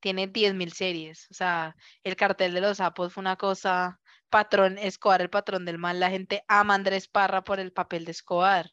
Tiene 0.00 0.30
10.000 0.30 0.70
series. 0.72 1.26
O 1.30 1.34
sea, 1.34 1.74
el 2.02 2.16
cartel 2.16 2.52
de 2.52 2.60
los 2.60 2.76
sapos 2.78 3.12
fue 3.12 3.22
una 3.22 3.36
cosa. 3.36 4.00
Patrón 4.28 4.76
Escobar, 4.78 5.22
el 5.22 5.30
patrón 5.30 5.64
del 5.64 5.78
mal. 5.78 5.98
La 6.00 6.10
gente 6.10 6.44
ama 6.48 6.74
a 6.74 6.76
Andrés 6.76 7.08
Parra 7.08 7.42
por 7.44 7.58
el 7.60 7.72
papel 7.72 8.04
de 8.04 8.10
Escobar. 8.10 8.70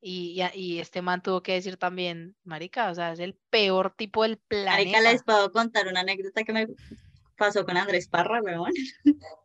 Y, 0.00 0.42
y 0.54 0.78
este 0.80 1.00
man 1.02 1.22
tuvo 1.22 1.42
que 1.42 1.52
decir 1.52 1.76
también, 1.76 2.34
marica, 2.42 2.90
o 2.90 2.94
sea, 2.94 3.12
es 3.12 3.20
el 3.20 3.38
peor 3.50 3.94
tipo 3.96 4.24
del 4.24 4.40
Marica, 4.50 4.64
planeta. 4.64 5.00
les 5.12 5.22
puedo 5.22 5.52
contar 5.52 5.86
una 5.86 6.00
anécdota 6.00 6.42
que 6.42 6.52
me 6.52 6.66
pasó 7.42 7.64
con 7.64 7.76
Andrés 7.76 8.06
Parra, 8.08 8.40
weón. 8.40 8.72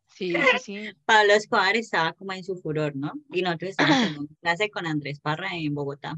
Sí, 0.08 0.34
sí, 0.52 0.60
sí. 0.64 0.90
Pablo 1.06 1.34
Escobar 1.34 1.76
estaba 1.76 2.14
como 2.14 2.32
en 2.34 2.44
su 2.44 2.56
furor, 2.58 2.96
¿no? 2.96 3.12
Y 3.32 3.42
nosotros 3.42 3.72
estábamos 3.72 4.08
en 4.12 4.18
una 4.20 4.30
clase 4.42 4.70
con 4.70 4.86
Andrés 4.86 5.20
Parra 5.20 5.50
en 5.56 5.74
Bogotá. 5.74 6.16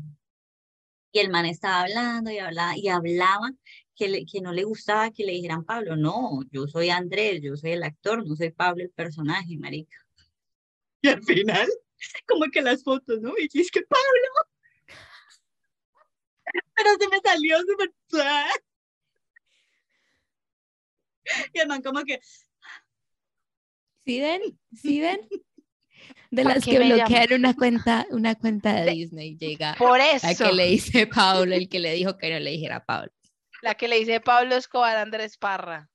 Y 1.14 1.20
el 1.20 1.30
man 1.30 1.46
estaba 1.46 1.82
hablando 1.84 2.30
y 2.32 2.38
hablaba 2.40 2.78
y 2.78 2.90
hablaba 2.90 3.50
que, 3.96 4.10
le- 4.10 4.26
que 4.26 4.42
no 4.42 4.52
le 4.52 4.64
gustaba 4.66 5.10
que 5.12 5.24
le 5.24 5.32
dijeran 5.32 5.64
Pablo. 5.64 5.96
No, 5.96 6.42
yo 6.52 6.68
soy 6.68 6.90
Andrés, 6.90 7.42
yo 7.42 7.56
soy 7.56 7.72
el 7.72 7.84
actor, 7.84 8.28
no 8.28 8.36
soy 8.36 8.52
Pablo 8.52 8.84
el 8.84 8.90
personaje, 8.92 9.58
marica. 9.58 9.98
Y 11.02 11.08
al 11.08 11.24
final, 11.24 11.68
como 12.28 12.46
que 12.52 12.62
las 12.62 12.84
fotos, 12.84 13.22
¿no? 13.22 13.34
Y 13.38 13.60
es 13.62 13.72
que 13.72 13.82
Pablo. 13.84 14.30
Pero 16.76 16.90
se 17.00 17.08
me 17.08 17.20
salió 17.24 17.58
súper. 17.62 17.92
Y 21.54 21.68
man 21.68 21.82
como 21.82 22.04
que, 22.04 22.20
¿Sí 24.06 24.20
ven? 24.22 24.42
¿Sí 24.76 25.00
ven? 25.02 25.22
De 26.32 26.44
¿Pa' 26.44 26.54
las 26.56 26.64
que 26.66 26.78
bloquean 26.80 27.34
una 27.34 27.54
cuenta, 27.56 28.06
una 28.12 28.36
cuenta 28.36 28.74
de 28.74 28.86
De- 28.86 28.92
Disney 28.92 29.36
llega 29.38 29.76
Por 29.76 29.98
la 29.98 30.12
eso, 30.12 30.46
que 30.46 30.54
le 30.54 30.68
dice 30.68 31.08
Pablo, 31.48 31.56
el 31.56 31.68
que 31.70 31.80
le 31.80 31.94
dijo 31.94 32.18
que 32.18 32.32
no 32.32 32.40
le 32.40 32.52
dijera 32.52 32.78
a 32.78 32.86
Pablo. 32.86 33.12
la 33.62 33.76
que 33.76 33.88
le 33.88 34.00
dice 34.00 34.22
Pablo 34.22 34.56
Escobar 34.56 34.96
Andrés 34.98 35.38
Parra. 35.38 35.90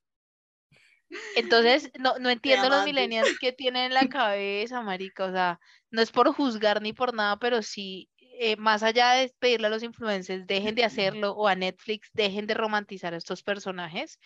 Entonces, 1.37 1.91
no, 1.99 2.19
no 2.19 2.29
entiendo 2.31 2.69
los 2.69 2.85
millennials 2.85 3.39
que 3.39 3.53
tienen 3.53 3.85
en 3.87 3.95
la 3.95 4.09
cabeza, 4.09 4.83
marica. 4.83 5.27
O 5.27 5.33
sea, 5.33 5.61
no 5.91 6.03
es 6.03 6.11
por 6.11 6.33
juzgar 6.35 6.83
ni 6.83 6.93
por 6.93 7.15
nada, 7.15 7.39
pero 7.39 7.63
sí, 7.63 8.09
eh, 8.39 8.57
más 8.57 8.83
allá 8.83 9.13
de 9.13 9.33
pedirle 9.39 9.69
a 9.69 9.71
los 9.71 9.83
influencers, 9.83 10.47
dejen 10.47 10.75
de 10.75 10.85
hacerlo, 10.85 11.33
o 11.33 11.49
a 11.49 11.55
Netflix, 11.55 12.11
dejen 12.13 12.47
de 12.47 12.55
romantizar 12.55 13.15
a 13.15 13.17
estos 13.17 13.43
personajes. 13.43 14.19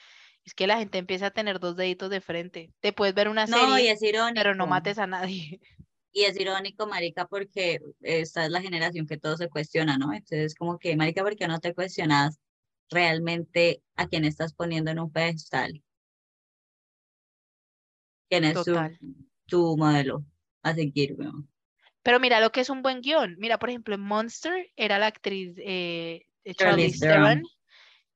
Es 0.44 0.54
que 0.54 0.66
la 0.66 0.78
gente 0.78 0.98
empieza 0.98 1.26
a 1.26 1.30
tener 1.30 1.60
dos 1.60 1.76
deditos 1.76 2.10
de 2.10 2.20
frente. 2.20 2.72
Te 2.80 2.92
puedes 2.92 3.14
ver 3.14 3.28
una 3.28 3.46
no, 3.46 3.56
y 3.56 3.72
serie, 3.72 3.90
es 3.92 4.02
irónico. 4.02 4.34
pero 4.34 4.54
no 4.54 4.66
mates 4.66 4.98
a 4.98 5.06
nadie. 5.06 5.60
Y 6.10 6.24
es 6.24 6.40
irónico, 6.40 6.86
marica, 6.86 7.26
porque 7.26 7.80
esta 8.00 8.46
es 8.46 8.50
la 8.50 8.62
generación 8.62 9.06
que 9.06 9.18
todo 9.18 9.36
se 9.36 9.50
cuestiona, 9.50 9.98
¿no? 9.98 10.12
Entonces, 10.12 10.54
como 10.54 10.78
que, 10.78 10.96
marica, 10.96 11.22
¿por 11.22 11.36
qué 11.36 11.46
no 11.46 11.60
te 11.60 11.74
cuestionas 11.74 12.40
realmente 12.90 13.82
a 13.94 14.08
quién 14.08 14.24
estás 14.24 14.54
poniendo 14.54 14.90
en 14.90 15.00
un 15.00 15.12
pedestal? 15.12 15.84
¿Quién 18.30 18.44
es 18.44 18.64
tu, 18.64 18.74
tu 19.46 19.76
modelo 19.76 20.24
a 20.62 20.74
seguir, 20.74 21.14
weón? 21.14 21.48
Pero 22.08 22.20
mira 22.20 22.40
lo 22.40 22.52
que 22.52 22.62
es 22.62 22.70
un 22.70 22.80
buen 22.80 23.02
guion. 23.02 23.36
Mira, 23.36 23.58
por 23.58 23.68
ejemplo, 23.68 23.94
en 23.94 24.00
Monster 24.00 24.72
era 24.76 24.98
la 24.98 25.08
actriz 25.08 25.54
eh, 25.58 26.24
eh, 26.42 26.54
Charlize 26.54 27.06
Theron. 27.06 27.42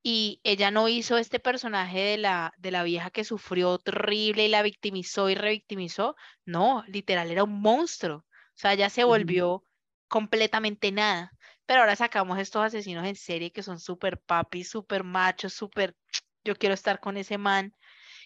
Y 0.02 0.40
ella 0.44 0.70
no 0.70 0.88
hizo 0.88 1.18
este 1.18 1.38
personaje 1.38 1.98
de 1.98 2.16
la, 2.16 2.54
de 2.56 2.70
la 2.70 2.84
vieja 2.84 3.10
que 3.10 3.22
sufrió 3.22 3.76
terrible 3.76 4.46
y 4.46 4.48
la 4.48 4.62
victimizó 4.62 5.28
y 5.28 5.34
revictimizó. 5.34 6.16
No, 6.46 6.84
literal, 6.86 7.30
era 7.30 7.44
un 7.44 7.60
monstruo. 7.60 8.16
O 8.20 8.24
sea, 8.54 8.72
ella 8.72 8.88
se 8.88 9.04
volvió 9.04 9.62
completamente 10.08 10.90
nada. 10.90 11.30
Pero 11.66 11.80
ahora 11.80 11.94
sacamos 11.94 12.38
estos 12.38 12.64
asesinos 12.64 13.06
en 13.06 13.14
serie 13.14 13.52
que 13.52 13.62
son 13.62 13.78
súper 13.78 14.18
papis, 14.18 14.70
súper 14.70 15.04
machos, 15.04 15.52
súper, 15.52 15.94
yo 16.44 16.56
quiero 16.56 16.74
estar 16.74 16.98
con 16.98 17.18
ese 17.18 17.36
man. 17.36 17.76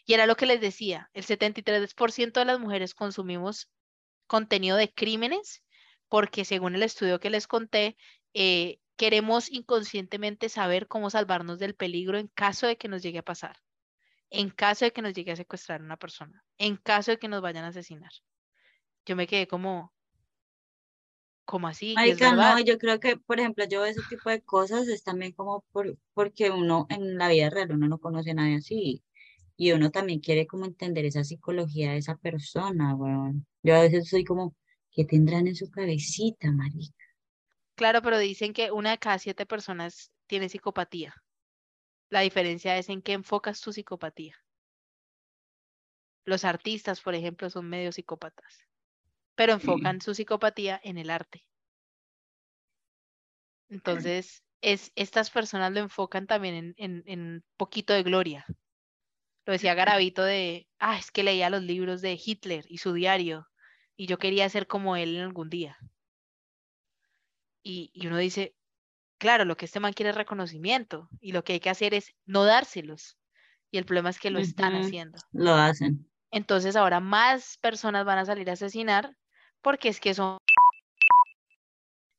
Y 0.05 0.14
era 0.14 0.26
lo 0.26 0.37
que 0.37 0.46
les 0.46 0.61
decía, 0.61 1.11
el 1.12 1.24
73% 1.24 2.38
de 2.38 2.46
las 2.46 2.61
mujeres 2.61 2.94
consumimos 2.94 3.68
contenido 4.27 4.77
de 4.77 4.93
crímenes 4.93 5.62
porque 6.09 6.45
según 6.45 6.75
el 6.75 6.83
estudio 6.83 7.21
que 7.21 7.31
les 7.31 7.47
conté, 7.47 7.97
eh, 8.35 8.79
queremos 8.97 9.51
inconscientemente 9.51 10.49
saber 10.49 10.89
cómo 10.89 11.11
salvarnos 11.11 11.59
del 11.59 11.75
peligro 11.75 12.19
en 12.19 12.29
caso 12.29 12.67
de 12.67 12.77
que 12.77 12.89
nos 12.89 13.03
llegue 13.03 13.19
a 13.19 13.25
pasar, 13.25 13.57
en 14.31 14.51
caso 14.51 14.85
de 14.85 14.93
que 14.93 15.03
nos 15.03 15.15
llegue 15.15 15.33
a 15.33 15.37
secuestrar 15.37 15.83
una 15.83 15.97
persona, 15.97 16.45
en 16.59 16.77
caso 16.77 17.11
de 17.11 17.19
que 17.19 17.29
nos 17.29 17.43
vayan 17.43 17.65
a 17.65 17.69
asesinar. 17.69 18.11
Yo 19.05 19.17
me 19.17 19.27
quedé 19.27 19.47
como, 19.47 19.93
¿cómo 21.45 21.69
así? 21.69 21.95
Marica, 21.95 22.35
no, 22.35 22.61
yo 22.61 22.79
creo 22.79 22.99
que, 22.99 23.17
por 23.17 23.39
ejemplo, 23.39 23.65
yo 23.67 23.85
ese 23.85 24.01
tipo 24.09 24.31
de 24.31 24.43
cosas 24.43 24.89
es 24.89 25.03
también 25.03 25.33
como 25.33 25.65
por, 25.73 25.97
porque 26.15 26.51
uno 26.51 26.87
en 26.89 27.19
la 27.19 27.29
vida 27.29 27.51
real 27.51 27.73
uno 27.73 27.89
no 27.89 27.99
conoce 27.99 28.31
a 28.31 28.35
nadie 28.35 28.57
así 28.57 29.03
y 29.57 29.73
uno 29.73 29.90
también 29.90 30.21
quiere 30.21 30.47
como 30.47 30.66
entender 30.66 31.05
esa 31.07 31.25
psicología 31.25 31.92
de 31.92 31.99
esa 31.99 32.16
persona, 32.16 32.95
weón. 32.95 33.47
Yo 33.62 33.77
a 33.77 33.83
veces 33.83 34.09
soy 34.09 34.25
como, 34.25 34.55
¿qué 34.90 35.05
tendrán 35.05 35.47
en 35.49 35.57
su 35.57 35.71
cabecita, 35.71 36.53
marica? 36.53 36.95
Claro, 37.75 38.03
pero 38.03 38.19
dicen 38.19 38.53
que 38.53 38.71
una 38.71 38.90
de 38.90 38.99
cada 38.99 39.19
siete 39.19 39.47
personas 39.47 40.12
tiene 40.27 40.49
psicopatía. 40.51 41.14
La 42.11 42.21
diferencia 42.21 42.77
es 42.79 42.88
en 42.88 43.03
qué 43.03 43.12
enfocas 43.14 43.61
tu 43.61 43.73
psicopatía. 43.73 44.37
Los 46.27 46.45
artistas, 46.45 47.01
por 47.01 47.14
ejemplo, 47.14 47.49
son 47.49 47.71
medio 47.71 47.90
psicópatas, 47.90 48.66
pero 49.37 49.55
enfocan 49.55 50.01
su 50.01 50.14
psicopatía 50.14 50.81
en 50.85 50.99
el 50.99 51.11
arte. 51.11 51.47
Entonces, 53.69 54.42
es, 54.61 54.90
estas 54.97 55.31
personas 55.31 55.73
lo 55.73 55.79
enfocan 55.81 56.27
también 56.27 56.55
en, 56.55 56.75
en, 56.79 57.03
en 57.07 57.45
poquito 57.57 57.92
de 57.92 58.03
gloria. 58.03 58.45
Lo 59.47 59.53
decía 59.53 59.75
Garavito 59.75 60.25
de, 60.25 60.69
ah, 60.81 60.99
es 60.99 61.13
que 61.13 61.23
leía 61.23 61.51
los 61.51 61.63
libros 61.63 62.03
de 62.03 62.21
Hitler 62.23 62.67
y 62.69 62.79
su 62.79 62.93
diario, 62.93 63.47
y 63.97 64.07
yo 64.07 64.19
quería 64.19 64.49
ser 64.49 64.67
como 64.67 64.97
él 64.97 65.15
en 65.15 65.23
algún 65.23 65.49
día. 65.49 65.79
Y, 67.63 67.91
y 67.95 68.09
uno 68.09 68.19
dice, 68.19 68.57
claro, 69.19 69.45
lo 69.45 69.57
que 69.57 69.67
este 69.67 69.79
man 69.79 69.93
quiere 69.93 70.11
es 70.11 70.17
reconocimiento, 70.17 71.09
y 71.21 71.31
lo 71.31 71.45
que 71.45 71.55
hay 71.55 71.61
que 71.61 71.71
hacer 71.71 71.95
es 71.95 72.13
no 72.25 72.45
dárselos. 72.45 73.17
Y 73.71 73.79
el 73.79 73.85
problema 73.85 74.11
es 74.11 74.19
que 74.19 74.31
lo 74.31 74.41
están 74.41 74.75
haciendo. 74.75 75.19
Lo 75.33 75.55
hacen. 75.55 76.11
Entonces 76.31 76.75
ahora 76.75 76.99
más 77.01 77.57
personas 77.59 78.05
van 78.05 78.19
a 78.19 78.25
salir 78.25 78.51
a 78.51 78.55
asesinar 78.55 79.17
porque 79.63 79.89
es 79.89 80.01
que 80.01 80.15
son... 80.15 80.39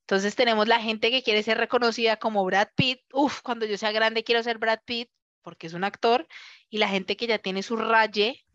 Entonces 0.02 0.36
tenemos 0.36 0.68
la 0.68 0.80
gente 0.80 1.12
que 1.12 1.24
quiere 1.24 1.44
ser 1.44 1.58
reconocida 1.58 2.18
como 2.18 2.46
Brad 2.46 2.70
Pitt. 2.76 3.02
Uf, 3.14 3.42
cuando 3.42 3.66
yo 3.66 3.78
sea 3.78 3.92
grande 3.92 4.24
quiero 4.24 4.44
ser 4.44 4.58
Brad 4.58 4.80
Pitt 4.86 5.10
porque 5.48 5.68
es 5.68 5.74
un 5.74 5.86
actor. 5.86 6.28
Y 6.70 6.80
la 6.80 6.90
gente 6.90 7.16
que 7.16 7.26
ya 7.28 7.40
tiene 7.40 7.64
su 7.64 7.78
raye, 7.78 8.46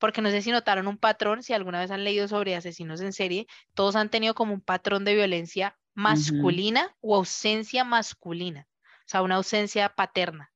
porque 0.00 0.20
no 0.20 0.30
sé 0.30 0.42
si 0.42 0.50
notaron 0.50 0.88
un 0.88 0.98
patrón, 0.98 1.44
si 1.44 1.52
alguna 1.52 1.78
vez 1.78 1.92
han 1.92 2.02
leído 2.02 2.26
sobre 2.26 2.56
asesinos 2.56 3.00
en 3.02 3.12
serie, 3.12 3.46
todos 3.74 3.94
han 3.94 4.10
tenido 4.10 4.34
como 4.34 4.54
un 4.54 4.60
patrón 4.60 5.04
de 5.04 5.14
violencia 5.14 5.78
masculina 5.94 6.96
o 7.00 7.14
ausencia 7.14 7.84
masculina. 7.84 8.66
O 8.80 9.10
sea, 9.10 9.22
una 9.22 9.36
ausencia 9.36 9.90
paterna 9.90 10.50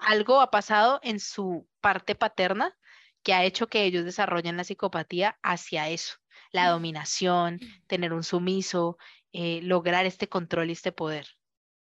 algo 0.00 0.40
ha 0.40 0.50
pasado 0.50 1.00
en 1.02 1.20
su 1.20 1.68
parte 1.80 2.14
paterna 2.14 2.76
que 3.22 3.34
ha 3.34 3.44
hecho 3.44 3.66
que 3.66 3.84
ellos 3.84 4.04
desarrollen 4.04 4.56
la 4.56 4.64
psicopatía 4.64 5.38
hacia 5.42 5.88
eso, 5.88 6.14
la 6.52 6.70
dominación, 6.70 7.60
tener 7.86 8.12
un 8.12 8.22
sumiso, 8.22 8.96
eh, 9.32 9.60
lograr 9.62 10.06
este 10.06 10.28
control 10.28 10.70
y 10.70 10.72
este 10.72 10.92
poder. 10.92 11.26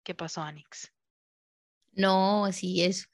¿Qué 0.04 0.16
pasó, 0.16 0.42
Anix? 0.42 0.92
No, 1.94 2.52
sí 2.52 2.84
es. 2.84 3.10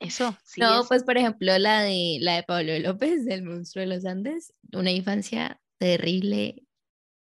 Eso, 0.00 0.36
sí. 0.44 0.60
no, 0.60 0.80
es. 0.82 0.88
pues 0.88 1.02
por 1.04 1.16
ejemplo 1.18 1.56
la 1.58 1.82
de 1.82 2.18
la 2.20 2.36
de 2.36 2.42
Pablo 2.42 2.78
López, 2.78 3.24
del 3.24 3.42
monstruo 3.42 3.82
de 3.86 3.94
los 3.94 4.04
Andes, 4.06 4.52
una 4.72 4.90
infancia 4.90 5.60
terrible, 5.78 6.62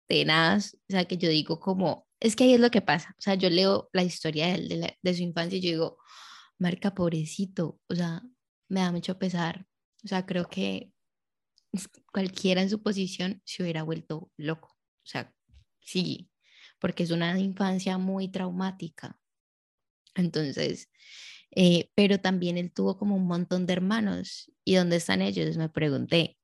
tenaz, 0.07 0.75
o 0.75 0.91
sea 0.93 1.05
que 1.05 1.17
yo 1.17 1.29
digo 1.29 1.59
como, 1.59 2.07
es 2.19 2.35
que 2.35 2.45
ahí 2.45 2.53
es 2.53 2.59
lo 2.59 2.71
que 2.71 2.81
pasa, 2.81 3.15
o 3.17 3.21
sea, 3.21 3.35
yo 3.35 3.49
leo 3.49 3.89
la 3.93 4.03
historia 4.03 4.47
de, 4.47 4.53
él, 4.55 4.69
de, 4.69 4.77
la- 4.77 4.97
de 5.01 5.13
su 5.15 5.23
infancia 5.23 5.57
y 5.57 5.61
yo 5.61 5.69
digo, 5.71 5.97
marca 6.59 6.93
pobrecito, 6.93 7.79
o 7.89 7.95
sea, 7.95 8.21
me 8.69 8.81
da 8.81 8.91
mucho 8.91 9.17
pesar, 9.19 9.65
o 10.03 10.07
sea, 10.07 10.25
creo 10.25 10.49
que 10.49 10.91
cualquiera 12.11 12.61
en 12.61 12.69
su 12.69 12.81
posición 12.81 13.41
se 13.45 13.63
hubiera 13.63 13.83
vuelto 13.83 14.31
loco, 14.37 14.69
o 14.69 15.05
sea, 15.05 15.33
sí, 15.81 16.29
porque 16.79 17.03
es 17.03 17.11
una 17.11 17.37
infancia 17.39 17.97
muy 17.97 18.29
traumática. 18.29 19.19
Entonces, 20.15 20.89
eh, 21.55 21.91
pero 21.95 22.19
también 22.19 22.57
él 22.57 22.71
tuvo 22.73 22.97
como 22.97 23.15
un 23.15 23.27
montón 23.27 23.65
de 23.67 23.73
hermanos. 23.73 24.51
¿Y 24.65 24.75
dónde 24.75 24.97
están 24.97 25.21
ellos? 25.21 25.57
Me 25.57 25.69
pregunté. 25.69 26.37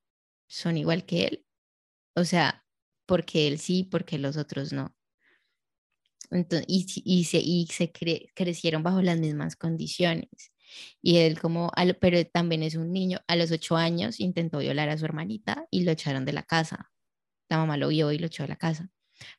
¿Son 0.48 0.78
igual 0.78 1.06
que 1.06 1.26
él? 1.28 1.46
O 2.16 2.26
sea, 2.26 2.66
porque 3.08 3.48
él 3.48 3.60
sí, 3.60 3.84
porque 3.86 4.20
los 4.20 4.38
otros 4.38 4.74
no. 4.74 4.96
Entonces, 6.32 6.66
y, 6.68 6.86
y 7.06 7.24
se, 7.26 7.40
y 7.40 7.66
se 7.68 7.92
cre- 7.92 8.30
crecieron 8.36 8.84
bajo 8.84 9.02
las 9.02 9.20
mismas 9.20 9.56
condiciones. 9.56 10.30
Y 11.02 11.18
él 11.18 11.40
como, 11.40 11.72
pero 12.00 12.24
también 12.26 12.62
es 12.64 12.76
un 12.76 12.92
niño, 12.94 13.20
a 13.28 13.36
los 13.36 13.52
ocho 13.52 13.76
años 13.76 14.20
intentó 14.20 14.60
violar 14.60 14.90
a 14.90 14.98
su 14.98 15.06
hermanita 15.06 15.66
y 15.72 15.84
lo 15.84 15.92
echaron 15.92 16.26
de 16.26 16.34
la 16.34 16.44
casa. 16.44 16.92
La 17.50 17.58
mamá 17.58 17.78
lo 17.78 17.90
vio 17.90 18.12
y 18.12 18.20
lo 18.20 18.28
echó 18.28 18.44
de 18.44 18.50
la 18.50 18.58
casa. 18.58 18.90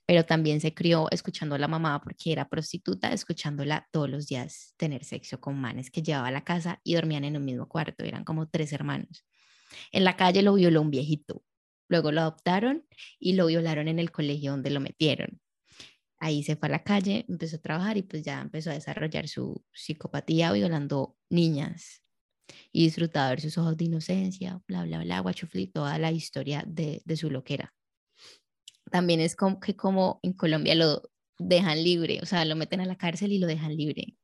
Pero 0.06 0.24
también 0.24 0.60
se 0.60 0.74
crió 0.74 1.08
escuchando 1.10 1.54
a 1.54 1.58
la 1.58 1.68
mamá 1.68 2.00
porque 2.02 2.32
era 2.32 2.48
prostituta, 2.48 3.12
escuchándola 3.12 3.88
todos 3.92 4.10
los 4.10 4.26
días 4.26 4.74
tener 4.76 5.04
sexo 5.04 5.40
con 5.40 5.60
manes 5.60 5.90
que 5.90 6.02
llevaba 6.02 6.28
a 6.28 6.32
la 6.32 6.44
casa 6.44 6.80
y 6.84 6.94
dormían 6.94 7.24
en 7.24 7.36
un 7.36 7.44
mismo 7.44 7.68
cuarto, 7.68 8.04
eran 8.04 8.24
como 8.24 8.48
tres 8.48 8.72
hermanos. 8.72 9.24
En 9.92 10.04
la 10.04 10.16
calle 10.16 10.42
lo 10.42 10.54
violó 10.54 10.82
un 10.82 10.90
viejito, 10.90 11.44
luego 11.88 12.12
lo 12.12 12.22
adoptaron 12.22 12.86
y 13.18 13.34
lo 13.34 13.46
violaron 13.46 13.88
en 13.88 13.98
el 13.98 14.10
colegio 14.12 14.52
donde 14.52 14.70
lo 14.70 14.80
metieron. 14.80 15.40
Ahí 16.18 16.42
se 16.42 16.56
fue 16.56 16.68
a 16.68 16.72
la 16.72 16.84
calle, 16.84 17.24
empezó 17.28 17.56
a 17.56 17.60
trabajar 17.60 17.96
y 17.96 18.02
pues 18.02 18.22
ya 18.22 18.40
empezó 18.42 18.70
a 18.70 18.74
desarrollar 18.74 19.26
su 19.28 19.64
psicopatía 19.72 20.52
violando 20.52 21.16
niñas 21.30 22.02
y 22.72 22.84
disfrutaba 22.84 23.28
de 23.28 23.32
ver 23.32 23.40
sus 23.42 23.58
ojos 23.58 23.76
de 23.76 23.84
inocencia, 23.86 24.60
bla, 24.68 24.84
bla, 24.84 25.02
bla, 25.02 25.20
guachufli, 25.20 25.68
toda 25.68 25.98
la 25.98 26.12
historia 26.12 26.64
de, 26.66 27.02
de 27.04 27.16
su 27.16 27.30
loquera. 27.30 27.74
También 28.90 29.20
es 29.20 29.36
como 29.36 29.60
que 29.60 29.76
como 29.76 30.20
en 30.22 30.32
Colombia 30.32 30.74
lo 30.74 31.02
dejan 31.38 31.82
libre, 31.82 32.20
o 32.22 32.26
sea, 32.26 32.44
lo 32.44 32.56
meten 32.56 32.80
a 32.80 32.86
la 32.86 32.96
cárcel 32.96 33.32
y 33.32 33.38
lo 33.38 33.46
dejan 33.46 33.76
libre. 33.76 34.16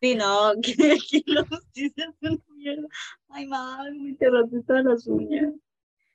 Sí, 0.00 0.14
no, 0.14 0.52
que 0.62 0.92
aquí 0.92 1.24
la 1.26 1.44
justicia 1.44 2.06
es 2.08 2.16
una 2.20 2.38
mierda. 2.54 2.88
Ay, 3.28 3.46
madre, 3.46 3.92
me 3.92 4.10
enterraste 4.10 4.62
todas 4.66 4.84
las 4.84 5.06
uñas. 5.06 5.52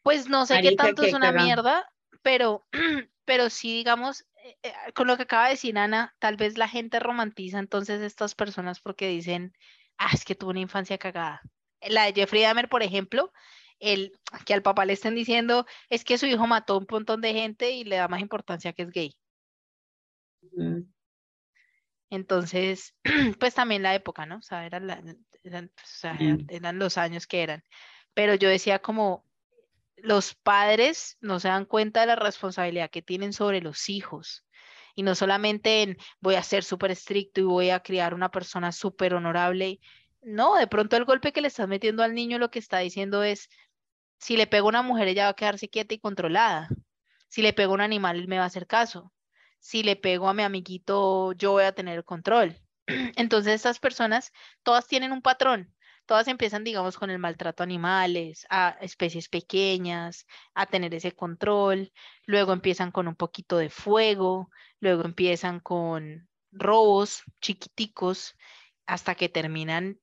Pues 0.03 0.27
no 0.27 0.45
sé 0.45 0.61
qué 0.61 0.75
tanto 0.75 1.03
es 1.03 1.13
una 1.13 1.31
mierda, 1.31 1.89
pero, 2.21 2.65
pero 3.25 3.49
sí, 3.49 3.73
digamos, 3.73 4.25
eh, 4.43 4.57
eh, 4.63 4.73
con 4.93 5.07
lo 5.07 5.15
que 5.15 5.23
acaba 5.23 5.45
de 5.45 5.51
decir 5.51 5.77
Ana, 5.77 6.13
tal 6.19 6.35
vez 6.35 6.57
la 6.57 6.67
gente 6.67 6.99
romantiza 6.99 7.59
entonces 7.59 8.01
estas 8.01 8.35
personas 8.35 8.81
porque 8.81 9.07
dicen, 9.07 9.53
ah, 9.97 10.09
es 10.13 10.25
que 10.25 10.35
tuvo 10.35 10.51
una 10.51 10.59
infancia 10.59 10.97
cagada. 10.97 11.41
La 11.81 12.05
de 12.05 12.13
Jeffrey 12.13 12.41
Dahmer, 12.41 12.69
por 12.69 12.83
ejemplo, 12.83 13.31
el, 13.83 14.13
que 14.45 14.53
al 14.53 14.61
papá 14.63 14.85
le 14.85 14.93
estén 14.93 15.15
diciendo, 15.15 15.65
es 15.89 16.03
que 16.03 16.17
su 16.17 16.25
hijo 16.25 16.47
mató 16.47 16.75
a 16.75 16.77
un 16.79 16.87
montón 16.89 17.21
de 17.21 17.33
gente 17.33 17.71
y 17.71 17.83
le 17.83 17.97
da 17.97 18.07
más 18.07 18.21
importancia 18.21 18.73
que 18.73 18.83
es 18.83 18.89
gay. 18.91 19.15
Mm. 20.41 20.83
Entonces, 22.09 22.95
pues 23.39 23.55
también 23.55 23.83
la 23.83 23.95
época, 23.95 24.25
¿no? 24.25 24.37
O 24.37 24.41
sea, 24.41 24.65
eran, 24.65 24.87
la- 24.87 25.03
eran, 25.43 25.65
o 25.75 25.81
sea, 25.85 26.15
eran- 26.15 26.45
eran 26.49 26.79
los 26.79 26.97
años 26.97 27.27
que 27.27 27.43
eran. 27.43 27.63
Pero 28.13 28.35
yo 28.35 28.49
decía 28.49 28.79
como 28.79 29.25
los 29.97 30.35
padres 30.35 31.17
no 31.21 31.39
se 31.39 31.47
dan 31.49 31.65
cuenta 31.65 32.01
de 32.01 32.07
la 32.07 32.15
responsabilidad 32.15 32.89
que 32.91 33.01
tienen 33.01 33.33
sobre 33.33 33.61
los 33.61 33.89
hijos. 33.89 34.45
Y 34.95 35.03
no 35.03 35.15
solamente 35.15 35.81
en 35.83 35.97
voy 36.19 36.35
a 36.35 36.43
ser 36.43 36.63
súper 36.63 36.91
estricto 36.91 37.41
y 37.41 37.45
voy 37.45 37.69
a 37.71 37.81
criar 37.81 38.13
una 38.13 38.29
persona 38.31 38.71
súper 38.71 39.15
honorable. 39.15 39.79
No, 40.21 40.55
de 40.55 40.67
pronto 40.67 40.95
el 40.97 41.05
golpe 41.05 41.31
que 41.33 41.41
le 41.41 41.47
estás 41.47 41.67
metiendo 41.67 42.03
al 42.03 42.13
niño 42.13 42.37
lo 42.39 42.51
que 42.51 42.59
está 42.59 42.79
diciendo 42.79 43.23
es, 43.23 43.49
si 44.23 44.37
le 44.37 44.47
pego 44.47 44.67
a 44.67 44.69
una 44.69 44.81
mujer, 44.81 45.09
ella 45.09 45.25
va 45.25 45.31
a 45.31 45.35
quedarse 45.35 45.67
quieta 45.67 45.93
y 45.93 45.99
controlada. 45.99 46.69
Si 47.27 47.41
le 47.41 47.51
pego 47.51 47.73
a 47.73 47.75
un 47.75 47.81
animal, 47.81 48.17
él 48.17 48.29
me 48.29 48.37
va 48.37 48.43
a 48.45 48.47
hacer 48.47 48.67
caso. 48.67 49.11
Si 49.59 49.83
le 49.83 49.97
pego 49.97 50.29
a 50.29 50.33
mi 50.33 50.43
amiguito, 50.43 51.33
yo 51.33 51.51
voy 51.51 51.65
a 51.65 51.75
tener 51.75 52.05
control. 52.05 52.55
Entonces, 53.17 53.55
estas 53.55 53.79
personas, 53.79 54.31
todas 54.63 54.87
tienen 54.87 55.11
un 55.11 55.21
patrón. 55.21 55.75
Todas 56.05 56.29
empiezan, 56.29 56.63
digamos, 56.63 56.97
con 56.97 57.09
el 57.09 57.19
maltrato 57.19 57.63
a 57.63 57.65
animales, 57.65 58.47
a 58.49 58.77
especies 58.79 59.27
pequeñas, 59.27 60.25
a 60.53 60.67
tener 60.67 60.93
ese 60.93 61.11
control. 61.11 61.91
Luego 62.25 62.53
empiezan 62.53 62.91
con 62.91 63.09
un 63.09 63.15
poquito 63.15 63.57
de 63.57 63.69
fuego. 63.69 64.49
Luego 64.79 65.03
empiezan 65.03 65.59
con 65.59 66.29
robos 66.51 67.23
chiquiticos 67.41 68.37
hasta 68.85 69.15
que 69.15 69.27
terminan 69.27 69.99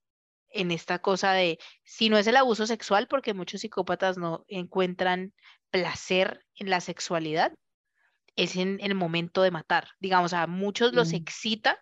en 0.51 0.71
esta 0.71 0.99
cosa 0.99 1.33
de, 1.33 1.59
si 1.85 2.09
no 2.09 2.19
es 2.19 2.27
el 2.27 2.37
abuso 2.37 2.67
sexual, 2.67 3.07
porque 3.09 3.35
muchos 3.35 3.61
psicópatas 3.63 4.19
no 4.19 4.45
encuentran 4.49 5.33
placer 5.71 6.45
en 6.57 6.71
la 6.71 6.81
sexualidad, 6.81 7.53
es 8.37 8.57
en 8.57 8.79
el 8.81 8.95
momento 8.95 9.43
de 9.43 9.51
matar. 9.51 9.89
Digamos, 10.01 10.33
a 10.33 10.47
muchos 10.47 10.93
los 10.93 11.13
Mm. 11.13 11.17
excita, 11.17 11.79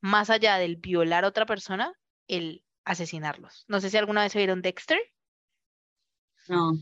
más 0.00 0.30
allá 0.30 0.56
del 0.56 0.76
violar 0.76 1.24
a 1.24 1.28
otra 1.28 1.46
persona, 1.46 1.92
el 2.26 2.64
asesinarlos. 2.84 3.64
No 3.68 3.80
sé 3.80 3.90
si 3.90 3.96
alguna 3.96 4.22
vez 4.22 4.34
vieron 4.34 4.62
Dexter. 4.62 4.98
No, 6.48 6.72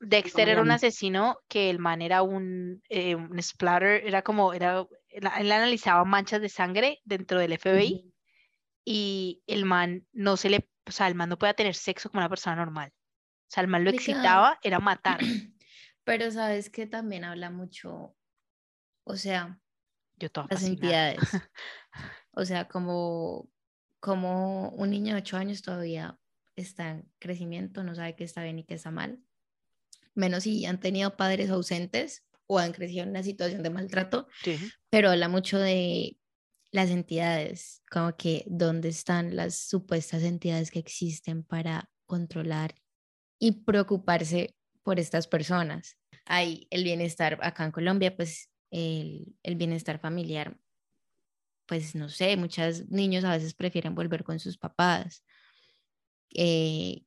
Dexter 0.00 0.48
era 0.48 0.62
un 0.62 0.70
asesino 0.70 1.38
que 1.48 1.70
el 1.70 1.78
man 1.78 2.02
era 2.02 2.22
un, 2.22 2.82
eh, 2.88 3.14
un 3.14 3.42
splatter, 3.42 4.06
era 4.06 4.22
como, 4.22 4.52
era, 4.52 4.86
él, 5.08 5.26
analizaba 5.26 6.04
manchas 6.04 6.40
de 6.40 6.48
sangre 6.48 7.00
dentro 7.04 7.38
del 7.38 7.52
FBI. 7.58 8.12
Y 8.88 9.42
el 9.48 9.64
man 9.66 10.06
no 10.12 10.36
se 10.38 10.48
le, 10.48 10.70
o 10.86 10.92
sea, 10.92 11.08
el 11.08 11.16
man 11.16 11.28
no 11.28 11.36
podía 11.38 11.54
tener 11.54 11.74
sexo 11.74 12.08
como 12.08 12.20
una 12.20 12.28
persona 12.30 12.54
normal. 12.56 12.92
O 12.94 13.48
sea, 13.50 13.62
el 13.62 13.68
man 13.68 13.82
lo 13.84 13.90
excitaba, 13.90 14.58
era 14.62 14.78
matar. 14.78 15.18
Pero 16.04 16.30
sabes 16.30 16.70
que 16.70 16.86
también 16.86 17.24
habla 17.24 17.50
mucho, 17.50 18.16
o 19.04 19.16
sea, 19.16 19.60
Yo 20.16 20.28
las 20.34 20.46
fascinada. 20.48 21.10
entidades. 21.12 21.18
O 22.38 22.44
sea, 22.44 22.68
como, 22.68 23.48
como 23.98 24.68
un 24.70 24.90
niño 24.90 25.14
de 25.14 25.20
8 25.22 25.38
años 25.38 25.62
todavía 25.62 26.18
está 26.54 26.90
en 26.90 27.10
crecimiento, 27.18 27.82
no 27.82 27.94
sabe 27.94 28.14
qué 28.14 28.24
está 28.24 28.42
bien 28.42 28.58
y 28.58 28.64
qué 28.64 28.74
está 28.74 28.90
mal. 28.90 29.18
Menos 30.14 30.42
si 30.44 30.66
han 30.66 30.78
tenido 30.78 31.16
padres 31.16 31.48
ausentes 31.50 32.26
o 32.46 32.58
han 32.58 32.72
crecido 32.72 33.04
en 33.04 33.10
una 33.10 33.22
situación 33.22 33.62
de 33.62 33.70
maltrato, 33.70 34.28
Sí. 34.44 34.58
pero 34.90 35.10
habla 35.10 35.28
mucho 35.28 35.58
de 35.58 36.18
las 36.70 36.90
entidades, 36.90 37.82
como 37.90 38.16
que 38.16 38.44
dónde 38.46 38.88
están 38.88 39.36
las 39.36 39.56
supuestas 39.56 40.22
entidades 40.22 40.70
que 40.70 40.78
existen 40.78 41.42
para 41.42 41.90
controlar 42.06 42.74
y 43.38 43.64
preocuparse 43.64 44.56
por 44.82 44.98
estas 44.98 45.26
personas. 45.26 45.96
Hay 46.24 46.66
el 46.70 46.84
bienestar 46.84 47.38
acá 47.42 47.64
en 47.64 47.72
Colombia, 47.72 48.16
pues 48.16 48.50
el, 48.70 49.34
el 49.42 49.56
bienestar 49.56 49.98
familiar, 49.98 50.58
pues 51.66 51.94
no 51.94 52.08
sé, 52.08 52.36
muchos 52.36 52.88
niños 52.88 53.24
a 53.24 53.32
veces 53.32 53.54
prefieren 53.54 53.94
volver 53.94 54.24
con 54.24 54.38
sus 54.38 54.58
papás. 54.58 55.24
Eh, 56.30 57.04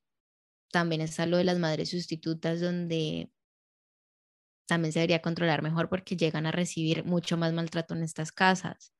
también 0.71 1.01
está 1.01 1.25
lo 1.25 1.37
de 1.37 1.43
las 1.43 1.59
madres 1.59 1.89
sustitutas, 1.89 2.61
donde 2.61 3.31
también 4.67 4.91
se 4.91 4.99
debería 4.99 5.21
controlar 5.21 5.63
mejor 5.63 5.89
porque 5.89 6.15
llegan 6.15 6.45
a 6.45 6.51
recibir 6.51 7.03
mucho 7.03 7.37
más 7.37 7.53
maltrato 7.53 7.95
en 7.95 8.03
estas 8.03 8.31
casas. 8.31 8.93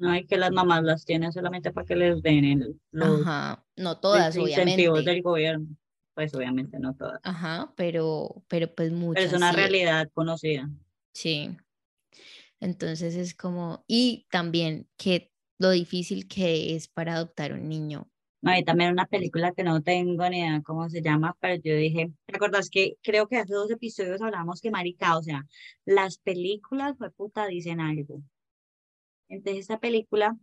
No 0.00 0.10
hay 0.10 0.26
que 0.26 0.36
las 0.38 0.52
mamás 0.52 0.82
las 0.84 1.04
tienen 1.04 1.32
solamente 1.32 1.72
para 1.72 1.86
que 1.86 1.96
les 1.96 2.22
den 2.22 2.44
el, 2.44 2.80
los 2.92 3.26
Ajá, 3.26 3.64
no 3.76 4.00
todas, 4.00 4.36
incentivos 4.36 5.00
obviamente. 5.00 5.10
del 5.10 5.22
gobierno. 5.22 5.76
Pues 6.14 6.34
obviamente 6.34 6.78
no 6.80 6.94
todas. 6.96 7.20
Ajá, 7.22 7.72
pero, 7.76 8.44
pero 8.48 8.74
pues 8.74 8.90
Pero 8.90 9.00
muchas. 9.00 9.24
es 9.26 9.32
una 9.32 9.52
sí. 9.52 9.56
realidad 9.56 10.10
conocida. 10.12 10.68
Sí. 11.14 11.56
Entonces 12.60 13.14
es 13.16 13.34
como, 13.34 13.84
y 13.86 14.26
también 14.30 14.88
que 14.96 15.32
lo 15.58 15.70
difícil 15.70 16.28
que 16.28 16.74
es 16.76 16.88
para 16.88 17.14
adoptar 17.14 17.52
un 17.52 17.68
niño. 17.68 18.10
No, 18.42 18.56
y 18.56 18.64
también 18.64 18.92
una 18.92 19.06
película 19.06 19.52
que 19.52 19.62
no 19.64 19.82
tengo 19.82 20.28
ni 20.30 20.38
idea 20.40 20.62
cómo 20.64 20.88
se 20.88 21.02
llama, 21.02 21.36
pero 21.40 21.56
yo 21.62 21.74
dije, 21.76 22.10
¿te 22.26 22.36
acuerdas 22.36 22.70
que 22.70 22.96
creo 23.02 23.28
que 23.28 23.36
hace 23.36 23.52
dos 23.52 23.70
episodios 23.70 24.22
hablamos 24.22 24.60
que 24.62 24.70
marica, 24.70 25.18
o 25.18 25.22
sea, 25.22 25.46
las 25.84 26.18
películas, 26.18 26.96
fue 26.96 27.10
puta, 27.10 27.46
dicen 27.46 27.80
algo. 27.80 28.22
Entonces 29.30 29.62
esta 29.62 29.78
película 29.80 30.36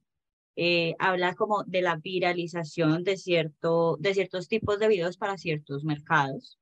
eh, 0.56 0.96
habla 0.98 1.36
como 1.36 1.64
de 1.66 1.82
la 1.84 1.98
viralización 1.98 3.04
de 3.04 3.18
cierto, 3.18 3.98
de 4.00 4.14
ciertos 4.16 4.48
tipos 4.48 4.80
de 4.80 4.88
videos 4.88 5.18
para 5.18 5.38
ciertos 5.38 5.84
mercados. 5.84 6.58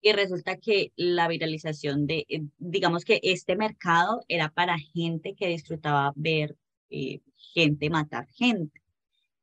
Y 0.00 0.12
resulta 0.12 0.56
que 0.56 0.92
la 0.96 1.28
viralización 1.28 2.06
de, 2.06 2.26
eh, 2.28 2.42
digamos 2.58 3.04
que 3.04 3.20
este 3.22 3.54
mercado 3.56 4.24
era 4.26 4.50
para 4.50 4.76
gente 4.78 5.34
que 5.36 5.46
disfrutaba 5.46 6.12
ver 6.16 6.56
eh, 6.90 7.20
gente 7.54 7.88
matar 7.88 8.26
gente. 8.28 8.82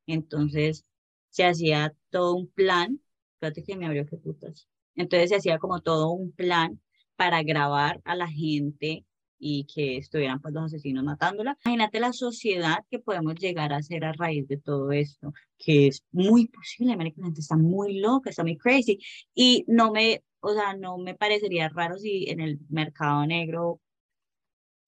Entonces 0.06 0.86
se 1.30 1.46
hacía 1.46 1.96
todo 2.10 2.36
un 2.36 2.48
plan, 2.48 3.00
espérate 3.34 3.64
que 3.64 3.78
me 3.78 3.86
abrió 3.86 4.06
qué 4.06 4.18
putas. 4.18 4.68
Entonces 4.96 5.30
se 5.30 5.36
hacía 5.38 5.60
como 5.60 5.82
todo 5.82 6.10
un 6.12 6.32
plan 6.34 6.82
para 7.16 7.44
grabar 7.44 8.02
a 8.04 8.16
la 8.16 8.28
gente 8.28 9.06
y 9.40 9.66
que 9.66 9.98
estuvieran 9.98 10.42
pues 10.42 10.54
los 10.54 10.66
asesinos 10.66 11.04
matándola. 11.04 11.58
Imagínate 11.66 12.00
la 12.00 12.14
sociedad 12.14 12.86
que 12.92 13.00
podemos 13.00 13.36
llegar 13.36 13.74
a 13.74 13.78
hacer 13.78 14.04
a 14.06 14.14
raíz 14.14 14.48
de 14.48 14.58
todo 14.58 14.92
esto, 14.92 15.34
que 15.58 15.88
es 15.88 16.04
muy 16.12 16.48
posible, 16.48 16.96
la 16.96 17.04
gente 17.04 17.40
está 17.40 17.56
muy 17.56 18.00
loca, 18.00 18.30
está 18.30 18.44
muy 18.44 18.58
crazy 18.58 19.00
y 19.34 19.64
no 19.68 19.92
me, 19.92 20.24
o 20.42 20.54
sea, 20.54 20.76
no 20.76 20.98
me 20.98 21.16
parecería 21.16 21.70
raro 21.70 21.98
si 21.98 22.30
en 22.30 22.42
el 22.42 22.60
mercado 22.70 23.26
negro 23.26 23.80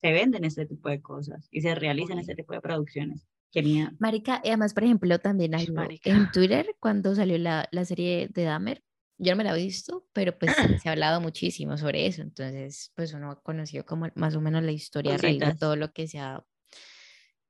se 0.02 0.12
venden 0.12 0.44
este 0.44 0.66
tipo 0.66 0.90
de 0.90 1.02
cosas 1.02 1.48
y 1.52 1.62
se 1.62 1.76
realizan 1.76 2.20
este 2.20 2.36
tipo 2.36 2.54
de 2.54 2.62
producciones. 2.62 3.26
Qué 3.52 3.62
miedo. 3.62 3.90
Marica, 4.00 4.42
y 4.44 4.48
además, 4.48 4.74
por 4.74 4.84
ejemplo, 4.84 5.20
también 5.20 5.54
algo 5.54 5.82
en 6.06 6.32
Twitter 6.32 6.76
cuando 6.80 7.14
salió 7.16 7.38
la, 7.38 7.68
la 7.72 7.86
serie 7.86 8.30
de 8.30 8.44
Dahmer. 8.44 8.82
Yo 9.22 9.34
no 9.34 9.38
me 9.38 9.44
la 9.44 9.54
he 9.56 9.58
visto, 9.64 10.08
pero 10.14 10.38
pues 10.40 10.58
se 10.76 10.90
ha 10.90 10.94
hablado 10.94 11.22
muchísimo 11.22 11.78
sobre 11.78 12.08
eso. 12.08 12.22
Entonces, 12.24 12.92
pues 12.96 13.14
uno 13.14 13.32
ha 13.32 13.42
conocido 13.44 13.86
como 13.86 14.08
más 14.16 14.36
o 14.36 14.42
menos 14.42 14.64
la 14.64 14.72
historia 14.72 15.16
a 15.16 15.18
raíz 15.20 15.44
de 15.44 15.54
todo 15.54 15.76
lo 15.76 15.92
que 15.94 16.08
se 16.08 16.20
ha, 16.20 16.46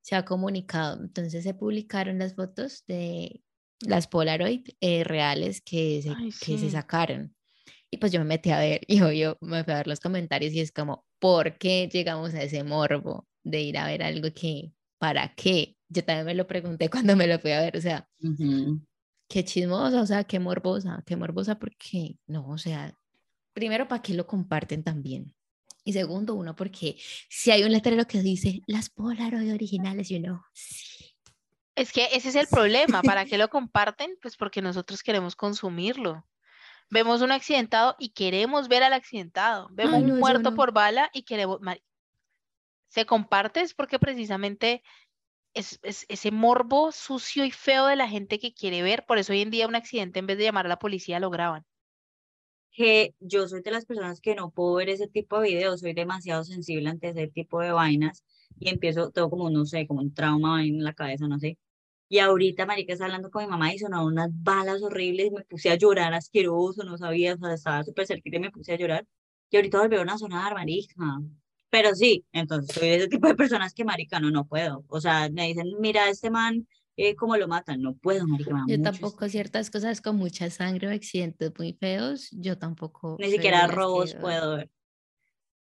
se 0.01 0.15
ha 0.15 0.25
comunicado. 0.25 1.01
Entonces 1.01 1.43
se 1.43 1.53
publicaron 1.53 2.19
las 2.19 2.35
fotos 2.35 2.85
de 2.87 3.43
las 3.81 4.07
Polaroid 4.07 4.67
eh, 4.81 5.03
reales 5.03 5.61
que 5.61 6.01
se, 6.01 6.17
Ay, 6.17 6.31
que 6.39 6.57
se 6.57 6.69
sí. 6.69 6.71
sacaron. 6.71 7.35
Y 7.91 7.97
pues 7.97 8.11
yo 8.11 8.19
me 8.21 8.25
metí 8.25 8.51
a 8.51 8.59
ver 8.59 8.81
y 8.87 9.01
obvio 9.01 9.37
me 9.41 9.63
fui 9.63 9.73
a 9.73 9.77
ver 9.77 9.87
los 9.87 9.99
comentarios 10.01 10.53
y 10.53 10.61
es 10.61 10.71
como, 10.71 11.05
¿por 11.19 11.57
qué 11.59 11.89
llegamos 11.91 12.33
a 12.35 12.43
ese 12.43 12.63
morbo 12.65 13.29
de 13.43 13.61
ir 13.61 13.77
a 13.77 13.87
ver 13.87 14.03
algo 14.03 14.29
que, 14.33 14.73
¿para 14.99 15.33
qué? 15.35 15.77
Yo 15.89 16.03
también 16.05 16.27
me 16.27 16.35
lo 16.35 16.47
pregunté 16.47 16.89
cuando 16.91 17.15
me 17.15 17.27
lo 17.27 17.39
fui 17.39 17.51
a 17.53 17.61
ver, 17.61 17.77
o 17.77 17.81
sea, 17.81 18.09
Ujú. 18.23 18.81
Qué 19.31 19.45
chismosa, 19.45 20.01
o 20.01 20.05
sea, 20.05 20.25
qué 20.25 20.39
morbosa, 20.39 21.03
qué 21.05 21.15
morbosa 21.15 21.57
porque, 21.57 22.17
no, 22.27 22.49
o 22.49 22.57
sea, 22.57 22.93
primero, 23.53 23.87
¿para 23.87 24.01
qué 24.01 24.13
lo 24.13 24.27
comparten 24.27 24.83
también? 24.83 25.33
Y 25.85 25.93
segundo, 25.93 26.35
uno, 26.35 26.53
porque 26.53 26.97
si 27.29 27.49
hay 27.49 27.63
un 27.63 27.71
letrero 27.71 28.05
que 28.05 28.21
dice 28.21 28.61
las 28.67 28.89
Polaroid 28.89 29.53
originales, 29.53 30.11
y 30.11 30.17
uno, 30.17 30.45
sí. 30.53 31.15
Es 31.75 31.93
que 31.93 32.09
ese 32.11 32.27
es 32.29 32.35
el 32.35 32.47
problema. 32.47 33.01
¿Para 33.01 33.25
qué 33.25 33.37
lo 33.37 33.49
comparten? 33.49 34.17
Pues 34.21 34.35
porque 34.35 34.61
nosotros 34.61 35.01
queremos 35.01 35.37
consumirlo. 35.37 36.27
Vemos 36.89 37.21
un 37.21 37.31
accidentado 37.31 37.95
y 37.97 38.09
queremos 38.09 38.67
ver 38.67 38.83
al 38.83 38.91
accidentado. 38.91 39.69
Vemos 39.71 39.95
Ay, 39.95 40.01
un 40.01 40.07
no, 40.09 40.13
yo 40.15 40.19
muerto 40.19 40.51
no. 40.51 40.57
por 40.57 40.73
bala 40.73 41.09
y 41.13 41.23
queremos... 41.23 41.59
Se 42.89 43.05
comparte 43.05 43.61
es 43.61 43.73
porque 43.73 43.97
precisamente 43.97 44.83
es, 45.53 45.79
es 45.83 46.05
ese 46.09 46.31
morbo 46.31 46.91
sucio 46.91 47.45
y 47.45 47.51
feo 47.51 47.85
de 47.87 47.95
la 47.95 48.07
gente 48.09 48.39
que 48.39 48.53
quiere 48.53 48.81
ver. 48.83 49.05
Por 49.05 49.17
eso 49.17 49.33
hoy 49.33 49.41
en 49.41 49.51
día 49.51 49.67
un 49.67 49.75
accidente 49.75 50.19
en 50.19 50.27
vez 50.27 50.37
de 50.37 50.45
llamar 50.45 50.65
a 50.65 50.69
la 50.69 50.79
policía 50.79 51.19
lo 51.19 51.29
graban. 51.29 51.65
que 52.71 53.15
yo 53.19 53.47
soy 53.47 53.61
de 53.61 53.71
las 53.71 53.85
personas 53.85 54.21
que 54.21 54.35
no 54.35 54.51
puedo 54.51 54.75
ver 54.75 54.89
ese 54.89 55.07
tipo 55.07 55.39
de 55.39 55.49
videos, 55.49 55.81
soy 55.81 55.93
demasiado 55.93 56.43
sensible 56.43 56.89
ante 56.89 57.09
ese 57.09 57.27
tipo 57.27 57.59
de 57.61 57.71
vainas 57.71 58.23
y 58.59 58.69
empiezo, 58.69 59.11
tengo 59.11 59.29
como, 59.29 59.49
no 59.49 59.65
sé, 59.65 59.87
como 59.87 60.01
un 60.01 60.13
trauma 60.13 60.63
en 60.65 60.83
la 60.83 60.93
cabeza, 60.93 61.27
no 61.27 61.37
sé. 61.39 61.57
Y 62.09 62.19
ahorita, 62.19 62.65
marica, 62.65 62.93
estaba 62.93 63.07
hablando 63.07 63.31
con 63.31 63.43
mi 63.43 63.49
mamá 63.49 63.73
y 63.73 63.79
sonaron 63.79 64.07
unas 64.07 64.29
balas 64.33 64.81
horribles 64.83 65.27
y 65.27 65.31
me 65.31 65.43
puse 65.45 65.69
a 65.71 65.75
llorar 65.75 66.13
asqueroso, 66.13 66.83
no 66.83 66.97
sabía, 66.97 67.35
o 67.35 67.37
sea, 67.37 67.53
estaba 67.53 67.83
súper 67.83 68.07
cerquita 68.07 68.37
y 68.37 68.39
me 68.41 68.51
puse 68.51 68.73
a 68.73 68.77
llorar. 68.77 69.07
Y 69.49 69.57
ahorita 69.57 69.79
volvieron 69.79 70.09
a 70.09 70.17
sonar, 70.17 70.53
marica. 70.53 70.95
Pero 71.71 71.95
sí, 71.95 72.25
entonces 72.33 72.75
soy 72.75 72.89
de 72.89 72.95
ese 72.97 73.07
tipo 73.07 73.27
de 73.27 73.35
personas 73.35 73.73
que, 73.73 73.85
marica, 73.85 74.19
no, 74.19 74.29
no 74.29 74.45
puedo. 74.45 74.83
O 74.89 74.99
sea, 74.99 75.29
me 75.29 75.47
dicen, 75.47 75.67
mira, 75.79 76.09
este 76.09 76.29
man, 76.29 76.67
eh, 76.97 77.15
cómo 77.15 77.37
lo 77.37 77.47
matan. 77.47 77.81
No 77.81 77.95
puedo, 77.95 78.27
marica, 78.27 78.53
me 78.53 78.73
Yo 78.73 78.77
mucho 78.77 78.91
tampoco 78.91 79.29
ciertas 79.29 79.71
cosas 79.71 80.01
con 80.01 80.17
mucha 80.17 80.49
sangre 80.49 80.89
o 80.89 80.91
accidentes 80.91 81.51
muy 81.57 81.73
feos, 81.73 82.29
yo 82.31 82.57
tampoco. 82.57 83.15
Ni 83.19 83.31
siquiera 83.31 83.67
robos 83.67 84.13
puedo 84.15 84.57
ver. 84.57 84.69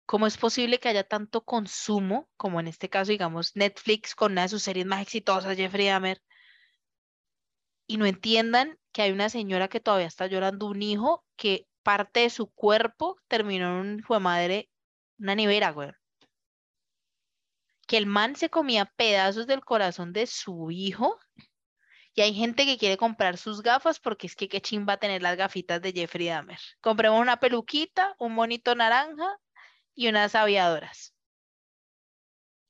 ¿Cómo 0.07 0.29
es 0.29 0.39
posible 0.39 0.79
que 0.79 0.89
haya 0.89 1.03
tanto 1.03 1.45
consumo, 1.45 2.29
como 2.37 2.61
en 2.61 2.69
este 2.69 2.89
caso, 2.89 3.11
digamos, 3.11 3.57
Netflix 3.57 4.15
con 4.15 4.33
una 4.33 4.43
de 4.43 4.49
sus 4.49 4.63
series 4.63 4.87
más 4.87 5.03
exitosas, 5.03 5.57
Jeffrey 5.57 5.87
Dahmer, 5.87 6.23
y 7.89 7.97
no 7.97 8.07
entiendan 8.07 8.79
que 8.93 9.03
hay 9.03 9.11
una 9.11 9.29
señora 9.29 9.67
que 9.67 9.81
todavía 9.81 10.07
está 10.07 10.29
llorando 10.29 10.67
un 10.67 10.81
hijo 10.81 11.25
que 11.35 11.67
parte 11.83 12.21
de 12.21 12.31
su 12.31 12.47
cuerpo 12.47 13.17
terminó 13.27 13.67
en 13.81 13.87
un 13.87 13.99
hijo 13.99 14.15
de 14.15 14.21
madre, 14.21 14.71
una 15.19 15.35
nevera, 15.35 15.71
güey. 15.71 15.93
Que 17.87 17.97
el 17.97 18.07
man 18.07 18.37
se 18.37 18.51
comía 18.51 18.87
pedazos 18.97 19.47
del 19.47 19.65
corazón 19.65 20.13
de 20.13 20.27
su 20.27 20.71
hijo. 20.71 21.19
Y 22.15 22.23
hay 22.23 22.35
gente 22.35 22.65
que 22.65 22.79
quiere 22.79 22.97
comprar 22.97 23.37
sus 23.37 23.63
gafas 23.63 24.01
porque 24.01 24.27
es 24.27 24.35
que 24.35 24.49
qué 24.49 24.61
chimba 24.61 24.97
tener 24.97 25.23
las 25.23 25.37
gafitas 25.37 25.83
de 25.83 25.93
Jeffrey 25.93 26.29
Dahmer. 26.29 26.59
Compremos 26.81 27.21
una 27.21 27.39
peluquita, 27.39 28.17
un 28.19 28.35
monito 28.35 28.75
naranja 28.75 29.39
y 29.95 30.09
unas 30.09 30.35
aviadoras. 30.35 31.15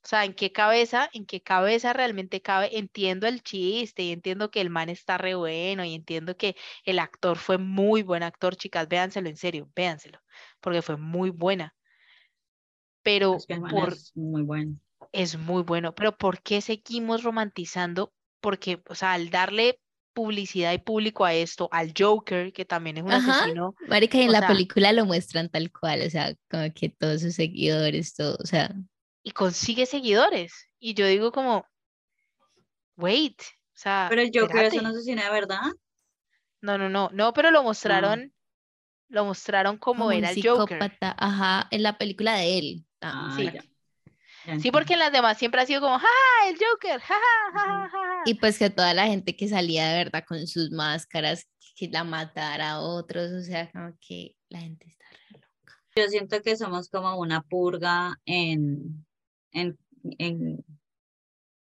O 0.07 0.09
sea, 0.09 0.25
¿en 0.25 0.35
qué 0.35 0.53
cabeza, 0.53 1.11
en 1.13 1.27
qué 1.27 1.43
cabeza 1.43 1.93
realmente 1.93 2.41
cabe? 2.41 2.79
Entiendo 2.79 3.27
el 3.27 3.43
chiste 3.43 4.05
y 4.05 4.13
entiendo 4.13 4.53
que 4.53 4.61
el 4.61 4.71
man 4.71 4.89
está 4.89 5.19
re 5.19 5.35
bueno 5.35 5.85
y 5.85 5.95
entiendo 5.95 6.37
que 6.37 6.55
el 6.85 7.01
actor 7.01 7.37
fue 7.39 7.59
muy 7.59 8.03
buen 8.03 8.23
actor, 8.23 8.55
chicas, 8.55 8.87
véanselo 8.87 9.29
en 9.29 9.37
serio, 9.37 9.69
véanselo, 9.75 10.21
porque 10.61 10.81
fue 10.81 10.97
muy 10.97 11.31
buena. 11.31 11.75
Pero 13.07 13.37
Es 13.37 13.47
que 13.47 13.55
el 13.55 13.61
man 13.61 13.71
por, 13.71 13.93
es 13.93 14.11
muy 14.17 14.43
bueno. 14.43 14.77
es 15.13 15.39
muy 15.39 15.63
bueno, 15.63 15.95
pero 15.95 16.17
¿por 16.19 16.43
qué 16.43 16.61
seguimos 16.61 17.23
romantizando? 17.23 18.13
Porque, 18.41 18.83
o 18.89 18.97
sea, 18.97 19.13
al 19.13 19.31
darle 19.31 19.79
publicidad 20.13 20.73
y 20.73 20.79
público 20.79 21.25
a 21.25 21.33
esto, 21.33 21.69
al 21.71 21.93
Joker, 21.97 22.53
que 22.53 22.65
también 22.65 22.97
es 22.97 23.05
un 23.05 23.13
Ajá. 23.13 23.39
asesino, 23.39 23.77
Marica, 23.87 24.19
y 24.19 24.23
en 24.23 24.33
la 24.33 24.41
sea- 24.41 24.49
película 24.49 24.93
lo 24.93 25.07
muestran 25.07 25.49
tal 25.49 25.71
cual, 25.71 26.03
o 26.05 26.11
sea, 26.11 26.35
como 26.51 26.65
que 26.75 26.89
todos 26.89 27.21
sus 27.21 27.35
seguidores, 27.35 28.13
todo, 28.15 28.37
o 28.43 28.45
sea, 28.47 28.75
y 29.23 29.31
consigue 29.31 29.87
seguidores. 29.87 30.53
Y 30.81 30.95
yo 30.95 31.07
digo 31.07 31.31
como, 31.31 31.65
wait, 32.97 33.41
o 33.41 33.79
sea, 33.79 34.09
Pero 34.11 34.21
el 34.23 34.33
Joker 34.35 34.65
es 34.65 34.75
un 34.75 34.87
asesino 34.87 35.23
de 35.23 35.31
verdad. 35.31 35.61
No, 36.61 36.77
no, 36.77 36.89
no, 36.89 37.11
no, 37.13 37.33
pero 37.33 37.53
lo 37.53 37.63
mostraron, 37.63 38.33
lo 39.11 39.25
mostraron 39.25 39.79
como, 39.79 39.99
como 40.07 40.09
un 40.09 40.15
era 40.15 40.31
el 40.31 40.37
Joker. 40.43 40.79
psicópata, 40.81 41.15
ajá, 41.17 41.69
en 41.71 41.85
la 41.85 41.99
película 41.99 42.35
de 42.37 42.59
él. 42.59 42.86
Ah, 43.03 43.29
Ah, 43.31 43.35
sí. 43.37 43.45
ya. 43.53 43.63
Sí, 44.61 44.71
porque 44.71 44.93
en 44.93 45.01
las 45.01 45.11
demás 45.13 45.39
siempre 45.39 45.61
ha 45.61 45.67
sido 45.67 45.81
como, 45.81 45.99
¡ja, 45.99 46.07
el 46.49 46.57
Joker! 46.57 47.01
¡Ja, 47.01 47.15
ja, 47.15 47.59
ja, 47.59 47.89
ja, 47.89 47.89
ja". 47.91 48.23
Y 48.27 48.35
pues 48.35 48.59
que 48.59 48.71
toda 48.71 48.95
la 48.95 49.07
gente 49.07 49.35
que 49.37 49.49
salía 49.49 49.89
de 49.89 50.05
verdad 50.05 50.25
con 50.27 50.47
sus 50.47 50.71
máscaras, 50.71 51.49
que 51.75 51.89
la 51.89 52.05
matara 52.05 52.73
a 52.73 52.81
otros, 52.81 53.33
o 53.33 53.43
sea, 53.43 53.71
como 53.73 53.97
que 54.01 54.37
la 54.49 54.61
gente 54.61 54.87
está 54.89 55.05
re 55.11 55.19
loca. 55.41 55.75
Yo 55.97 56.09
siento 56.09 56.41
que 56.43 56.57
somos 56.57 56.89
como 56.89 57.19
una 57.19 57.43
purga 57.43 58.21
en, 58.25 59.05
en, 59.51 59.77
en 60.19 60.65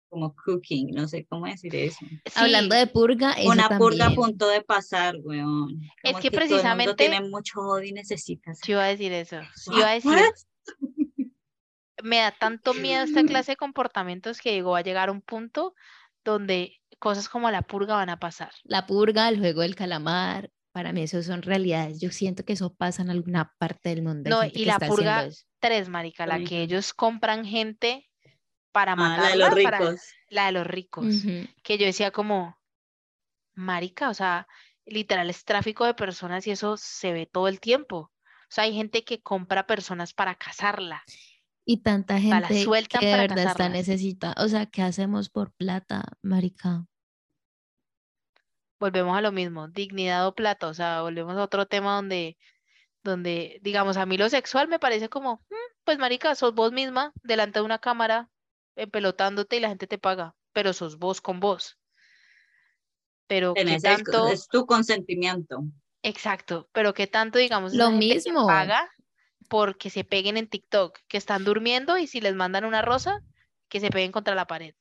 como 0.09 0.35
cooking, 0.35 0.91
no 0.93 1.07
sé 1.07 1.25
cómo 1.25 1.45
decir 1.45 1.73
eso. 1.75 2.05
Hablando 2.35 2.75
de 2.75 2.87
purga, 2.87 3.31
eso 3.33 3.49
Una 3.49 3.77
purga 3.77 4.07
a 4.07 4.13
punto 4.13 4.47
de 4.49 4.61
pasar, 4.61 5.15
weón. 5.21 5.81
Es 6.03 6.17
que 6.17 6.29
todo 6.31 6.41
el 6.41 6.49
mundo 6.49 6.55
precisamente- 6.55 6.93
tiene 6.95 7.21
mucho 7.21 7.59
odio 7.61 7.87
y 7.89 7.93
necesita 7.93 8.51
yo 8.65 8.73
iba 8.73 8.83
a 8.83 8.87
decir 8.87 9.13
eso. 9.13 9.37
Yo 9.67 9.77
iba 9.77 9.89
a 9.89 9.93
decir, 9.93 10.11
What? 10.11 11.06
Me 12.03 12.17
da 12.17 12.31
tanto 12.31 12.73
miedo 12.73 13.03
esta 13.03 13.23
clase 13.43 13.53
de 13.53 13.57
comportamientos 13.57 14.39
que 14.41 14.51
digo, 14.51 14.71
va 14.71 14.79
a 14.79 14.83
llegar 14.83 15.09
un 15.09 15.21
punto 15.21 15.73
donde 16.23 16.77
cosas 16.99 17.29
como 17.29 17.49
la 17.51 17.61
purga 17.61 17.95
van 17.95 18.09
a 18.09 18.19
pasar. 18.19 18.51
La 18.63 18.85
purga, 18.85 19.29
el 19.29 19.39
juego 19.39 19.61
del 19.61 19.75
calamar, 19.75 20.49
para 20.71 20.91
mí 20.93 21.03
eso 21.03 21.21
son 21.23 21.41
realidades. 21.41 21.99
Yo 22.01 22.11
siento 22.11 22.43
que 22.43 22.53
eso 22.53 22.73
pasa 22.73 23.01
en 23.01 23.09
alguna 23.09 23.53
parte 23.57 23.89
del 23.89 24.03
mundo. 24.03 24.29
No, 24.29 24.43
y 24.43 24.65
la 24.65 24.77
purga-. 24.79 25.29
Tres, 25.59 25.89
marica, 25.89 26.27
la 26.27 26.39
que 26.43 26.61
ellos 26.61 26.93
compran 26.93 27.43
gente 27.45 28.07
para 28.71 28.91
Ah, 28.91 28.95
matarla. 28.95 29.35
la 29.35 29.49
de 29.49 29.55
los 29.55 29.63
para- 29.63 29.79
ricos. 29.79 30.01
la 30.29 30.45
de 30.47 30.51
los 30.51 30.67
ricos. 30.67 31.05
Que 31.63 31.77
yo 31.79 31.85
decía 31.85 32.11
como, 32.11 32.59
marica, 33.55 34.09
o 34.09 34.13
sea, 34.13 34.47
literal 34.85 35.29
es 35.29 35.43
tráfico 35.45 35.85
de 35.85 35.93
personas 35.93 36.45
y 36.47 36.51
eso 36.51 36.77
se 36.77 37.11
ve 37.11 37.25
todo 37.25 37.47
el 37.47 37.59
tiempo. 37.59 37.97
O 37.97 38.49
sea, 38.49 38.65
hay 38.65 38.73
gente 38.73 39.03
que 39.03 39.21
compra 39.21 39.65
personas 39.67 40.13
para 40.13 40.35
casarla. 40.35 41.03
Y 41.69 41.81
tanta 41.81 42.17
gente 42.17 42.63
sueltan 42.63 43.01
que 43.01 43.07
de 43.07 43.17
verdad 43.17 43.43
está 43.43 43.67
necesitada. 43.67 44.35
O 44.41 44.47
sea, 44.47 44.67
¿qué 44.67 44.81
hacemos 44.83 45.27
por 45.27 45.51
plata, 45.51 46.01
marica? 46.21 46.87
Volvemos 48.79 49.17
a 49.17 49.21
lo 49.21 49.31
mismo, 49.33 49.67
dignidad 49.67 50.27
o 50.27 50.33
plata, 50.33 50.67
o 50.67 50.73
sea, 50.73 51.01
volvemos 51.01 51.35
a 51.35 51.43
otro 51.43 51.65
tema 51.65 51.95
donde, 51.95 52.37
donde, 53.03 53.59
digamos, 53.63 53.97
a 53.97 54.05
mí 54.05 54.17
lo 54.17 54.29
sexual 54.29 54.67
me 54.69 54.79
parece 54.79 55.09
como, 55.09 55.43
"Mm, 55.49 55.55
pues 55.83 55.97
marica, 55.97 56.35
sos 56.35 56.53
vos 56.53 56.71
misma 56.71 57.11
delante 57.23 57.59
de 57.59 57.65
una 57.65 57.79
cámara, 57.79 58.29
pelotándote 58.91 59.57
y 59.57 59.59
la 59.59 59.69
gente 59.69 59.87
te 59.87 59.97
paga, 59.97 60.35
pero 60.53 60.71
sos 60.73 60.99
vos 60.99 61.19
con 61.21 61.39
vos. 61.39 61.77
Pero 63.27 63.53
qué 63.55 63.77
tanto, 63.81 64.27
es 64.27 64.47
tu 64.47 64.65
consentimiento. 64.65 65.63
exacto, 66.03 66.69
pero 66.71 66.93
qué 66.93 67.07
tanto, 67.07 67.39
digamos, 67.39 67.73
Lo 67.73 67.91
mismo. 67.91 68.47
paga 68.47 68.89
porque 69.49 69.89
se 69.89 70.03
peguen 70.03 70.37
en 70.37 70.47
TikTok, 70.49 70.99
que 71.07 71.17
están 71.17 71.43
durmiendo 71.45 71.97
y 71.97 72.07
si 72.07 72.21
les 72.21 72.35
mandan 72.35 72.65
una 72.65 72.81
rosa, 72.81 73.21
que 73.69 73.79
se 73.79 73.89
peguen 73.89 74.11
contra 74.11 74.35
la 74.35 74.47
pared. 74.47 74.75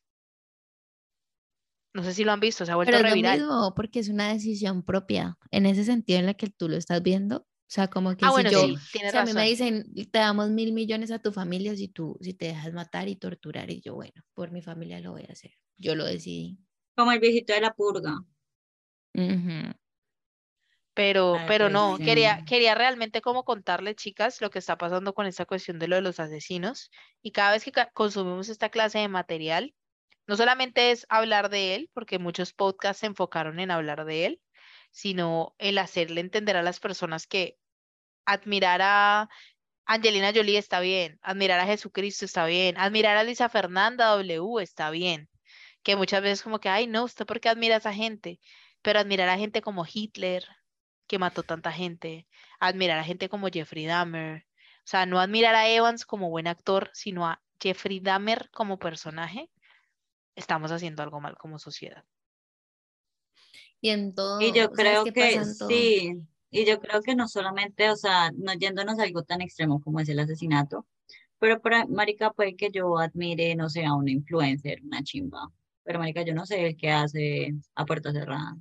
No 1.94 2.02
sé 2.02 2.12
si 2.12 2.24
lo 2.24 2.32
han 2.32 2.40
visto, 2.40 2.64
se 2.66 2.72
ha 2.72 2.76
vuelto 2.76 2.90
Pero 2.92 2.98
es 2.98 3.02
lo 3.04 3.10
reviral. 3.10 3.38
mismo, 3.38 3.74
porque 3.74 4.00
es 4.00 4.08
una 4.08 4.32
decisión 4.32 4.82
propia. 4.82 5.38
En 5.50 5.66
ese 5.66 5.84
sentido 5.84 6.18
en 6.18 6.26
la 6.26 6.34
que 6.34 6.48
tú 6.48 6.68
lo 6.68 6.76
estás 6.76 7.02
viendo. 7.02 7.38
O 7.38 7.68
sea, 7.68 7.88
como 7.88 8.16
que 8.16 8.26
Ah, 8.26 8.30
si 8.30 8.32
bueno, 8.32 8.50
yo, 8.50 8.60
sí, 8.60 8.76
tienes 8.92 9.12
si 9.12 9.16
a 9.18 9.22
mí 9.24 9.32
me 9.34 9.44
dicen, 9.48 9.92
te 10.12 10.18
damos 10.20 10.50
mil 10.50 10.72
millones 10.72 11.10
a 11.10 11.18
tu 11.18 11.32
familia 11.32 11.74
si 11.74 11.88
tú, 11.88 12.16
si 12.20 12.32
te 12.34 12.46
dejas 12.46 12.72
matar 12.72 13.08
y 13.08 13.16
torturar, 13.16 13.70
y 13.70 13.80
yo, 13.80 13.94
bueno, 13.94 14.12
por 14.34 14.52
mi 14.52 14.62
familia 14.62 15.00
lo 15.00 15.12
voy 15.12 15.24
a 15.28 15.32
hacer. 15.32 15.52
Yo 15.76 15.94
lo 15.96 16.04
decidí. 16.04 16.58
Como 16.96 17.12
el 17.12 17.20
viejito 17.20 17.52
de 17.54 17.60
la 17.60 17.72
purga. 17.74 18.18
Ujú. 19.14 19.72
Pero, 20.96 21.36
Ay, 21.36 21.44
pero 21.46 21.68
no, 21.68 21.98
quería, 21.98 22.38
sí. 22.38 22.44
quería 22.46 22.74
realmente 22.74 23.20
como 23.20 23.44
contarles, 23.44 23.96
chicas, 23.96 24.40
lo 24.40 24.48
que 24.48 24.58
está 24.58 24.78
pasando 24.78 25.12
con 25.12 25.26
esta 25.26 25.44
cuestión 25.44 25.78
de 25.78 25.88
lo 25.88 25.96
de 25.96 26.00
los 26.00 26.20
asesinos. 26.20 26.90
Y 27.20 27.32
cada 27.32 27.52
vez 27.52 27.64
que 27.64 27.72
consumimos 27.92 28.48
esta 28.48 28.70
clase 28.70 29.00
de 29.00 29.08
material, 29.08 29.74
no 30.26 30.38
solamente 30.38 30.92
es 30.92 31.04
hablar 31.10 31.50
de 31.50 31.74
él, 31.74 31.90
porque 31.92 32.18
muchos 32.18 32.54
podcasts 32.54 33.00
se 33.00 33.08
enfocaron 33.08 33.60
en 33.60 33.70
hablar 33.70 34.06
de 34.06 34.24
él, 34.24 34.40
sino 34.90 35.54
el 35.58 35.76
hacerle 35.76 36.22
entender 36.22 36.56
a 36.56 36.62
las 36.62 36.80
personas 36.80 37.26
que 37.26 37.58
admirar 38.24 38.80
a 38.82 39.28
Angelina 39.84 40.32
Jolie 40.34 40.56
está 40.56 40.80
bien, 40.80 41.18
admirar 41.20 41.60
a 41.60 41.66
Jesucristo 41.66 42.24
está 42.24 42.46
bien, 42.46 42.78
admirar 42.78 43.18
a 43.18 43.22
Lisa 43.22 43.50
Fernanda 43.50 44.06
W 44.06 44.62
está 44.62 44.88
bien. 44.88 45.28
Que 45.82 45.94
muchas 45.94 46.22
veces 46.22 46.42
como 46.42 46.58
que, 46.58 46.70
ay, 46.70 46.86
no, 46.86 47.04
¿usted 47.04 47.26
por 47.26 47.38
qué 47.38 47.50
admira 47.50 47.74
a 47.74 47.78
esa 47.78 47.92
gente? 47.92 48.40
Pero 48.80 48.98
admirar 48.98 49.28
a 49.28 49.36
gente 49.36 49.60
como 49.60 49.84
Hitler, 49.86 50.46
que 51.06 51.18
mató 51.18 51.42
tanta 51.42 51.72
gente, 51.72 52.26
admirar 52.58 52.98
a 52.98 53.04
gente 53.04 53.28
como 53.28 53.48
Jeffrey 53.48 53.86
Dahmer, 53.86 54.46
o 54.86 54.88
sea, 54.88 55.06
no 55.06 55.18
admirar 55.20 55.54
a 55.54 55.68
Evans 55.68 56.06
como 56.06 56.30
buen 56.30 56.46
actor, 56.46 56.90
sino 56.92 57.26
a 57.26 57.42
Jeffrey 57.60 58.00
Dahmer 58.00 58.50
como 58.50 58.78
personaje, 58.78 59.50
estamos 60.34 60.70
haciendo 60.70 61.02
algo 61.02 61.20
mal 61.20 61.36
como 61.36 61.58
sociedad. 61.58 62.04
Y 63.80 63.90
en 63.90 64.14
todo. 64.14 64.40
Y 64.40 64.52
yo 64.52 64.64
¿sabes 64.64 64.76
creo 64.76 65.04
qué 65.04 65.12
que 65.12 65.44
sí, 65.44 66.12
y 66.50 66.64
yo 66.64 66.80
creo 66.80 67.02
que 67.02 67.14
no 67.14 67.28
solamente, 67.28 67.90
o 67.90 67.96
sea, 67.96 68.30
no 68.36 68.52
yéndonos 68.54 68.98
a 68.98 69.02
algo 69.02 69.22
tan 69.24 69.40
extremo 69.40 69.80
como 69.80 70.00
es 70.00 70.08
el 70.08 70.18
asesinato, 70.18 70.86
pero 71.38 71.60
para 71.60 71.86
marica 71.86 72.30
puede 72.32 72.56
que 72.56 72.70
yo 72.70 72.98
admire, 72.98 73.54
no 73.56 73.68
sé, 73.68 73.84
a 73.84 73.94
una 73.94 74.10
influencer, 74.10 74.80
una 74.82 75.02
chimba, 75.02 75.50
pero 75.82 75.98
marica 75.98 76.22
yo 76.22 76.34
no 76.34 76.46
sé 76.46 76.66
el 76.66 76.76
que 76.76 76.90
hace 76.90 77.54
a 77.74 77.84
puerta 77.84 78.12
cerrada. 78.12 78.56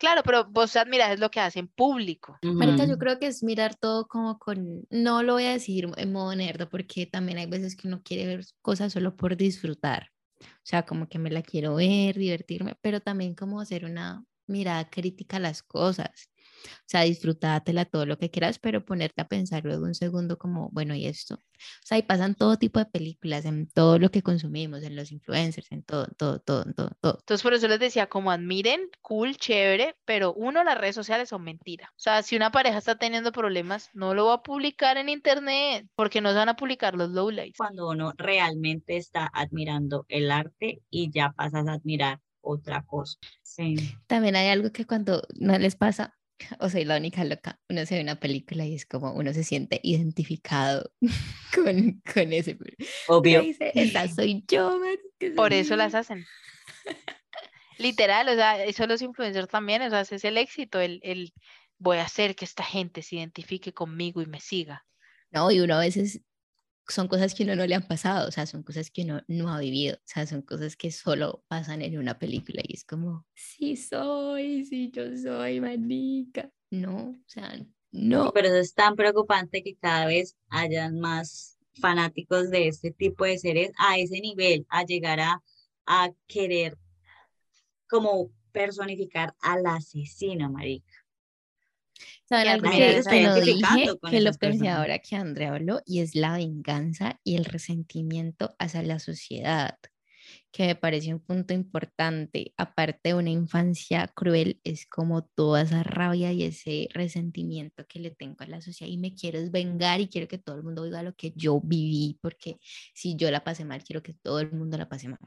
Claro, 0.00 0.22
pero 0.24 0.46
vos 0.46 0.76
admiras 0.76 1.12
es 1.12 1.20
lo 1.20 1.30
que 1.30 1.40
hace 1.40 1.58
en 1.58 1.68
público. 1.68 2.38
Marica, 2.56 2.86
yo 2.86 2.96
creo 2.96 3.18
que 3.18 3.26
es 3.26 3.42
mirar 3.42 3.74
todo 3.74 4.08
como 4.08 4.38
con, 4.38 4.86
no 4.88 5.22
lo 5.22 5.34
voy 5.34 5.44
a 5.44 5.52
decir 5.52 5.88
en 5.94 6.12
modo 6.12 6.34
nerd, 6.34 6.68
porque 6.70 7.04
también 7.04 7.36
hay 7.36 7.44
veces 7.44 7.76
que 7.76 7.86
uno 7.86 8.00
quiere 8.02 8.26
ver 8.26 8.46
cosas 8.62 8.94
solo 8.94 9.14
por 9.14 9.36
disfrutar. 9.36 10.10
O 10.40 10.46
sea, 10.64 10.86
como 10.86 11.06
que 11.06 11.18
me 11.18 11.30
la 11.30 11.42
quiero 11.42 11.74
ver, 11.74 12.16
divertirme, 12.16 12.76
pero 12.80 13.00
también 13.00 13.34
como 13.34 13.60
hacer 13.60 13.84
una 13.84 14.24
mirada 14.46 14.88
crítica 14.88 15.36
a 15.36 15.40
las 15.40 15.62
cosas. 15.62 16.30
O 16.64 16.86
sea, 16.86 17.02
disfrutátela 17.02 17.84
todo 17.84 18.06
lo 18.06 18.18
que 18.18 18.30
quieras, 18.30 18.58
pero 18.58 18.84
ponerte 18.84 19.22
a 19.22 19.28
pensar 19.28 19.64
luego 19.64 19.84
un 19.84 19.94
segundo 19.94 20.38
como, 20.38 20.70
bueno, 20.70 20.94
¿y 20.94 21.06
esto? 21.06 21.34
O 21.34 21.86
sea, 21.86 21.98
y 21.98 22.02
pasan 22.02 22.34
todo 22.34 22.56
tipo 22.56 22.78
de 22.78 22.86
películas, 22.86 23.44
en 23.44 23.68
todo 23.68 23.98
lo 23.98 24.10
que 24.10 24.22
consumimos, 24.22 24.82
en 24.82 24.96
los 24.96 25.12
influencers, 25.12 25.70
en 25.72 25.82
todo, 25.82 26.06
todo, 26.16 26.40
todo, 26.40 26.64
todo, 26.74 26.90
todo. 27.00 27.18
Entonces, 27.20 27.42
por 27.42 27.54
eso 27.54 27.68
les 27.68 27.80
decía, 27.80 28.08
como 28.08 28.30
admiren, 28.30 28.80
cool, 29.02 29.36
chévere, 29.36 29.96
pero 30.04 30.32
uno, 30.34 30.64
las 30.64 30.78
redes 30.78 30.94
sociales 30.94 31.28
son 31.28 31.44
mentira. 31.44 31.90
O 31.92 32.00
sea, 32.00 32.22
si 32.22 32.36
una 32.36 32.50
pareja 32.50 32.78
está 32.78 32.96
teniendo 32.96 33.32
problemas, 33.32 33.90
no 33.92 34.14
lo 34.14 34.26
va 34.26 34.34
a 34.34 34.42
publicar 34.42 34.96
en 34.96 35.08
internet, 35.08 35.86
porque 35.94 36.20
no 36.20 36.30
se 36.30 36.36
van 36.36 36.48
a 36.48 36.56
publicar 36.56 36.94
los 36.94 37.10
lowlights. 37.10 37.58
Cuando 37.58 37.88
uno 37.88 38.12
realmente 38.16 38.96
está 38.96 39.30
admirando 39.32 40.06
el 40.08 40.30
arte 40.30 40.82
y 40.90 41.10
ya 41.10 41.32
pasas 41.32 41.66
a 41.66 41.74
admirar 41.74 42.20
otra 42.40 42.84
cosa. 42.84 43.18
Sí. 43.42 43.76
También 44.06 44.36
hay 44.36 44.48
algo 44.48 44.72
que 44.72 44.86
cuando 44.86 45.22
no 45.38 45.58
les 45.58 45.76
pasa, 45.76 46.18
o 46.60 46.68
soy 46.68 46.84
la 46.84 46.96
única 46.96 47.24
loca, 47.24 47.60
uno 47.68 47.84
se 47.86 47.96
ve 47.96 48.02
una 48.02 48.18
película 48.20 48.64
y 48.66 48.74
es 48.74 48.86
como 48.86 49.12
uno 49.12 49.32
se 49.32 49.44
siente 49.44 49.80
identificado 49.82 50.90
con, 51.54 52.02
con 52.12 52.32
ese. 52.32 52.58
Obvio. 53.08 53.42
Dice, 53.42 53.72
esa 53.74 54.08
soy 54.08 54.44
yo, 54.48 54.78
marica, 54.78 55.02
esa 55.20 55.34
Por 55.36 55.50
soy 55.50 55.58
eso 55.60 55.76
las 55.76 55.92
yo". 55.92 55.98
hacen. 55.98 56.26
Literal, 57.78 58.28
o 58.28 58.34
sea, 58.34 58.62
eso 58.64 58.86
los 58.86 59.00
influencers 59.00 59.48
también, 59.48 59.82
o 59.82 59.90
sea, 59.90 60.00
ese 60.02 60.16
es 60.16 60.24
el 60.24 60.36
éxito, 60.36 60.80
el, 60.80 61.00
el 61.02 61.32
voy 61.78 61.96
a 61.96 62.04
hacer 62.04 62.36
que 62.36 62.44
esta 62.44 62.62
gente 62.62 63.02
se 63.02 63.16
identifique 63.16 63.72
conmigo 63.72 64.20
y 64.20 64.26
me 64.26 64.40
siga. 64.40 64.84
No, 65.30 65.50
y 65.50 65.60
uno 65.60 65.76
a 65.76 65.80
veces 65.80 66.20
son 66.90 67.08
cosas 67.08 67.34
que 67.34 67.44
uno 67.44 67.56
no 67.56 67.66
le 67.66 67.74
han 67.74 67.86
pasado, 67.86 68.28
o 68.28 68.30
sea, 68.30 68.46
son 68.46 68.62
cosas 68.62 68.90
que 68.90 69.02
uno 69.02 69.22
no 69.28 69.52
ha 69.52 69.58
vivido, 69.58 69.96
o 69.96 70.02
sea, 70.04 70.26
son 70.26 70.42
cosas 70.42 70.76
que 70.76 70.90
solo 70.90 71.44
pasan 71.48 71.82
en 71.82 71.98
una 71.98 72.18
película 72.18 72.62
y 72.66 72.74
es 72.74 72.84
como, 72.84 73.26
sí 73.34 73.76
soy, 73.76 74.64
sí 74.64 74.90
yo 74.92 75.16
soy, 75.16 75.60
manica. 75.60 76.50
No, 76.70 77.10
o 77.10 77.28
sea, 77.28 77.58
no. 77.90 78.32
Pero 78.32 78.48
eso 78.48 78.56
es 78.56 78.74
tan 78.74 78.96
preocupante 78.96 79.62
que 79.62 79.76
cada 79.76 80.06
vez 80.06 80.36
hayan 80.48 81.00
más 81.00 81.58
fanáticos 81.80 82.50
de 82.50 82.68
este 82.68 82.90
tipo 82.90 83.24
de 83.24 83.38
series 83.38 83.72
a 83.78 83.98
ese 83.98 84.20
nivel, 84.20 84.66
a 84.68 84.84
llegar 84.84 85.20
a, 85.20 85.42
a 85.86 86.10
querer 86.26 86.78
como 87.88 88.30
personificar 88.52 89.34
al 89.40 89.66
asesino, 89.66 90.50
marica. 90.50 90.89
¿Saben 92.24 92.62
que 92.62 92.76
identificando 92.76 93.40
dije? 93.40 93.98
Que 94.10 94.20
lo 94.20 94.32
pensé 94.32 94.58
personas. 94.58 94.78
ahora 94.78 94.98
que 94.98 95.16
Andrea 95.16 95.54
habló 95.54 95.80
y 95.84 96.00
es 96.00 96.14
la 96.14 96.36
venganza 96.36 97.20
y 97.24 97.36
el 97.36 97.44
resentimiento 97.44 98.54
hacia 98.58 98.82
la 98.82 98.98
sociedad, 98.98 99.76
que 100.52 100.66
me 100.66 100.74
parece 100.74 101.12
un 101.12 101.20
punto 101.20 101.54
importante. 101.54 102.52
Aparte 102.56 103.10
de 103.10 103.14
una 103.14 103.30
infancia 103.30 104.08
cruel, 104.14 104.60
es 104.64 104.86
como 104.86 105.24
toda 105.24 105.62
esa 105.62 105.82
rabia 105.82 106.32
y 106.32 106.44
ese 106.44 106.88
resentimiento 106.92 107.86
que 107.86 108.00
le 108.00 108.10
tengo 108.10 108.36
a 108.40 108.46
la 108.46 108.60
sociedad 108.60 108.90
y 108.92 108.98
me 108.98 109.14
quiero 109.14 109.38
vengar 109.50 110.00
y 110.00 110.08
quiero 110.08 110.28
que 110.28 110.38
todo 110.38 110.56
el 110.56 110.62
mundo 110.62 110.82
viva 110.84 111.02
lo 111.02 111.14
que 111.14 111.32
yo 111.36 111.60
viví, 111.62 112.18
porque 112.20 112.58
si 112.94 113.16
yo 113.16 113.30
la 113.30 113.44
pasé 113.44 113.64
mal, 113.64 113.82
quiero 113.82 114.02
que 114.02 114.14
todo 114.14 114.40
el 114.40 114.52
mundo 114.52 114.78
la 114.78 114.88
pase 114.88 115.08
mal. 115.08 115.18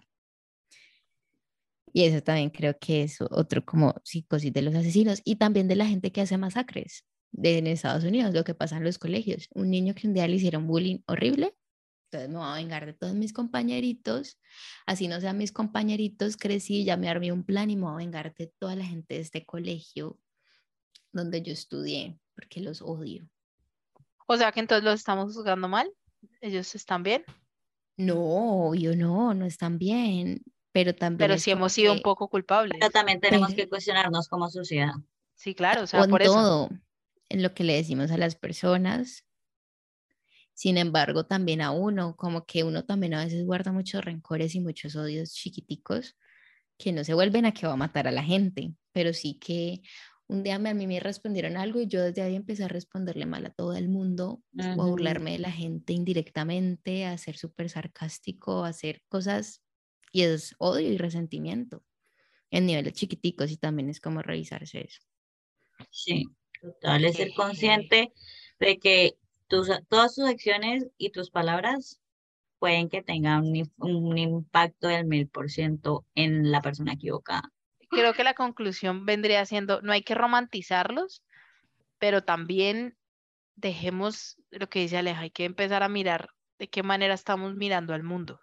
Y 1.94 2.06
eso 2.06 2.22
también 2.22 2.50
creo 2.50 2.78
que 2.80 3.04
es 3.04 3.22
otro 3.22 3.64
como 3.64 3.96
psicosis 4.04 4.52
de 4.52 4.64
los 4.64 4.76
asesinos 4.76 5.22
y 5.24 5.36
también 5.36 5.68
de 5.68 5.76
la 5.76 5.86
gente 5.86 6.12
que 6.12 6.22
hace 6.22 6.38
masacres 6.38 7.06
de, 7.32 7.60
en 7.60 7.68
Estados 7.68 8.04
Unidos, 8.04 8.34
lo 8.34 8.44
que 8.44 8.56
pasa 8.56 8.78
en 8.78 8.84
los 8.84 8.98
colegios. 8.98 9.48
Un 9.52 9.70
niño 9.70 9.94
que 9.94 10.08
un 10.08 10.14
día 10.14 10.28
le 10.28 10.36
hicieron 10.36 10.68
bullying 10.68 11.00
horrible, 11.08 11.56
entonces 12.14 12.30
me 12.30 12.38
voy 12.38 12.48
a 12.48 12.56
vengar 12.56 12.86
de 12.86 12.94
todos 12.94 13.16
mis 13.16 13.34
compañeritos, 13.34 14.40
así 14.86 15.08
no 15.08 15.20
sean 15.20 15.38
mis 15.38 15.52
compañeritos, 15.52 16.38
crecí, 16.38 16.84
ya 16.84 16.96
me 16.96 17.10
armé 17.10 17.32
un 17.32 17.44
plan 17.44 17.72
y 17.72 17.76
me 17.76 17.84
voy 17.84 17.94
a 17.94 17.98
vengar 17.98 18.34
de 18.36 18.54
toda 18.60 18.76
la 18.76 18.86
gente 18.86 19.16
de 19.16 19.22
este 19.22 19.46
colegio 19.46 20.20
donde 21.12 21.42
yo 21.42 21.54
estudié, 21.54 22.20
porque 22.36 22.62
los 22.62 22.84
odio. 22.84 23.28
O 24.28 24.38
sea 24.38 24.52
que 24.52 24.60
entonces 24.60 24.84
los 24.84 25.00
estamos 25.00 25.34
juzgando 25.36 25.68
mal, 25.68 25.92
ellos 26.42 26.74
están 26.76 27.02
bien, 27.02 27.24
No, 27.98 28.68
obvio 28.68 28.96
no, 28.96 29.34
no 29.34 29.46
están 29.46 29.78
bien, 29.78 30.44
pero 30.74 30.94
también 30.94 31.30
pero 31.30 31.42
como 31.42 31.52
hemos 31.58 31.72
sido 31.74 31.94
un 31.94 32.02
poco 32.02 32.28
culpables. 32.28 32.78
Pero 32.80 32.92
también 32.92 33.22
tenemos 33.22 33.52
Pero- 33.52 33.64
que 33.64 33.70
cuestionarnos 33.70 34.28
como 34.28 34.50
sociedad. 34.50 34.92
Sí, 35.36 35.56
claro, 35.56 35.84
o 35.84 35.88
sea, 35.88 36.04
en 36.04 36.10
por 36.10 36.22
eso. 36.22 36.34
todo, 36.34 36.70
en 37.30 37.42
lo 37.44 37.54
que 37.54 37.64
le 37.64 37.74
decimos 37.76 38.12
a 38.12 38.18
las 38.18 38.36
personas. 38.36 39.26
Sin 40.54 40.78
embargo, 40.78 41.26
también 41.26 41.62
a 41.62 41.72
uno, 41.72 42.16
como 42.16 42.46
que 42.46 42.64
uno 42.64 42.86
también 42.86 43.14
a 43.16 43.24
veces 43.24 43.44
guarda 43.46 43.72
muchos 43.72 44.04
rencores 44.06 44.54
y 44.56 44.60
muchos 44.60 44.96
odios 44.96 45.34
chiquiticos 45.34 46.16
que 46.78 46.92
no 46.92 47.04
se 47.04 47.14
vuelven 47.14 47.46
a 47.46 47.54
que 47.54 47.66
va 47.66 47.74
a 47.74 47.78
matar 47.78 48.08
a 48.08 48.12
la 48.12 48.24
gente, 48.24 48.74
pero 48.92 49.14
sí 49.14 49.40
que 49.40 49.82
un 50.28 50.44
día 50.44 50.60
me- 50.60 50.70
a 50.70 50.74
mí 50.74 50.86
me 50.88 51.00
respondieron 51.00 51.58
algo 51.58 51.82
y 51.82 51.88
yo 51.88 52.02
desde 52.02 52.22
ahí 52.22 52.36
empecé 52.36 52.64
a 52.64 52.68
responderle 52.68 53.26
mal 53.26 53.46
a 53.46 53.50
todo 53.52 53.74
el 53.76 53.90
mundo, 53.90 54.42
o 54.58 54.82
a 54.82 54.86
burlarme 54.86 55.32
de 55.34 55.40
la 55.40 55.52
gente 55.52 55.94
indirectamente, 55.94 57.06
a 57.06 57.18
ser 57.18 57.38
súper 57.38 57.70
sarcástico, 57.70 58.64
a 58.64 58.70
hacer 58.70 59.02
cosas 59.10 59.62
y 60.14 60.22
es 60.22 60.56
odio 60.60 60.90
y 60.90 60.98
resentimiento 60.98 61.84
en 62.52 62.68
niveles 62.68 62.94
chiquiticos 62.94 63.52
y 63.52 63.58
también 63.58 63.90
es 63.90 64.00
como 64.00 64.22
revisarse 64.22 64.86
eso. 64.86 65.02
Sí, 65.90 66.28
total, 66.62 67.04
es 67.04 67.18
ser 67.18 67.34
consciente 67.36 68.14
de 68.60 68.78
que 68.78 69.16
tus, 69.48 69.70
todas 69.90 70.16
tus 70.16 70.26
acciones 70.26 70.88
y 70.98 71.10
tus 71.10 71.32
palabras 71.32 72.00
pueden 72.60 72.90
que 72.90 73.02
tengan 73.02 73.44
un, 73.44 73.72
un 73.78 74.18
impacto 74.18 74.88
del 74.88 75.06
mil 75.06 75.28
por 75.28 75.50
ciento 75.50 76.06
en 76.14 76.52
la 76.52 76.62
persona 76.62 76.94
equivocada. 76.94 77.52
Creo 77.90 78.14
que 78.14 78.24
la 78.24 78.36
conclusión 78.36 79.06
vendría 79.06 79.46
siendo, 79.46 79.82
no 79.82 79.92
hay 79.92 80.04
que 80.04 80.16
romantizarlos, 80.16 81.24
pero 81.98 82.24
también 82.24 82.96
dejemos 83.56 84.38
lo 84.52 84.70
que 84.70 84.80
dice 84.80 84.98
Aleja, 84.98 85.22
hay 85.22 85.32
que 85.32 85.46
empezar 85.46 85.82
a 85.82 85.90
mirar 85.90 86.30
de 86.60 86.70
qué 86.70 86.84
manera 86.84 87.16
estamos 87.16 87.56
mirando 87.56 87.96
al 87.96 88.04
mundo. 88.04 88.40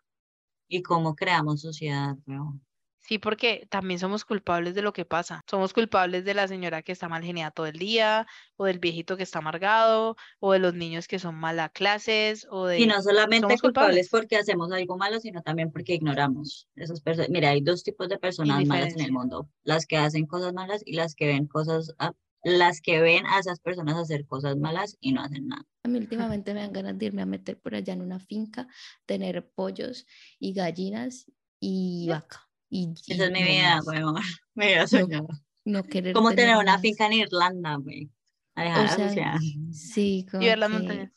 Y 0.70 0.82
cómo 0.82 1.14
creamos 1.16 1.60
sociedad, 1.62 2.16
weón. 2.26 2.64
Sí, 3.02 3.18
porque 3.18 3.66
también 3.70 3.98
somos 3.98 4.24
culpables 4.24 4.74
de 4.76 4.82
lo 4.82 4.92
que 4.92 5.04
pasa. 5.04 5.40
Somos 5.50 5.72
culpables 5.72 6.24
de 6.24 6.32
la 6.32 6.46
señora 6.46 6.82
que 6.82 6.92
está 6.92 7.08
mal 7.08 7.24
geniada 7.24 7.50
todo 7.50 7.66
el 7.66 7.76
día, 7.76 8.26
o 8.56 8.66
del 8.66 8.78
viejito 8.78 9.16
que 9.16 9.24
está 9.24 9.40
amargado, 9.40 10.16
o 10.38 10.52
de 10.52 10.60
los 10.60 10.74
niños 10.74 11.08
que 11.08 11.18
son 11.18 11.34
mala 11.34 11.70
clases, 11.70 12.46
o 12.50 12.66
de... 12.66 12.78
Y 12.78 12.86
no 12.86 13.02
solamente 13.02 13.40
somos 13.40 13.62
culpables 13.62 14.08
culpables. 14.08 14.08
porque 14.10 14.36
hacemos 14.36 14.70
algo 14.70 14.96
malo, 14.96 15.18
sino 15.18 15.42
también 15.42 15.72
porque 15.72 15.94
ignoramos 15.94 16.68
esas 16.76 17.00
personas. 17.00 17.30
Mira, 17.30 17.48
hay 17.50 17.62
dos 17.62 17.82
tipos 17.82 18.08
de 18.08 18.18
personas 18.18 18.64
malas 18.66 18.94
en 18.94 19.00
el 19.00 19.12
mundo, 19.12 19.48
las 19.64 19.86
que 19.86 19.96
hacen 19.96 20.26
cosas 20.26 20.52
malas 20.52 20.82
y 20.84 20.92
las 20.92 21.16
que 21.16 21.26
ven 21.26 21.46
cosas, 21.48 21.92
a- 21.98 22.12
las 22.42 22.80
que 22.80 23.00
ven 23.00 23.26
a 23.26 23.38
esas 23.38 23.60
personas 23.60 23.96
hacer 23.96 24.26
cosas 24.26 24.56
malas 24.56 24.96
y 25.00 25.12
no 25.12 25.22
hacen 25.22 25.48
nada. 25.48 25.64
A 25.84 25.88
mí 25.88 25.98
últimamente 26.38 26.54
me 26.54 26.60
dan 26.60 26.72
ganas 26.72 26.98
de 26.98 27.06
irme 27.06 27.22
a 27.22 27.26
meter 27.26 27.58
por 27.60 27.74
allá 27.74 27.92
en 27.92 28.02
una 28.02 28.18
finca, 28.20 28.66
tener 29.06 29.48
pollos 29.54 30.06
y 30.38 30.52
gallinas 30.52 31.30
y 31.60 32.06
vaca. 32.08 32.46
Y, 32.68 32.92
Esa 33.08 33.24
y 33.24 33.26
es 33.26 33.30
mi 33.32 33.40
no 33.40 33.46
vida, 33.46 33.76
más. 33.76 33.86
weón. 33.86 34.14
Mi 34.54 34.66
vida 34.66 34.80
No, 34.82 34.86
soñada. 34.88 35.26
no 35.64 35.82
querer 35.84 36.14
Como 36.14 36.30
tener 36.32 36.56
una 36.56 36.72
más. 36.74 36.80
finca 36.80 37.06
en 37.06 37.12
Irlanda, 37.14 37.76
güey. 37.76 38.10
A 38.54 38.84
O 38.84 38.88
sea, 38.88 39.38
sí, 39.72 40.26
como 40.30 40.42
Y 40.42 40.46
ver 40.46 40.58
las 40.58 40.70
que 40.70 40.76
montañas. 40.78 41.12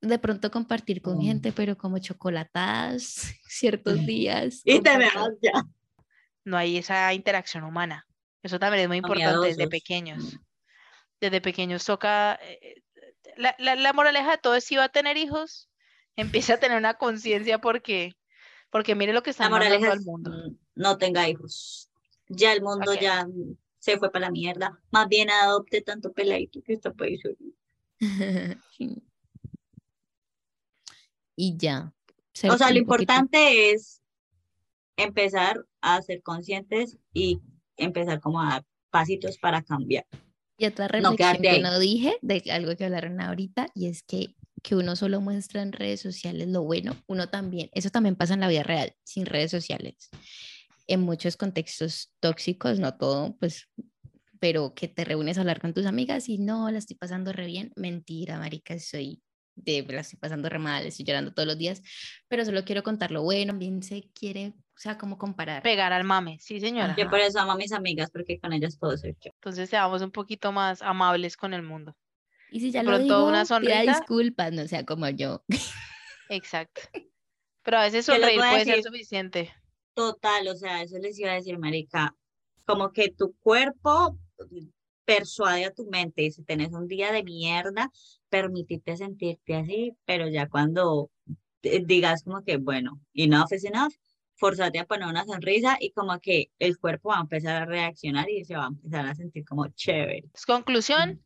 de 0.00 0.18
pronto 0.18 0.50
compartir 0.50 1.02
con 1.02 1.18
Mm. 1.18 1.22
gente, 1.22 1.52
pero 1.52 1.76
como 1.78 1.98
chocolatadas 1.98 3.04
ciertos 3.48 4.04
días. 4.06 4.60
Y 4.64 4.80
te 4.80 4.96
veas 4.96 5.14
ya. 5.42 5.64
no 6.44 6.56
hay 6.56 6.76
esa 6.78 7.12
interacción 7.14 7.64
humana. 7.64 8.06
Eso 8.42 8.58
también 8.58 8.82
es 8.82 8.88
muy 8.88 8.96
importante 8.98 9.48
desde 9.48 9.68
pequeños. 9.68 10.38
Desde 11.20 11.40
pequeños 11.40 11.84
toca... 11.84 12.38
eh, 12.42 12.82
La, 13.36 13.54
la, 13.58 13.74
la 13.76 13.92
moraleja 13.92 14.32
de 14.32 14.38
todo 14.38 14.54
es 14.54 14.64
si 14.64 14.76
va 14.76 14.84
a 14.84 14.88
tener 14.88 15.16
hijos, 15.16 15.68
empieza 16.16 16.54
a 16.54 16.60
tener 16.60 16.76
una 16.78 16.94
conciencia 16.94 17.58
porque, 17.60 18.16
porque 18.70 18.94
mire 18.94 19.12
lo 19.12 19.22
que 19.22 19.30
mandando 19.32 19.56
moraleja 19.58 19.92
al 19.92 20.00
mundo. 20.02 20.30
mm, 20.30 20.56
no 20.76 20.98
tenga 20.98 21.28
hijos. 21.28 21.90
Ya 22.28 22.52
el 22.52 22.62
mundo 22.62 22.94
ya 22.94 23.26
se 23.78 23.98
fue 23.98 24.10
para 24.12 24.26
la 24.26 24.30
mierda. 24.30 24.78
Más 24.90 25.08
bien 25.08 25.30
adopte 25.30 25.80
tanto 25.82 26.12
peladito 26.12 26.60
que 26.62 26.74
está 26.74 26.92
por 26.92 27.06
ahí 27.06 27.18
solo. 27.18 27.36
Sí. 28.76 29.02
Y 31.36 31.56
ya. 31.56 31.92
O 31.92 32.32
sea, 32.34 32.50
lo 32.50 32.56
poquito- 32.58 32.78
importante 32.78 33.70
es 33.72 34.02
empezar 34.96 35.64
a 35.80 36.00
ser 36.02 36.22
conscientes 36.22 36.98
y 37.12 37.40
empezar 37.76 38.20
como 38.20 38.40
a 38.42 38.48
dar 38.50 38.64
pasitos 38.90 39.38
para 39.38 39.62
cambiar. 39.62 40.06
Y 40.60 40.66
otra 40.66 40.88
no 41.00 41.12
reflexión 41.12 41.16
quedarte 41.16 41.48
que 41.56 41.60
no 41.60 41.78
dije, 41.78 42.16
de 42.20 42.42
algo 42.50 42.76
que 42.76 42.84
hablaron 42.84 43.18
ahorita, 43.20 43.68
y 43.74 43.86
es 43.86 44.02
que 44.02 44.34
que 44.62 44.76
uno 44.76 44.94
solo 44.94 45.22
muestra 45.22 45.62
en 45.62 45.72
redes 45.72 46.00
sociales 46.00 46.48
lo 46.48 46.62
bueno, 46.62 46.94
uno 47.06 47.30
también, 47.30 47.70
eso 47.72 47.88
también 47.88 48.14
pasa 48.14 48.34
en 48.34 48.40
la 48.40 48.48
vida 48.48 48.62
real, 48.62 48.92
sin 49.04 49.24
redes 49.24 49.50
sociales. 49.50 50.10
En 50.86 51.00
muchos 51.00 51.38
contextos 51.38 52.12
tóxicos, 52.20 52.78
no 52.78 52.96
todo, 52.98 53.36
pues, 53.38 53.68
pero 54.38 54.74
que 54.74 54.86
te 54.88 55.04
reúnes 55.04 55.38
a 55.38 55.40
hablar 55.40 55.60
con 55.60 55.72
tus 55.72 55.86
amigas 55.86 56.28
y 56.28 56.36
no, 56.36 56.70
la 56.70 56.78
estoy 56.78 56.96
pasando 56.96 57.32
re 57.32 57.46
bien. 57.46 57.72
Mentira, 57.76 58.38
marica, 58.38 58.78
soy 58.78 59.22
de, 59.64 59.84
la 59.88 60.00
estoy 60.00 60.18
pasando 60.18 60.48
re 60.48 60.58
mal, 60.58 60.84
estoy 60.86 61.04
llorando 61.04 61.32
todos 61.32 61.46
los 61.46 61.58
días, 61.58 61.82
pero 62.28 62.44
solo 62.44 62.64
quiero 62.64 62.82
contar 62.82 63.10
lo 63.10 63.22
bueno, 63.22 63.54
bien 63.54 63.82
se 63.82 64.10
quiere, 64.14 64.54
o 64.56 64.78
sea, 64.78 64.98
como 64.98 65.18
comparar. 65.18 65.62
Pegar 65.62 65.92
al 65.92 66.04
mame, 66.04 66.38
sí 66.40 66.60
señora. 66.60 66.94
Yo 66.96 67.08
por 67.08 67.20
eso 67.20 67.40
amo 67.40 67.52
a 67.52 67.56
mis 67.56 67.72
amigas, 67.72 68.10
porque 68.10 68.38
con 68.40 68.52
ellas 68.52 68.76
puedo 68.78 68.96
ser 68.96 69.16
yo. 69.20 69.30
Entonces 69.34 69.68
seamos 69.70 70.02
un 70.02 70.10
poquito 70.10 70.52
más 70.52 70.82
amables 70.82 71.36
con 71.36 71.54
el 71.54 71.62
mundo. 71.62 71.96
Y 72.50 72.60
si 72.60 72.70
ya 72.70 72.82
lo 72.82 72.98
digo, 72.98 73.26
una 73.26 73.42
pida 73.42 73.46
sonrisa. 73.46 73.82
disculpas, 73.82 74.52
no 74.52 74.66
sea 74.66 74.84
como 74.84 75.08
yo. 75.08 75.44
Exacto. 76.28 76.82
Pero 77.62 77.78
a 77.78 77.82
veces 77.82 78.06
sonreír 78.06 78.38
puede 78.38 78.64
ser 78.64 78.76
decir- 78.76 78.84
suficiente. 78.84 79.54
Total, 79.94 80.48
o 80.48 80.56
sea, 80.56 80.82
eso 80.82 80.98
les 80.98 81.18
iba 81.18 81.32
a 81.32 81.34
decir, 81.34 81.58
marica, 81.58 82.16
como 82.64 82.92
que 82.92 83.10
tu 83.10 83.34
cuerpo 83.40 84.18
persuade 85.10 85.64
a 85.64 85.72
tu 85.72 85.86
mente 85.86 86.22
y 86.22 86.30
si 86.30 86.44
tenés 86.44 86.72
un 86.72 86.86
día 86.86 87.10
de 87.10 87.24
mierda, 87.24 87.90
permitite 88.28 88.96
sentirte 88.96 89.56
así, 89.56 89.92
pero 90.04 90.28
ya 90.28 90.48
cuando 90.48 91.10
eh, 91.62 91.82
digas 91.84 92.22
como 92.22 92.44
que, 92.44 92.58
bueno, 92.58 93.00
enough 93.14 93.52
is 93.52 93.64
enough, 93.64 93.92
forzate 94.36 94.78
a 94.78 94.86
poner 94.86 95.08
una 95.08 95.24
sonrisa 95.24 95.76
y 95.80 95.90
como 95.90 96.20
que 96.20 96.52
el 96.60 96.78
cuerpo 96.78 97.08
va 97.08 97.18
a 97.18 97.22
empezar 97.22 97.62
a 97.62 97.66
reaccionar 97.66 98.30
y 98.30 98.44
se 98.44 98.54
va 98.54 98.66
a 98.66 98.68
empezar 98.68 99.06
a 99.08 99.14
sentir 99.16 99.44
como 99.44 99.66
chévere. 99.68 100.28
Pues, 100.30 100.46
Conclusión, 100.46 101.20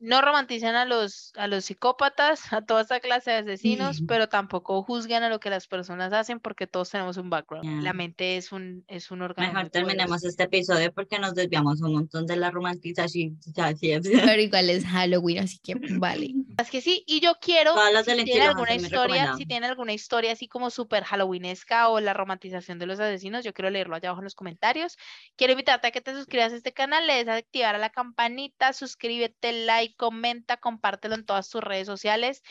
no 0.00 0.20
romanticen 0.20 0.74
a 0.74 0.84
los, 0.84 1.32
a 1.36 1.46
los 1.46 1.64
psicópatas, 1.66 2.52
a 2.52 2.62
toda 2.62 2.82
esta 2.82 3.00
clase 3.00 3.30
de 3.30 3.36
asesinos, 3.38 4.02
pero 4.06 4.28
tampoco 4.28 4.82
juzguen 4.82 5.22
a 5.22 5.28
lo 5.28 5.40
que 5.40 5.50
las 5.50 5.66
personas 5.68 6.12
hacen 6.12 6.40
porque 6.40 6.66
todos 6.66 6.90
tenemos 6.90 7.16
un 7.16 7.30
background. 7.30 7.82
La 7.82 7.90
Ya. 7.90 7.92
mente 7.94 8.36
es 8.36 8.52
un, 8.52 8.84
es 8.88 9.10
un 9.10 9.22
órgano 9.22 9.52
Mejor 9.52 9.70
terminemos 9.70 10.06
poderoso. 10.20 10.28
este 10.28 10.42
episodio 10.44 10.92
porque 10.92 11.18
nos 11.18 11.34
desviamos 11.34 11.80
un 11.80 11.92
montón 11.94 12.26
de 12.26 12.36
la 12.36 12.50
romantización. 12.50 13.38
Pero 14.02 14.40
igual 14.42 14.70
es 14.70 14.84
Halloween, 14.84 15.38
así 15.40 15.58
que 15.58 15.74
vale. 15.98 16.30
Es 16.58 16.70
que 16.70 16.80
sí, 16.80 17.02
y 17.08 17.18
yo 17.20 17.34
quiero, 17.40 17.74
Todas 17.74 17.92
las 17.92 18.04
si 18.04 18.12
del 18.12 18.24
tienen 18.24 18.48
alguna 18.48 18.74
historia, 18.76 19.34
si 19.36 19.44
tienen 19.44 19.68
alguna 19.70 19.92
historia 19.92 20.32
así 20.32 20.46
como 20.46 20.70
súper 20.70 21.02
halloweenesca 21.02 21.88
o 21.88 21.98
la 21.98 22.14
romantización 22.14 22.78
de 22.78 22.86
los 22.86 23.00
asesinos, 23.00 23.44
yo 23.44 23.52
quiero 23.52 23.70
leerlo 23.70 23.96
allá 23.96 24.10
abajo 24.10 24.20
en 24.20 24.24
los 24.24 24.36
comentarios. 24.36 24.96
Quiero 25.36 25.52
invitarte 25.54 25.88
a 25.88 25.90
que 25.90 26.00
te 26.00 26.14
suscribas 26.14 26.52
a 26.52 26.56
este 26.56 26.72
canal, 26.72 27.08
le 27.08 27.14
des 27.14 27.28
a 27.28 27.34
activar 27.34 27.74
a 27.74 27.78
la 27.78 27.90
campanita, 27.90 28.72
suscríbete, 28.72 29.50
like, 29.66 29.83
comenta, 29.92 30.56
compártelo 30.56 31.14
en 31.14 31.26
todas 31.26 31.50
tus 31.50 31.62
redes 31.62 31.86
sociales 31.86 32.42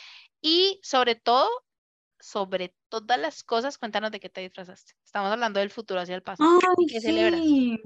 y 0.41 0.79
sobre 0.84 1.15
todo, 1.15 1.49
sobre 2.19 2.75
todas 2.89 3.19
las 3.19 3.43
cosas, 3.43 3.77
cuéntanos 3.79 4.11
de 4.11 4.19
qué 4.19 4.29
te 4.29 4.41
disfrazaste. 4.41 4.93
Estamos 5.03 5.31
hablando 5.31 5.59
del 5.59 5.71
futuro 5.71 5.99
hacia 5.99 6.15
el 6.15 6.21
pasado. 6.23 6.59
Ay, 6.77 6.86
¿Qué 6.88 7.01
celebras? 7.01 7.41
sí. 7.41 7.81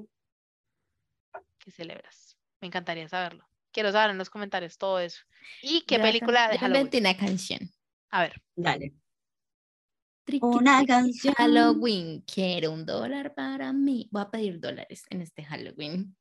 ¿Qué 1.60 1.72
celebras? 1.72 2.38
Me 2.62 2.68
encantaría 2.68 3.08
saberlo. 3.08 3.48
Quiero 3.72 3.92
saber 3.92 4.12
en 4.12 4.18
los 4.18 4.30
comentarios 4.30 4.78
todo 4.78 5.00
eso. 5.00 5.22
¿Y 5.62 5.82
qué 5.86 6.00
película 6.00 6.50
de 6.50 6.58
Halloween? 6.58 6.90
una 7.00 7.16
canción. 7.18 7.72
A 8.10 8.22
ver. 8.22 8.42
Dale. 8.56 8.94
Triqui, 10.24 10.46
Una 10.46 10.78
triqui, 10.80 10.88
canción. 10.92 11.34
Halloween, 11.36 12.22
quiero 12.22 12.72
un 12.72 12.86
dólar 12.86 13.34
para 13.36 13.72
mí. 13.74 14.08
Voy 14.12 14.22
a 14.24 14.30
pedir 14.30 14.60
dólares 14.60 15.04
en 15.10 15.22
este 15.22 15.44
Halloween. 15.44 16.16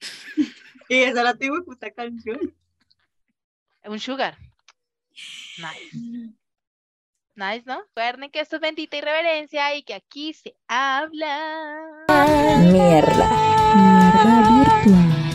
Y 0.88 1.02
esa 1.02 1.22
la 1.22 1.34
tengo 1.34 1.64
puta 1.64 1.90
canción. 1.90 2.54
Un 3.84 4.00
sugar. 4.00 4.36
Nice. 5.58 6.34
Nice, 7.34 7.64
¿no? 7.66 7.82
Recuerden 7.94 8.30
que 8.30 8.40
esto 8.40 8.56
es 8.56 8.62
bendita 8.62 8.96
irreverencia 8.96 9.74
y 9.74 9.82
que 9.82 9.94
aquí 9.94 10.32
se 10.32 10.56
habla. 10.68 12.06
Mierda. 12.72 13.28
Mierda 13.74 14.84
virtual. 14.84 15.25